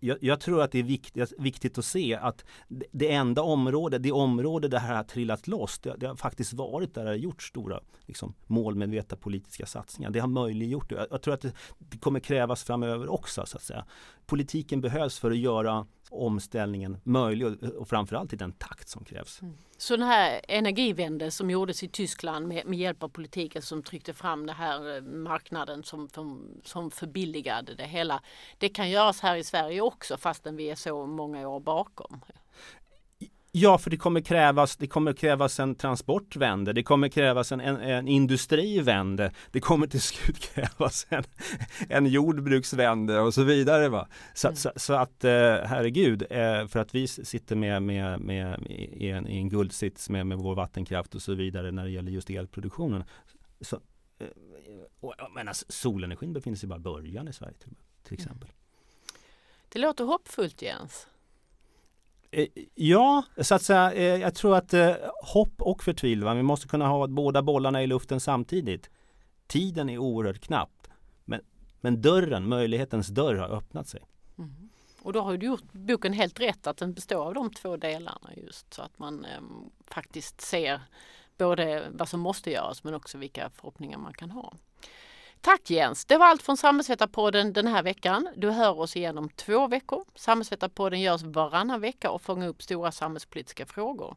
jag, 0.00 0.18
jag 0.20 0.40
tror 0.40 0.62
att 0.62 0.72
det 0.72 0.78
är 0.78 0.82
viktigt, 0.82 1.32
viktigt, 1.38 1.78
att 1.78 1.84
se 1.84 2.14
att 2.14 2.44
det 2.90 3.12
enda 3.12 3.42
område, 3.42 3.98
det 3.98 4.12
område 4.12 4.68
där 4.68 4.78
det 4.78 4.86
här 4.86 4.96
har 4.96 5.04
trillat 5.04 5.46
loss, 5.46 5.78
det, 5.78 5.94
det 5.96 6.06
har 6.06 6.16
faktiskt 6.16 6.52
varit 6.52 6.94
där 6.94 7.04
det 7.04 7.10
har 7.10 7.16
gjort 7.16 7.42
stora 7.42 7.80
liksom, 8.06 8.34
målmedvetna 8.46 9.16
politiska 9.16 9.66
satsningar. 9.66 10.10
Det 10.10 10.18
har 10.18 10.28
möjliggjort 10.28 10.88
det. 10.88 10.94
Jag, 10.94 11.06
jag 11.10 11.22
tror 11.22 11.34
att 11.34 11.40
det, 11.40 11.52
det, 11.78 11.98
kommer 11.98 12.20
krävas 12.20 12.64
framöver 12.64 13.08
också 13.12 13.46
så 13.46 13.56
att 13.56 13.62
säga. 13.62 13.84
Politiken 14.26 14.80
behövs 14.80 15.18
för 15.18 15.30
att 15.30 15.38
göra 15.38 15.86
omställningen 16.10 17.00
möjlig 17.04 17.46
och, 17.46 17.62
och 17.62 17.88
framförallt 17.88 18.32
i 18.32 18.36
den 18.36 18.52
takt 18.52 18.88
som 18.88 19.04
krävs. 19.04 19.42
Mm. 19.42 19.54
Så 19.76 19.96
den 19.96 20.06
här 20.06 20.40
energivände 20.48 21.30
som 21.30 21.50
gjordes 21.50 21.82
i 21.82 21.88
Tyskland 21.88 22.48
med, 22.48 22.66
med, 22.66 22.78
hjälp 22.78 23.02
av 23.02 23.08
politiken 23.08 23.62
som 23.62 23.82
tryckte 23.82 24.14
fram 24.14 24.46
den 24.46 24.56
här 24.56 24.96
eh, 24.96 25.02
marknaden 25.02 25.82
som, 25.82 26.08
som, 26.08 26.48
som 26.64 26.90
förbilligade 26.90 27.74
det 27.74 27.84
hela. 27.84 28.22
Det 28.58 28.68
kan 28.68 28.90
göras 28.90 29.20
här 29.20 29.36
i 29.36 29.44
Sverige 29.44 29.80
också 29.80 30.16
fastän 30.16 30.56
vi 30.56 30.70
är 30.70 30.74
så 30.74 31.06
många 31.06 31.48
år 31.48 31.60
bakom. 31.60 32.20
Ja, 33.60 33.78
för 33.78 33.90
det 33.90 33.96
kommer 33.96 34.20
krävas, 34.20 34.76
det 34.76 34.86
kommer 34.86 35.12
krävas 35.12 35.60
en 35.60 35.74
transportvände, 35.74 36.72
det 36.72 36.82
kommer 36.82 37.08
krävas 37.08 37.52
en, 37.52 37.60
en, 37.60 37.76
en 37.76 38.08
industrivände, 38.08 39.32
det 39.50 39.60
kommer 39.60 39.86
till 39.86 40.00
slut 40.00 40.38
krävas 40.54 41.06
en, 41.08 41.24
en 41.88 42.06
jordbruksvände 42.06 43.20
och 43.20 43.34
så 43.34 43.42
vidare. 43.42 43.88
Va? 43.88 44.08
Så, 44.34 44.48
mm. 44.48 44.56
så, 44.56 44.72
så, 44.76 44.94
att 44.94 45.24
eh, 45.24 45.30
herregud, 45.64 46.22
eh, 46.30 46.66
för 46.66 46.78
att 46.78 46.94
vi 46.94 47.08
sitter 47.08 47.56
med, 47.56 47.82
med, 47.82 48.20
med 48.20 48.66
i, 48.66 49.10
en, 49.10 49.28
i 49.28 49.36
en 49.36 49.48
guldsits 49.48 50.10
med, 50.10 50.26
med 50.26 50.38
vår 50.38 50.54
vattenkraft 50.54 51.14
och 51.14 51.22
så 51.22 51.34
vidare 51.34 51.70
när 51.70 51.84
det 51.84 51.90
gäller 51.90 52.12
just 52.12 52.30
elproduktionen. 52.30 53.04
Så, 53.60 53.76
eh, 54.18 54.26
och, 55.00 55.14
men 55.34 55.48
alltså, 55.48 55.66
solenergin 55.68 56.32
befinner 56.32 56.56
sig 56.56 56.68
bara 56.68 56.78
i 56.78 56.82
början 56.82 57.28
i 57.28 57.32
Sverige 57.32 57.54
till, 57.54 57.74
till 58.02 58.14
mm. 58.14 58.24
exempel. 58.24 58.48
Det 59.68 59.78
låter 59.78 60.04
hoppfullt 60.04 60.62
Jens. 60.62 61.06
Eh, 62.30 62.46
ja, 62.74 63.24
så 63.36 63.54
att 63.54 63.62
säga, 63.62 63.92
eh, 63.92 64.20
jag 64.20 64.34
tror 64.34 64.56
att 64.56 64.74
eh, 64.74 64.94
hopp 65.22 65.62
och 65.62 65.82
förtvivlan, 65.82 66.36
vi 66.36 66.42
måste 66.42 66.68
kunna 66.68 66.88
ha 66.88 67.06
båda 67.06 67.42
bollarna 67.42 67.82
i 67.82 67.86
luften 67.86 68.20
samtidigt. 68.20 68.90
Tiden 69.46 69.88
är 69.88 69.98
oerhört 69.98 70.40
knapp. 70.40 70.88
Men, 71.24 71.40
men 71.80 72.02
dörren, 72.02 72.48
möjlighetens 72.48 73.08
dörr 73.08 73.34
har 73.34 73.48
öppnat 73.48 73.88
sig. 73.88 74.00
Mm. 74.38 74.68
Och 75.02 75.12
då 75.12 75.20
har 75.20 75.36
du 75.36 75.46
gjort 75.46 75.72
boken 75.72 76.12
helt 76.12 76.40
rätt 76.40 76.66
att 76.66 76.76
den 76.76 76.92
består 76.94 77.26
av 77.26 77.34
de 77.34 77.50
två 77.50 77.76
delarna 77.76 78.30
just 78.36 78.74
så 78.74 78.82
att 78.82 78.98
man 78.98 79.24
eh, 79.24 79.40
faktiskt 79.86 80.40
ser 80.40 80.80
både 81.38 81.88
vad 81.92 82.08
som 82.08 82.20
måste 82.20 82.50
göras 82.50 82.84
men 82.84 82.94
också 82.94 83.18
vilka 83.18 83.50
förhoppningar 83.50 83.98
man 83.98 84.12
kan 84.12 84.30
ha. 84.30 84.54
Tack 85.40 85.70
Jens! 85.70 86.04
Det 86.04 86.16
var 86.16 86.26
allt 86.26 86.42
från 86.42 86.56
Samhällsvetarpodden 86.56 87.52
den 87.52 87.66
här 87.66 87.82
veckan. 87.82 88.28
Du 88.36 88.50
hör 88.50 88.78
oss 88.78 88.96
igen 88.96 89.18
om 89.18 89.28
två 89.28 89.66
veckor. 89.66 90.04
Samhällsvetarpodden 90.14 91.00
görs 91.00 91.22
varannan 91.22 91.80
vecka 91.80 92.10
och 92.10 92.22
fångar 92.22 92.48
upp 92.48 92.62
stora 92.62 92.92
samhällspolitiska 92.92 93.66
frågor. 93.66 94.16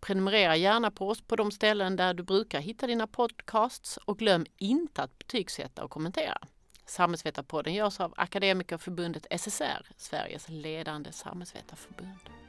Prenumerera 0.00 0.56
gärna 0.56 0.90
på 0.90 1.08
oss 1.08 1.20
på 1.20 1.36
de 1.36 1.50
ställen 1.50 1.96
där 1.96 2.14
du 2.14 2.22
brukar 2.22 2.60
hitta 2.60 2.86
dina 2.86 3.06
podcasts 3.06 3.96
och 3.96 4.18
glöm 4.18 4.46
inte 4.56 5.02
att 5.02 5.18
betygsätta 5.18 5.84
och 5.84 5.90
kommentera. 5.90 6.38
Samhällsvetarpodden 6.86 7.74
görs 7.74 8.00
av 8.00 8.14
Akademikerförbundet 8.16 9.26
SSR, 9.30 9.86
Sveriges 9.96 10.48
ledande 10.48 11.12
samhällsvetarförbund. 11.12 12.47